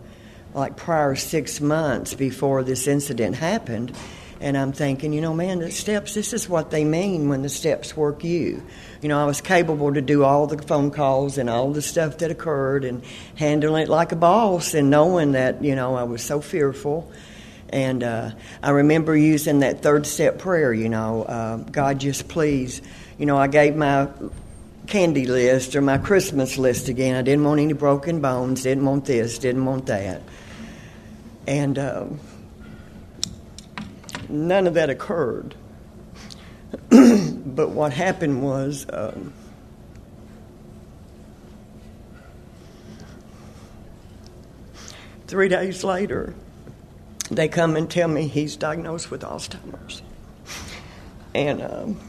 like 0.54 0.76
prior 0.76 1.16
six 1.16 1.62
months 1.62 2.14
before 2.14 2.64
this 2.64 2.88
incident 2.88 3.36
happened. 3.36 3.96
And 4.42 4.58
I'm 4.58 4.72
thinking, 4.72 5.12
you 5.12 5.20
know, 5.20 5.34
man, 5.34 5.60
the 5.60 5.70
steps, 5.70 6.14
this 6.14 6.32
is 6.32 6.48
what 6.48 6.72
they 6.72 6.86
mean 6.86 7.28
when 7.28 7.42
the 7.42 7.50
steps 7.50 7.98
work 7.98 8.24
you. 8.24 8.64
You 9.02 9.10
know, 9.10 9.22
I 9.22 9.26
was 9.26 9.42
capable 9.42 9.94
to 9.94 10.02
do 10.02 10.24
all 10.24 10.48
the 10.48 10.62
phone 10.62 10.92
calls 10.92 11.38
and 11.38 11.50
all 11.50 11.74
the 11.74 11.82
stuff 11.82 12.20
that 12.20 12.32
occurred 12.32 12.86
and 12.86 13.04
handling 13.36 13.84
it 13.84 13.90
like 13.90 14.14
a 14.14 14.16
boss 14.16 14.74
and 14.74 14.90
knowing 14.90 15.34
that, 15.34 15.62
you 15.62 15.76
know, 15.76 15.96
I 15.96 16.04
was 16.04 16.24
so 16.24 16.40
fearful. 16.40 17.12
And 17.68 18.02
uh, 18.02 18.32
I 18.64 18.70
remember 18.70 19.16
using 19.16 19.60
that 19.60 19.82
third 19.82 20.08
step 20.08 20.40
prayer, 20.40 20.74
you 20.74 20.88
know, 20.88 21.24
uh, 21.24 21.58
God, 21.58 22.00
just 22.00 22.30
please. 22.30 22.82
You 23.18 23.26
know, 23.26 23.38
I 23.38 23.48
gave 23.48 23.76
my 23.76 24.08
candy 24.88 25.26
list 25.28 25.76
or 25.76 25.82
my 25.82 25.98
Christmas 25.98 26.58
list 26.58 26.88
again. 26.88 27.18
I 27.18 27.24
didn't 27.24 27.44
want 27.44 27.60
any 27.60 27.74
broken 27.74 28.22
bones, 28.22 28.64
didn't 28.64 28.86
want 28.86 29.04
this, 29.04 29.38
didn't 29.38 29.66
want 29.66 29.88
that. 29.88 30.22
And. 31.46 31.78
Uh, 31.78 32.06
none 34.30 34.68
of 34.68 34.76
that 34.76 34.90
occurred. 34.90 35.56
but 36.90 37.70
what 37.70 37.94
happened 37.94 38.44
was 38.44 38.86
um, 38.92 39.34
three 45.28 45.50
days 45.50 45.84
later, 45.84 46.34
they 47.32 47.48
come 47.48 47.76
and 47.76 47.90
tell 47.90 48.08
me 48.08 48.28
he's 48.28 48.56
diagnosed 48.56 49.12
with 49.12 49.22
Alzheimer's. 49.22 50.02
And 51.34 51.62
um, 51.62 52.00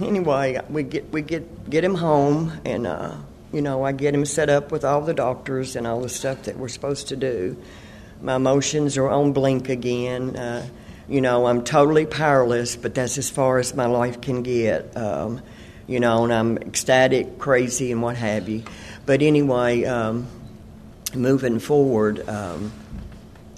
anyway, 0.00 0.60
we 0.68 0.82
get 0.82 1.12
we 1.12 1.22
get 1.22 1.70
get 1.70 1.84
him 1.84 1.94
home, 1.94 2.60
and 2.64 2.86
uh, 2.86 3.14
you 3.52 3.62
know 3.62 3.84
I 3.84 3.92
get 3.92 4.14
him 4.14 4.24
set 4.24 4.50
up 4.50 4.72
with 4.72 4.84
all 4.84 5.00
the 5.00 5.14
doctors 5.14 5.76
and 5.76 5.86
all 5.86 6.00
the 6.00 6.08
stuff 6.08 6.42
that 6.44 6.56
we're 6.56 6.68
supposed 6.68 7.08
to 7.08 7.16
do 7.16 7.56
my 8.20 8.36
emotions 8.36 8.96
are 8.96 9.08
on 9.08 9.32
blink 9.32 9.68
again. 9.68 10.36
Uh, 10.36 10.66
you 11.08 11.20
know, 11.20 11.46
I'm 11.46 11.64
totally 11.64 12.06
powerless, 12.06 12.76
but 12.76 12.94
that's 12.94 13.18
as 13.18 13.30
far 13.30 13.58
as 13.58 13.74
my 13.74 13.86
life 13.86 14.20
can 14.20 14.42
get. 14.42 14.96
Um, 14.96 15.40
you 15.86 16.00
know, 16.00 16.24
and 16.24 16.32
I'm 16.32 16.58
ecstatic, 16.58 17.38
crazy, 17.38 17.92
and 17.92 18.02
what 18.02 18.16
have 18.16 18.48
you. 18.48 18.64
But 19.06 19.22
anyway, 19.22 19.84
um, 19.84 20.26
moving 21.14 21.58
forward, 21.58 22.28
um, 22.28 22.72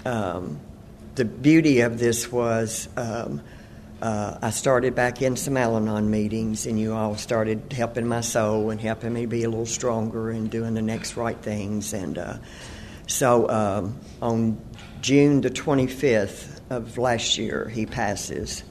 um 0.05 0.59
the 1.15 1.25
beauty 1.25 1.81
of 1.81 1.99
this 1.99 2.31
was 2.31 2.87
um, 2.95 3.41
uh, 4.01 4.37
I 4.41 4.49
started 4.49 4.95
back 4.95 5.21
in 5.21 5.35
some 5.35 5.57
Al 5.57 5.75
Anon 5.75 6.09
meetings, 6.09 6.65
and 6.65 6.79
you 6.79 6.93
all 6.93 7.15
started 7.17 7.73
helping 7.73 8.07
my 8.07 8.21
soul 8.21 8.71
and 8.71 8.79
helping 8.79 9.13
me 9.13 9.25
be 9.25 9.43
a 9.43 9.49
little 9.49 9.65
stronger 9.65 10.31
and 10.31 10.49
doing 10.49 10.73
the 10.73 10.81
next 10.81 11.17
right 11.17 11.37
things. 11.37 11.93
And 11.93 12.17
uh, 12.17 12.37
so 13.07 13.49
um, 13.49 13.99
on 14.21 14.61
June 15.01 15.41
the 15.41 15.49
25th 15.49 16.59
of 16.69 16.97
last 16.97 17.37
year, 17.37 17.67
he 17.67 17.85
passes. 17.85 18.63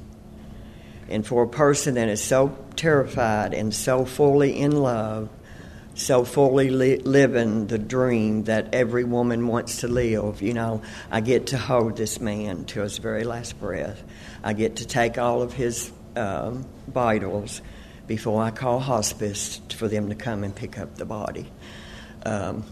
And 1.08 1.26
for 1.26 1.42
a 1.42 1.48
person 1.48 1.94
that 1.94 2.08
is 2.08 2.22
so 2.22 2.56
terrified 2.76 3.52
and 3.52 3.74
so 3.74 4.04
fully 4.04 4.58
in 4.58 4.72
love, 4.72 5.28
so 5.94 6.24
fully 6.24 6.70
li- 6.70 6.98
living 6.98 7.66
the 7.66 7.78
dream 7.78 8.44
that 8.44 8.74
every 8.74 9.04
woman 9.04 9.48
wants 9.48 9.80
to 9.80 9.88
live, 9.88 10.40
you 10.40 10.54
know, 10.54 10.82
I 11.10 11.20
get 11.20 11.48
to 11.48 11.58
hold 11.58 11.96
this 11.96 12.20
man 12.20 12.64
to 12.66 12.80
his 12.80 12.98
very 12.98 13.24
last 13.24 13.58
breath. 13.60 14.02
I 14.42 14.52
get 14.52 14.76
to 14.76 14.86
take 14.86 15.18
all 15.18 15.42
of 15.42 15.52
his 15.52 15.92
um, 16.16 16.64
vitals 16.86 17.60
before 18.06 18.42
I 18.42 18.50
call 18.50 18.80
hospice 18.80 19.60
for 19.70 19.88
them 19.88 20.08
to 20.08 20.14
come 20.14 20.44
and 20.44 20.54
pick 20.54 20.78
up 20.78 20.96
the 20.96 21.04
body. 21.04 21.50
Um, 22.24 22.64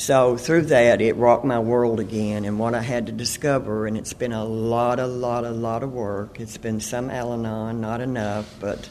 so 0.00 0.38
through 0.38 0.62
that, 0.62 1.02
it 1.02 1.14
rocked 1.16 1.44
my 1.44 1.58
world 1.58 2.00
again, 2.00 2.46
and 2.46 2.58
what 2.58 2.74
I 2.74 2.80
had 2.80 3.04
to 3.08 3.12
discover, 3.12 3.86
and 3.86 3.98
it's 3.98 4.14
been 4.14 4.32
a 4.32 4.46
lot, 4.46 4.98
a 4.98 5.06
lot, 5.06 5.44
a 5.44 5.50
lot 5.50 5.82
of 5.82 5.92
work. 5.92 6.40
It's 6.40 6.56
been 6.56 6.80
some 6.80 7.10
Al-Anon, 7.10 7.82
not 7.82 8.00
enough, 8.00 8.50
but 8.60 8.88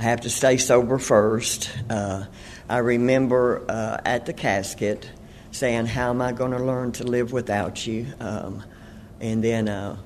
I 0.00 0.02
have 0.02 0.22
to 0.22 0.30
stay 0.30 0.56
sober 0.56 0.98
first. 0.98 1.70
Uh, 1.88 2.24
I 2.68 2.78
remember 2.78 3.64
uh, 3.68 3.98
at 4.04 4.26
the 4.26 4.32
casket 4.32 5.08
saying, 5.52 5.86
"How 5.86 6.10
am 6.10 6.20
I 6.20 6.32
going 6.32 6.50
to 6.50 6.58
learn 6.58 6.90
to 6.94 7.04
live 7.04 7.30
without 7.30 7.86
you?" 7.86 8.08
Um, 8.18 8.64
and 9.20 9.44
then 9.44 9.68
uh, 9.68 9.96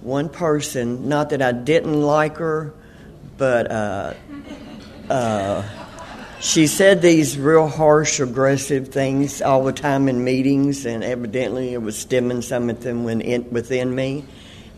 one 0.00 0.28
person, 0.28 1.08
not 1.08 1.30
that 1.30 1.42
I 1.42 1.50
didn't 1.50 2.00
like 2.00 2.36
her, 2.36 2.72
but 3.36 3.68
uh, 3.68 4.14
uh, 5.10 5.68
she 6.40 6.66
said 6.66 7.02
these 7.02 7.38
real 7.38 7.68
harsh, 7.68 8.18
aggressive 8.18 8.88
things 8.88 9.42
all 9.42 9.64
the 9.64 9.72
time 9.72 10.08
in 10.08 10.24
meetings, 10.24 10.86
and 10.86 11.04
evidently 11.04 11.74
it 11.74 11.82
was 11.82 11.98
stemming 11.98 12.42
some 12.42 12.70
of 12.70 12.82
them 12.82 13.04
within 13.04 13.94
me. 13.94 14.24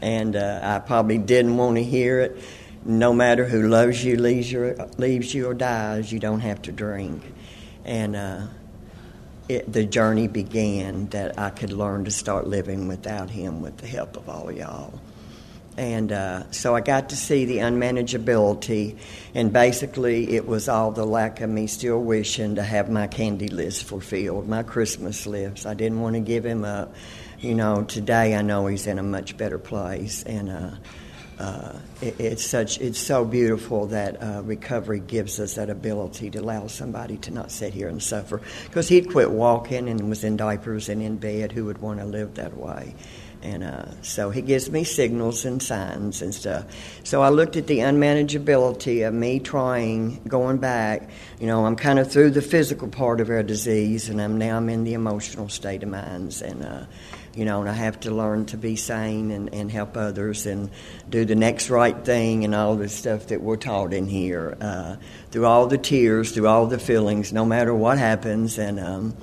And 0.00 0.34
uh, 0.34 0.60
I 0.62 0.80
probably 0.80 1.18
didn't 1.18 1.56
want 1.56 1.76
to 1.76 1.84
hear 1.84 2.20
it. 2.20 2.42
No 2.84 3.12
matter 3.12 3.44
who 3.44 3.68
loves 3.68 4.04
you, 4.04 4.16
leaves 4.16 4.50
you, 4.50 4.74
leaves 4.98 5.32
you 5.32 5.46
or 5.46 5.54
dies, 5.54 6.12
you 6.12 6.18
don't 6.18 6.40
have 6.40 6.62
to 6.62 6.72
drink. 6.72 7.22
And 7.84 8.16
uh, 8.16 8.46
it, 9.48 9.72
the 9.72 9.84
journey 9.84 10.26
began 10.26 11.06
that 11.10 11.38
I 11.38 11.50
could 11.50 11.72
learn 11.72 12.04
to 12.06 12.10
start 12.10 12.48
living 12.48 12.88
without 12.88 13.30
him 13.30 13.62
with 13.62 13.76
the 13.76 13.86
help 13.86 14.16
of 14.16 14.28
all 14.28 14.50
y'all. 14.50 14.98
And 15.76 16.12
uh, 16.12 16.50
so 16.50 16.76
I 16.76 16.82
got 16.82 17.10
to 17.10 17.16
see 17.16 17.46
the 17.46 17.58
unmanageability, 17.58 18.98
and 19.34 19.52
basically 19.52 20.34
it 20.34 20.46
was 20.46 20.68
all 20.68 20.90
the 20.90 21.06
lack 21.06 21.40
of 21.40 21.48
me 21.48 21.66
still 21.66 21.98
wishing 21.98 22.56
to 22.56 22.62
have 22.62 22.90
my 22.90 23.06
candy 23.06 23.48
list 23.48 23.84
fulfilled, 23.84 24.46
my 24.48 24.62
Christmas 24.62 25.26
list. 25.26 25.64
I 25.64 25.72
didn't 25.72 26.00
want 26.00 26.14
to 26.14 26.20
give 26.20 26.44
him 26.44 26.64
up. 26.64 26.94
You 27.40 27.54
know, 27.54 27.84
today 27.84 28.34
I 28.34 28.42
know 28.42 28.66
he's 28.66 28.86
in 28.86 28.98
a 28.98 29.02
much 29.02 29.38
better 29.38 29.58
place, 29.58 30.22
and 30.24 30.50
uh, 30.50 30.70
uh, 31.38 31.78
it, 32.02 32.20
it's 32.20 32.44
such 32.44 32.78
it's 32.78 32.98
so 32.98 33.24
beautiful 33.24 33.86
that 33.86 34.22
uh, 34.22 34.42
recovery 34.44 35.00
gives 35.00 35.40
us 35.40 35.54
that 35.54 35.70
ability 35.70 36.30
to 36.30 36.38
allow 36.38 36.66
somebody 36.66 37.16
to 37.16 37.30
not 37.30 37.50
sit 37.50 37.72
here 37.72 37.88
and 37.88 38.02
suffer. 38.02 38.42
Because 38.66 38.88
he'd 38.88 39.10
quit 39.10 39.30
walking 39.30 39.88
and 39.88 40.10
was 40.10 40.22
in 40.22 40.36
diapers 40.36 40.90
and 40.90 41.00
in 41.00 41.16
bed. 41.16 41.50
Who 41.50 41.64
would 41.64 41.78
want 41.78 41.98
to 42.00 42.04
live 42.04 42.34
that 42.34 42.58
way? 42.58 42.94
And 43.42 43.64
uh, 43.64 43.86
so 44.02 44.30
he 44.30 44.40
gives 44.40 44.70
me 44.70 44.84
signals 44.84 45.44
and 45.44 45.60
signs 45.60 46.22
and 46.22 46.32
stuff. 46.32 46.64
So 47.02 47.22
I 47.22 47.30
looked 47.30 47.56
at 47.56 47.66
the 47.66 47.78
unmanageability 47.78 49.06
of 49.06 49.12
me 49.12 49.40
trying, 49.40 50.22
going 50.28 50.58
back. 50.58 51.10
You 51.40 51.48
know, 51.48 51.66
I'm 51.66 51.74
kind 51.74 51.98
of 51.98 52.10
through 52.10 52.30
the 52.30 52.42
physical 52.42 52.88
part 52.88 53.20
of 53.20 53.30
our 53.30 53.42
disease, 53.42 54.08
and 54.08 54.20
I'm 54.20 54.38
now 54.38 54.58
I'm 54.58 54.68
in 54.68 54.84
the 54.84 54.94
emotional 54.94 55.48
state 55.48 55.82
of 55.82 55.88
minds. 55.88 56.40
And, 56.40 56.64
uh, 56.64 56.84
you 57.34 57.44
know, 57.44 57.60
and 57.60 57.68
I 57.68 57.72
have 57.72 57.98
to 58.00 58.10
learn 58.10 58.46
to 58.46 58.56
be 58.56 58.76
sane 58.76 59.30
and, 59.30 59.52
and 59.52 59.70
help 59.70 59.96
others 59.96 60.46
and 60.46 60.70
do 61.08 61.24
the 61.24 61.34
next 61.34 61.70
right 61.70 62.04
thing 62.04 62.44
and 62.44 62.54
all 62.54 62.76
the 62.76 62.88
stuff 62.88 63.28
that 63.28 63.40
we're 63.40 63.56
taught 63.56 63.92
in 63.92 64.06
here. 64.06 64.56
Uh, 64.60 64.96
through 65.30 65.46
all 65.46 65.66
the 65.66 65.78
tears, 65.78 66.30
through 66.30 66.46
all 66.46 66.66
the 66.66 66.78
feelings, 66.78 67.32
no 67.32 67.44
matter 67.44 67.74
what 67.74 67.98
happens. 67.98 68.58
And 68.58 68.78
um, 68.78 69.16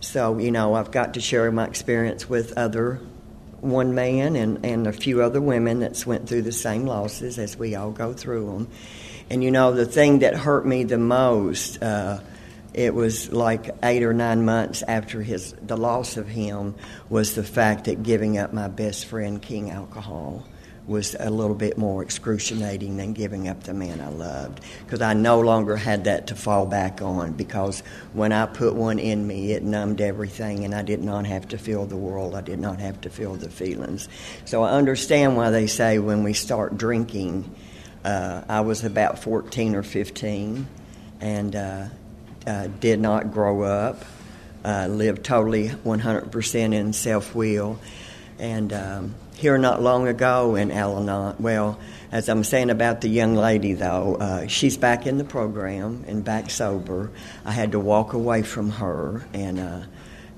so, 0.00 0.38
you 0.38 0.50
know, 0.50 0.74
I've 0.74 0.90
got 0.90 1.14
to 1.14 1.20
share 1.20 1.50
my 1.50 1.66
experience 1.66 2.28
with 2.28 2.58
other 2.58 3.00
one 3.60 3.94
man 3.94 4.36
and, 4.36 4.64
and 4.64 4.86
a 4.86 4.92
few 4.92 5.22
other 5.22 5.40
women 5.40 5.80
that's 5.80 6.06
went 6.06 6.28
through 6.28 6.42
the 6.42 6.52
same 6.52 6.86
losses 6.86 7.38
as 7.38 7.56
we 7.56 7.74
all 7.74 7.90
go 7.90 8.12
through 8.12 8.46
them. 8.46 8.68
And 9.30 9.44
you 9.44 9.50
know, 9.50 9.72
the 9.72 9.86
thing 9.86 10.20
that 10.20 10.34
hurt 10.34 10.66
me 10.66 10.84
the 10.84 10.98
most, 10.98 11.82
uh, 11.82 12.20
it 12.72 12.94
was 12.94 13.32
like 13.32 13.70
eight 13.82 14.02
or 14.02 14.12
nine 14.12 14.44
months 14.44 14.82
after 14.82 15.22
his 15.22 15.52
the 15.62 15.76
loss 15.76 16.16
of 16.16 16.28
him, 16.28 16.74
was 17.08 17.34
the 17.34 17.44
fact 17.44 17.84
that 17.84 18.02
giving 18.02 18.38
up 18.38 18.52
my 18.52 18.68
best 18.68 19.06
friend, 19.06 19.42
King 19.42 19.70
Alcohol 19.70 20.44
was 20.88 21.14
a 21.20 21.28
little 21.28 21.54
bit 21.54 21.76
more 21.76 22.02
excruciating 22.02 22.96
than 22.96 23.12
giving 23.12 23.46
up 23.46 23.62
the 23.64 23.74
man 23.74 24.00
I 24.00 24.08
loved 24.08 24.60
because 24.84 25.02
I 25.02 25.12
no 25.12 25.38
longer 25.40 25.76
had 25.76 26.04
that 26.04 26.28
to 26.28 26.34
fall 26.34 26.64
back 26.64 27.02
on 27.02 27.32
because 27.32 27.80
when 28.14 28.32
I 28.32 28.46
put 28.46 28.74
one 28.74 28.98
in 28.98 29.26
me, 29.26 29.52
it 29.52 29.62
numbed 29.62 30.00
everything 30.00 30.64
and 30.64 30.74
I 30.74 30.80
did 30.80 31.02
not 31.02 31.26
have 31.26 31.46
to 31.48 31.58
feel 31.58 31.84
the 31.84 31.96
world. 31.96 32.34
I 32.34 32.40
did 32.40 32.58
not 32.58 32.80
have 32.80 33.02
to 33.02 33.10
feel 33.10 33.34
the 33.34 33.50
feelings. 33.50 34.08
So 34.46 34.62
I 34.62 34.70
understand 34.70 35.36
why 35.36 35.50
they 35.50 35.66
say 35.66 35.98
when 35.98 36.24
we 36.24 36.32
start 36.32 36.78
drinking, 36.78 37.54
uh, 38.02 38.42
I 38.48 38.62
was 38.62 38.82
about 38.82 39.18
14 39.18 39.74
or 39.74 39.82
15 39.82 40.66
and 41.20 41.54
uh, 41.54 41.88
uh, 42.46 42.68
did 42.80 42.98
not 42.98 43.30
grow 43.30 43.62
up, 43.62 44.02
uh, 44.64 44.86
lived 44.86 45.22
totally 45.22 45.68
100% 45.68 46.74
in 46.74 46.94
self 46.94 47.34
will. 47.34 47.78
And 48.38 48.72
um, 48.72 49.14
here 49.38 49.56
not 49.56 49.80
long 49.80 50.08
ago 50.08 50.56
in 50.56 50.72
Al. 50.72 51.36
Well, 51.38 51.78
as 52.10 52.28
I'm 52.28 52.42
saying 52.42 52.70
about 52.70 53.02
the 53.02 53.08
young 53.08 53.36
lady, 53.36 53.72
though, 53.72 54.16
uh, 54.16 54.46
she's 54.48 54.76
back 54.76 55.06
in 55.06 55.16
the 55.16 55.24
program 55.24 56.04
and 56.08 56.24
back 56.24 56.50
sober. 56.50 57.12
I 57.44 57.52
had 57.52 57.70
to 57.72 57.78
walk 57.78 58.14
away 58.14 58.42
from 58.42 58.70
her, 58.70 59.24
and 59.32 59.60
uh, 59.60 59.82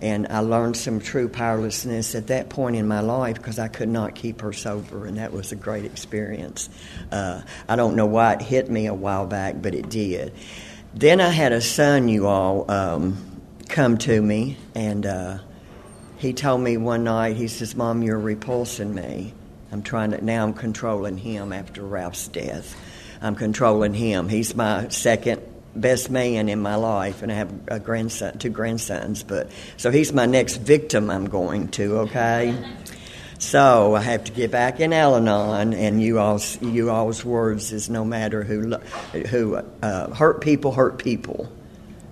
and 0.02 0.26
I 0.28 0.40
learned 0.40 0.76
some 0.76 1.00
true 1.00 1.30
powerlessness 1.30 2.14
at 2.14 2.26
that 2.26 2.50
point 2.50 2.76
in 2.76 2.86
my 2.86 3.00
life 3.00 3.36
because 3.36 3.58
I 3.58 3.68
could 3.68 3.88
not 3.88 4.14
keep 4.14 4.42
her 4.42 4.52
sober, 4.52 5.06
and 5.06 5.16
that 5.16 5.32
was 5.32 5.50
a 5.50 5.56
great 5.56 5.86
experience. 5.86 6.68
Uh, 7.10 7.40
I 7.66 7.76
don't 7.76 7.96
know 7.96 8.06
why 8.06 8.34
it 8.34 8.42
hit 8.42 8.70
me 8.70 8.84
a 8.86 8.94
while 8.94 9.26
back, 9.26 9.62
but 9.62 9.74
it 9.74 9.88
did. 9.88 10.34
Then 10.92 11.22
I 11.22 11.30
had 11.30 11.52
a 11.52 11.62
son, 11.62 12.08
you 12.08 12.26
all, 12.26 12.70
um, 12.70 13.16
come 13.70 13.96
to 13.98 14.20
me, 14.20 14.58
and 14.74 15.06
uh, 15.06 15.38
he 16.20 16.34
told 16.34 16.60
me 16.60 16.76
one 16.76 17.04
night, 17.04 17.36
he 17.36 17.48
says, 17.48 17.74
Mom, 17.74 18.02
you're 18.02 18.18
repulsing 18.18 18.94
me. 18.94 19.32
I'm 19.72 19.82
trying 19.82 20.10
to, 20.10 20.22
now 20.22 20.44
I'm 20.44 20.52
controlling 20.52 21.16
him 21.16 21.50
after 21.50 21.82
Ralph's 21.82 22.28
death. 22.28 22.76
I'm 23.22 23.34
controlling 23.34 23.94
him. 23.94 24.28
He's 24.28 24.54
my 24.54 24.88
second 24.88 25.40
best 25.74 26.10
man 26.10 26.50
in 26.50 26.60
my 26.60 26.74
life, 26.74 27.22
and 27.22 27.32
I 27.32 27.36
have 27.36 27.50
a 27.68 27.80
grandson, 27.80 28.36
two 28.36 28.50
grandsons. 28.50 29.22
But 29.22 29.50
so 29.78 29.90
he's 29.90 30.12
my 30.12 30.26
next 30.26 30.56
victim. 30.58 31.08
I'm 31.08 31.26
going 31.26 31.68
to 31.68 32.00
okay. 32.00 32.54
So 33.38 33.94
I 33.94 34.02
have 34.02 34.24
to 34.24 34.32
get 34.32 34.50
back 34.50 34.80
in 34.80 34.92
Al-Anon, 34.92 35.72
and 35.72 36.02
you 36.02 36.18
all's 36.18 36.60
you 36.60 36.90
all's 36.90 37.24
words 37.24 37.72
is 37.72 37.88
no 37.88 38.04
matter 38.04 38.42
who 38.42 38.74
who 39.30 39.56
uh, 39.56 40.14
hurt 40.14 40.42
people 40.42 40.72
hurt 40.72 40.98
people. 40.98 41.50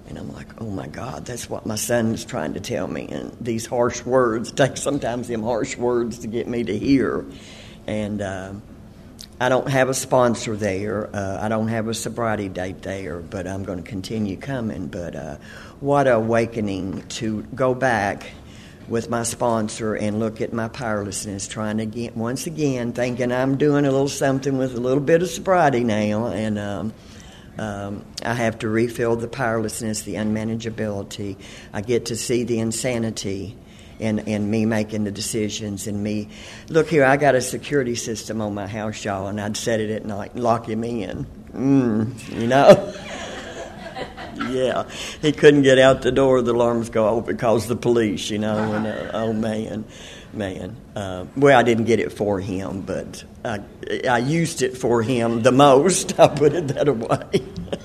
And 0.09 0.19
I'm 0.19 0.33
like, 0.33 0.61
oh 0.61 0.71
my 0.71 0.87
God, 0.87 1.27
that's 1.27 1.51
what 1.51 1.67
my 1.67 1.77
son 1.77 2.15
is 2.15 2.25
trying 2.25 2.55
to 2.55 2.61
tell 2.61 2.89
me. 2.89 3.09
And 3.09 3.37
these 3.41 3.67
harsh 3.67 4.05
words 4.05 4.51
take 4.53 4.77
sometimes 4.77 5.29
them 5.29 5.43
harsh 5.43 5.77
words 5.77 6.19
to 6.21 6.27
get 6.27 6.49
me 6.49 6.65
to 6.65 6.79
hear. 6.79 7.27
And 7.87 8.21
uh, 8.23 8.53
I 9.41 9.49
don't 9.49 9.69
have 9.69 9.89
a 9.89 9.95
sponsor 9.95 10.57
there. 10.57 11.15
Uh, 11.15 11.39
I 11.41 11.49
don't 11.49 11.69
have 11.69 11.89
a 11.89 11.95
sobriety 11.95 12.49
date 12.49 12.83
there, 12.83 13.19
but 13.19 13.47
I'm 13.47 13.65
going 13.65 13.83
to 13.83 13.89
continue 13.89 14.37
coming. 14.37 14.89
But 14.89 15.15
uh, 15.15 15.37
what 15.81 16.07
a 16.07 16.17
awakening 16.17 17.07
to 17.09 17.43
go 17.55 17.75
back 17.75 18.33
with 18.89 19.11
my 19.11 19.23
sponsor 19.23 19.95
and 19.95 20.19
look 20.19 20.41
at 20.41 20.53
my 20.53 20.69
powerlessness, 20.69 21.47
trying 21.47 21.79
to 21.79 21.87
get 21.87 22.17
once 22.17 22.47
again, 22.47 22.93
thinking 22.93 23.31
I'm 23.31 23.59
doing 23.59 23.85
a 23.85 23.91
little 23.91 24.09
something 24.09 24.57
with 24.57 24.75
a 24.75 24.81
little 24.81 25.03
bit 25.03 25.23
of 25.23 25.29
sobriety 25.29 25.85
now, 25.85 26.29
and 26.29 26.59
um, 26.59 26.95
um, 27.59 28.05
I 28.23 28.35
have 28.35 28.59
to 28.61 28.69
refill 28.69 29.17
the 29.17 29.29
powerlessness, 29.29 30.03
the 30.03 30.15
unmanageability. 30.15 31.37
I 31.73 31.81
get 31.81 32.07
to 32.07 32.17
see 32.17 32.45
the 32.45 32.61
insanity 32.61 33.57
in, 33.99 34.21
in 34.21 34.49
me 34.51 34.65
making 34.65 35.05
the 35.05 35.11
decisions 35.11 35.87
and 35.87 36.03
me. 36.03 36.29
Look 36.69 36.89
here, 36.89 37.05
I 37.05 37.17
got 37.17 37.35
a 37.35 37.41
security 37.41 37.95
system 37.95 38.41
on 38.41 38.55
my 38.55 38.67
house, 38.67 39.05
y'all, 39.05 39.27
and 39.27 39.41
I'd 39.41 39.57
set 39.57 39.81
it 39.81 39.91
at 39.91 40.05
night 40.05 40.35
and 40.35 40.43
lock 40.43 40.69
him 40.69 40.85
in. 40.85 41.27
Mm, 41.53 42.41
you 42.41 42.47
know? 42.47 42.95
yeah, 44.51 44.89
he 45.21 45.33
couldn't 45.33 45.63
get 45.63 45.79
out 45.79 46.03
the 46.03 46.13
door. 46.13 46.43
The 46.43 46.53
alarms 46.53 46.91
go 46.91 47.07
off 47.07 47.27
because 47.27 47.67
the 47.67 47.77
police, 47.77 48.31
you 48.31 48.39
know. 48.39 48.73
And 48.73 48.87
uh, 48.87 49.11
oh 49.15 49.33
man, 49.33 49.85
man. 50.33 50.77
Uh, 50.95 51.27
well, 51.37 51.59
I 51.59 51.63
didn't 51.63 51.85
get 51.85 52.01
it 52.01 52.13
for 52.13 52.41
him, 52.41 52.83
but 52.83 53.25
I, 53.45 53.61
I 54.09 54.19
used 54.19 54.63
it 54.63 54.77
for 54.77 55.03
him 55.03 55.43
the 55.43 55.53
most. 55.53 56.19
I 56.21 56.29
put 56.29 56.53
it 56.53 56.69
that 56.69 56.95
way. 56.95 57.43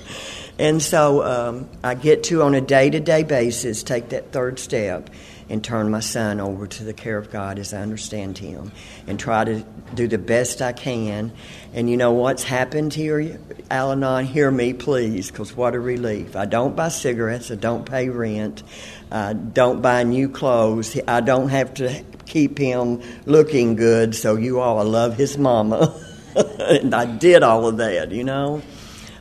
and 0.58 0.82
so 0.82 1.22
um, 1.24 1.68
I 1.82 1.94
get 1.94 2.24
to, 2.24 2.42
on 2.42 2.54
a 2.54 2.60
day 2.60 2.90
to 2.90 3.00
day 3.00 3.22
basis, 3.22 3.82
take 3.82 4.10
that 4.10 4.32
third 4.32 4.58
step 4.58 5.10
and 5.48 5.62
turn 5.62 5.90
my 5.90 6.00
son 6.00 6.40
over 6.40 6.66
to 6.66 6.84
the 6.84 6.92
care 6.92 7.18
of 7.18 7.30
God 7.30 7.58
as 7.58 7.74
I 7.74 7.82
understand 7.82 8.38
him 8.38 8.72
and 9.06 9.18
try 9.20 9.44
to 9.44 9.62
do 9.94 10.08
the 10.08 10.18
best 10.18 10.62
I 10.62 10.72
can. 10.72 11.32
And 11.74 11.90
you 11.90 11.96
know 11.96 12.12
what's 12.12 12.42
happened 12.42 12.94
here, 12.94 13.38
Al 13.70 13.92
Anon? 13.92 14.24
Hear 14.24 14.50
me, 14.50 14.72
please, 14.72 15.30
because 15.30 15.54
what 15.54 15.74
a 15.74 15.80
relief. 15.80 16.36
I 16.36 16.46
don't 16.46 16.74
buy 16.74 16.88
cigarettes, 16.88 17.50
I 17.50 17.56
don't 17.56 17.84
pay 17.84 18.08
rent, 18.08 18.62
I 19.10 19.34
don't 19.34 19.82
buy 19.82 20.02
new 20.04 20.28
clothes, 20.28 20.98
I 21.06 21.20
don't 21.20 21.48
have 21.48 21.74
to 21.74 22.04
keep 22.26 22.58
him 22.58 23.02
looking 23.26 23.76
good. 23.76 24.14
So 24.14 24.36
you 24.36 24.60
all, 24.60 24.84
love 24.84 25.16
his 25.16 25.38
mama, 25.38 25.94
and 26.58 26.94
I 26.94 27.06
did 27.06 27.42
all 27.42 27.66
of 27.66 27.78
that. 27.78 28.12
You 28.12 28.24
know, 28.24 28.62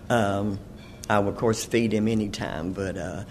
um, 0.09 0.59
I 1.09 1.19
would 1.19 1.33
of 1.33 1.37
course 1.37 1.65
feed 1.65 1.93
him 1.93 2.07
anytime, 2.07 2.73
but 2.73 2.97
uh, 2.97 3.23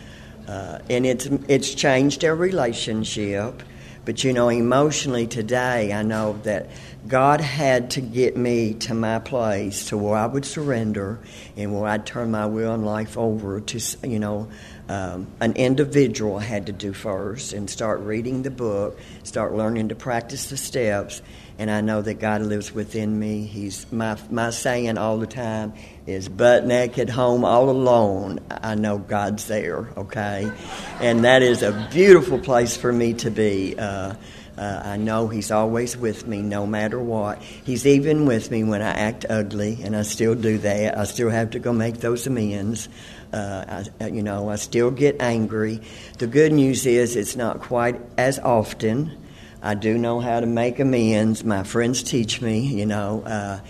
uh, 0.49 0.79
and 0.91 1.07
it's 1.07 1.27
it's 1.49 1.75
changed 1.75 2.25
our 2.25 2.35
relationship. 2.35 3.63
But 4.05 4.25
you 4.25 4.33
know, 4.33 4.49
emotionally 4.49 5.29
today, 5.29 5.93
I 5.93 6.03
know 6.03 6.39
that 6.43 6.69
God 7.07 7.41
had 7.41 7.91
to 7.93 8.01
get 8.01 8.37
me 8.37 8.75
to 8.75 8.95
my 8.95 9.19
place 9.19 9.87
to 9.87 9.99
where 9.99 10.17
I 10.17 10.27
would 10.27 10.45
surrender 10.45 11.19
and 11.57 11.75
where 11.75 11.89
I'd 11.89 12.07
turn 12.07 12.31
my 12.31 12.47
will 12.47 12.75
and 12.75 12.85
life 12.85 13.19
over 13.19 13.61
to, 13.61 14.09
you 14.09 14.19
know, 14.19 14.49
um, 14.93 15.27
an 15.41 15.55
individual 15.55 16.39
had 16.39 16.67
to 16.67 16.73
do 16.73 16.93
first 16.93 17.55
and 17.55 17.71
start 17.71 18.01
reading 18.01 18.43
the 18.43 18.51
book, 18.51 18.99
start 19.23 19.55
learning 19.55 19.89
to 19.89 19.95
practice 19.95 20.51
the 20.51 20.59
steps. 20.59 21.23
And 21.59 21.71
I 21.71 21.81
know 21.81 22.03
that 22.03 22.15
God 22.15 22.43
lives 22.43 22.75
within 22.75 23.19
me. 23.19 23.47
He's 23.47 23.91
my 23.91 24.19
my 24.31 24.51
saying 24.51 24.99
all 24.99 25.17
the 25.17 25.27
time 25.27 25.73
is 26.07 26.29
butt 26.29 26.67
naked 26.67 27.09
home 27.09 27.43
all 27.43 27.71
alone. 27.71 28.41
I 28.51 28.75
know 28.75 28.99
God's 28.99 29.47
there. 29.47 29.89
Okay, 29.97 30.53
and 31.01 31.25
that 31.25 31.41
is 31.41 31.63
a 31.63 31.89
beautiful 31.91 32.39
place 32.39 32.77
for 32.77 32.93
me 32.93 33.15
to 33.15 33.31
be. 33.31 33.79
Uh, 33.79 34.15
uh, 34.59 34.83
I 34.85 34.97
know 34.99 35.29
He's 35.29 35.51
always 35.51 35.97
with 35.97 36.27
me 36.27 36.43
no 36.43 36.67
matter 36.67 36.99
what. 36.99 37.41
He's 37.41 37.87
even 37.87 38.27
with 38.27 38.51
me 38.51 38.65
when 38.65 38.83
I 38.83 38.91
act 38.91 39.25
ugly, 39.31 39.79
and 39.83 39.97
I 39.97 40.03
still 40.03 40.35
do 40.35 40.59
that. 40.59 40.99
I 40.99 41.05
still 41.05 41.31
have 41.31 41.53
to 41.53 41.59
go 41.59 41.73
make 41.73 41.99
those 41.99 42.27
amends. 42.27 42.91
Uh, 43.33 43.85
I, 44.01 44.07
you 44.07 44.23
know, 44.23 44.49
I 44.49 44.57
still 44.57 44.91
get 44.91 45.21
angry. 45.21 45.81
The 46.19 46.27
good 46.27 46.53
news 46.53 46.87
is 46.87 47.17
it's 47.17 47.37
not 47.37 47.61
quite 47.61 48.01
as 48.19 48.39
often. 48.39 49.19
I 49.63 49.75
do 49.75 49.97
know 49.97 50.21
how 50.21 50.41
to 50.41 50.47
make 50.47 50.81
amends. 50.81 51.45
My 51.45 51.63
friends 51.63 52.03
teach 52.03 52.43
me, 52.43 52.61
you 52.61 52.85
know. 52.85 53.23
Uh, 53.23 53.61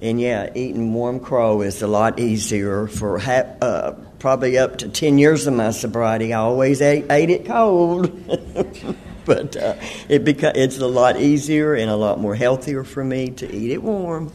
and 0.00 0.20
yeah, 0.20 0.50
eating 0.54 0.94
warm 0.94 1.20
crow 1.20 1.60
is 1.60 1.82
a 1.82 1.86
lot 1.86 2.18
easier. 2.18 2.88
For 2.88 3.18
ha- 3.18 3.54
uh, 3.60 3.92
probably 4.18 4.58
up 4.58 4.78
to 4.78 4.88
10 4.88 5.18
years 5.18 5.46
of 5.46 5.54
my 5.54 5.70
sobriety, 5.70 6.32
I 6.32 6.38
always 6.40 6.80
ate, 6.82 7.04
ate 7.10 7.30
it 7.30 7.46
cold. 7.46 8.10
but 9.24 9.56
uh, 9.56 9.76
it 10.08 10.24
beca- 10.24 10.56
it's 10.56 10.78
a 10.78 10.86
lot 10.86 11.20
easier 11.20 11.74
and 11.74 11.90
a 11.90 11.96
lot 11.96 12.18
more 12.18 12.34
healthier 12.34 12.82
for 12.82 13.04
me 13.04 13.28
to 13.28 13.54
eat 13.54 13.70
it 13.70 13.82
warm. 13.82 14.32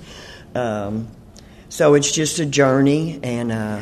Um, 0.56 1.10
so 1.70 1.96
it's 1.96 2.12
just 2.12 2.40
a 2.40 2.46
journey, 2.46 3.20
and 3.22 3.52
uh, 3.52 3.82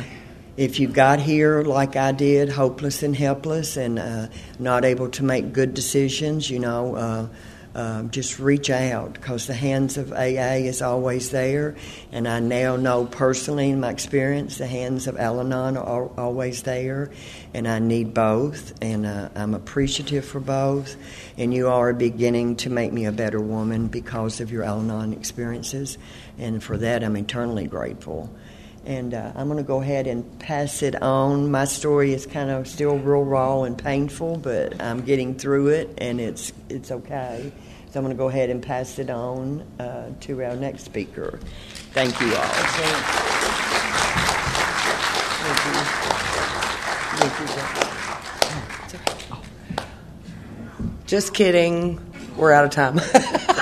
if 0.58 0.80
you 0.80 0.88
got 0.88 1.20
here 1.20 1.64
like 1.64 1.96
I 1.96 2.12
did, 2.12 2.50
hopeless 2.50 3.04
and 3.04 3.16
helpless, 3.16 3.78
and 3.78 4.00
uh, 4.00 4.28
not 4.58 4.86
able 4.86 5.10
to 5.10 5.24
make 5.24 5.52
good 5.52 5.74
decisions, 5.74 6.50
you 6.50 6.60
know, 6.60 6.96
uh, 6.96 7.28
um, 7.76 8.10
just 8.10 8.40
reach 8.40 8.70
out 8.70 9.12
because 9.14 9.48
the 9.48 9.54
hands 9.54 9.98
of 9.98 10.14
AA 10.14 10.64
is 10.64 10.82
always 10.82 11.32
there. 11.32 11.76
And 12.14 12.26
I 12.26 12.40
now 12.40 12.78
know 12.78 13.06
personally 13.06 13.70
in 13.70 13.82
my 13.82 13.92
experience, 13.92 14.58
the 14.58 14.66
hands 14.66 15.08
of 15.08 15.18
Al 15.18 15.42
Anon 15.42 15.76
are 15.76 16.10
always 16.18 16.64
there. 16.64 17.12
And 17.54 17.68
I 17.68 17.80
need 17.80 18.14
both. 18.14 18.82
And 18.82 19.06
uh, 19.06 19.28
I'm 19.36 19.54
appreciative 19.54 20.24
for 20.24 20.40
both. 20.40 20.96
And 21.38 21.54
you 21.54 21.68
are 21.68 21.92
beginning 21.92 22.56
to 22.58 22.70
make 22.70 22.94
me 22.94 23.06
a 23.06 23.12
better 23.12 23.42
woman 23.42 23.88
because 23.88 24.40
of 24.40 24.54
your 24.54 24.64
Al 24.64 24.80
Anon 24.80 25.12
experiences. 25.12 25.98
And 26.38 26.64
for 26.64 26.78
that, 26.78 27.04
I'm 27.04 27.18
eternally 27.18 27.68
grateful. 27.68 28.34
And 28.86 29.14
uh, 29.14 29.32
I'm 29.36 29.48
going 29.48 29.58
to 29.58 29.64
go 29.64 29.82
ahead 29.82 30.06
and 30.06 30.40
pass 30.40 30.84
it 30.84 31.02
on. 31.02 31.50
My 31.50 31.66
story 31.66 32.14
is 32.14 32.26
kind 32.26 32.52
of 32.52 32.68
still 32.68 32.98
real 32.98 33.24
raw 33.24 33.64
and 33.64 33.78
painful, 33.78 34.38
but 34.38 34.82
I'm 34.82 35.02
getting 35.02 35.36
through 35.36 35.70
it, 35.70 35.90
and 35.98 36.22
it's 36.22 36.54
it's 36.70 36.92
okay. 36.92 37.52
So 37.92 38.00
I'm 38.00 38.06
going 38.06 38.16
to 38.16 38.18
go 38.18 38.30
ahead 38.30 38.50
and 38.50 38.62
pass 38.62 39.00
it 39.00 39.10
on 39.10 39.62
uh, 39.80 40.12
to 40.22 40.44
our 40.44 40.56
next 40.56 40.84
speaker. 40.84 41.40
Thank 41.94 42.20
you 42.20 42.36
all. 42.36 43.46
Just 51.06 51.34
kidding. 51.34 52.00
We're 52.36 52.52
out 52.52 52.66
of 52.66 52.72
time. 52.72 53.00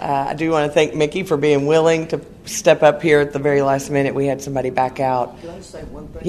uh, 0.00 0.26
I 0.30 0.34
do 0.34 0.50
want 0.50 0.66
to 0.66 0.72
thank 0.72 0.94
Mickey 0.94 1.24
for 1.24 1.36
being 1.36 1.66
willing 1.66 2.08
to 2.08 2.20
step 2.46 2.82
up 2.82 3.02
here 3.02 3.20
at 3.20 3.32
the 3.34 3.38
very 3.38 3.60
last 3.60 3.90
minute. 3.90 4.14
We 4.14 4.26
had 4.26 4.40
somebody 4.40 4.70
back 4.70 4.98
out. 4.98 5.38
Can 5.40 5.50
I 5.50 5.60
say 5.60 5.84
one 5.84 6.08
thing? 6.08 6.22
Yeah. 6.24 6.28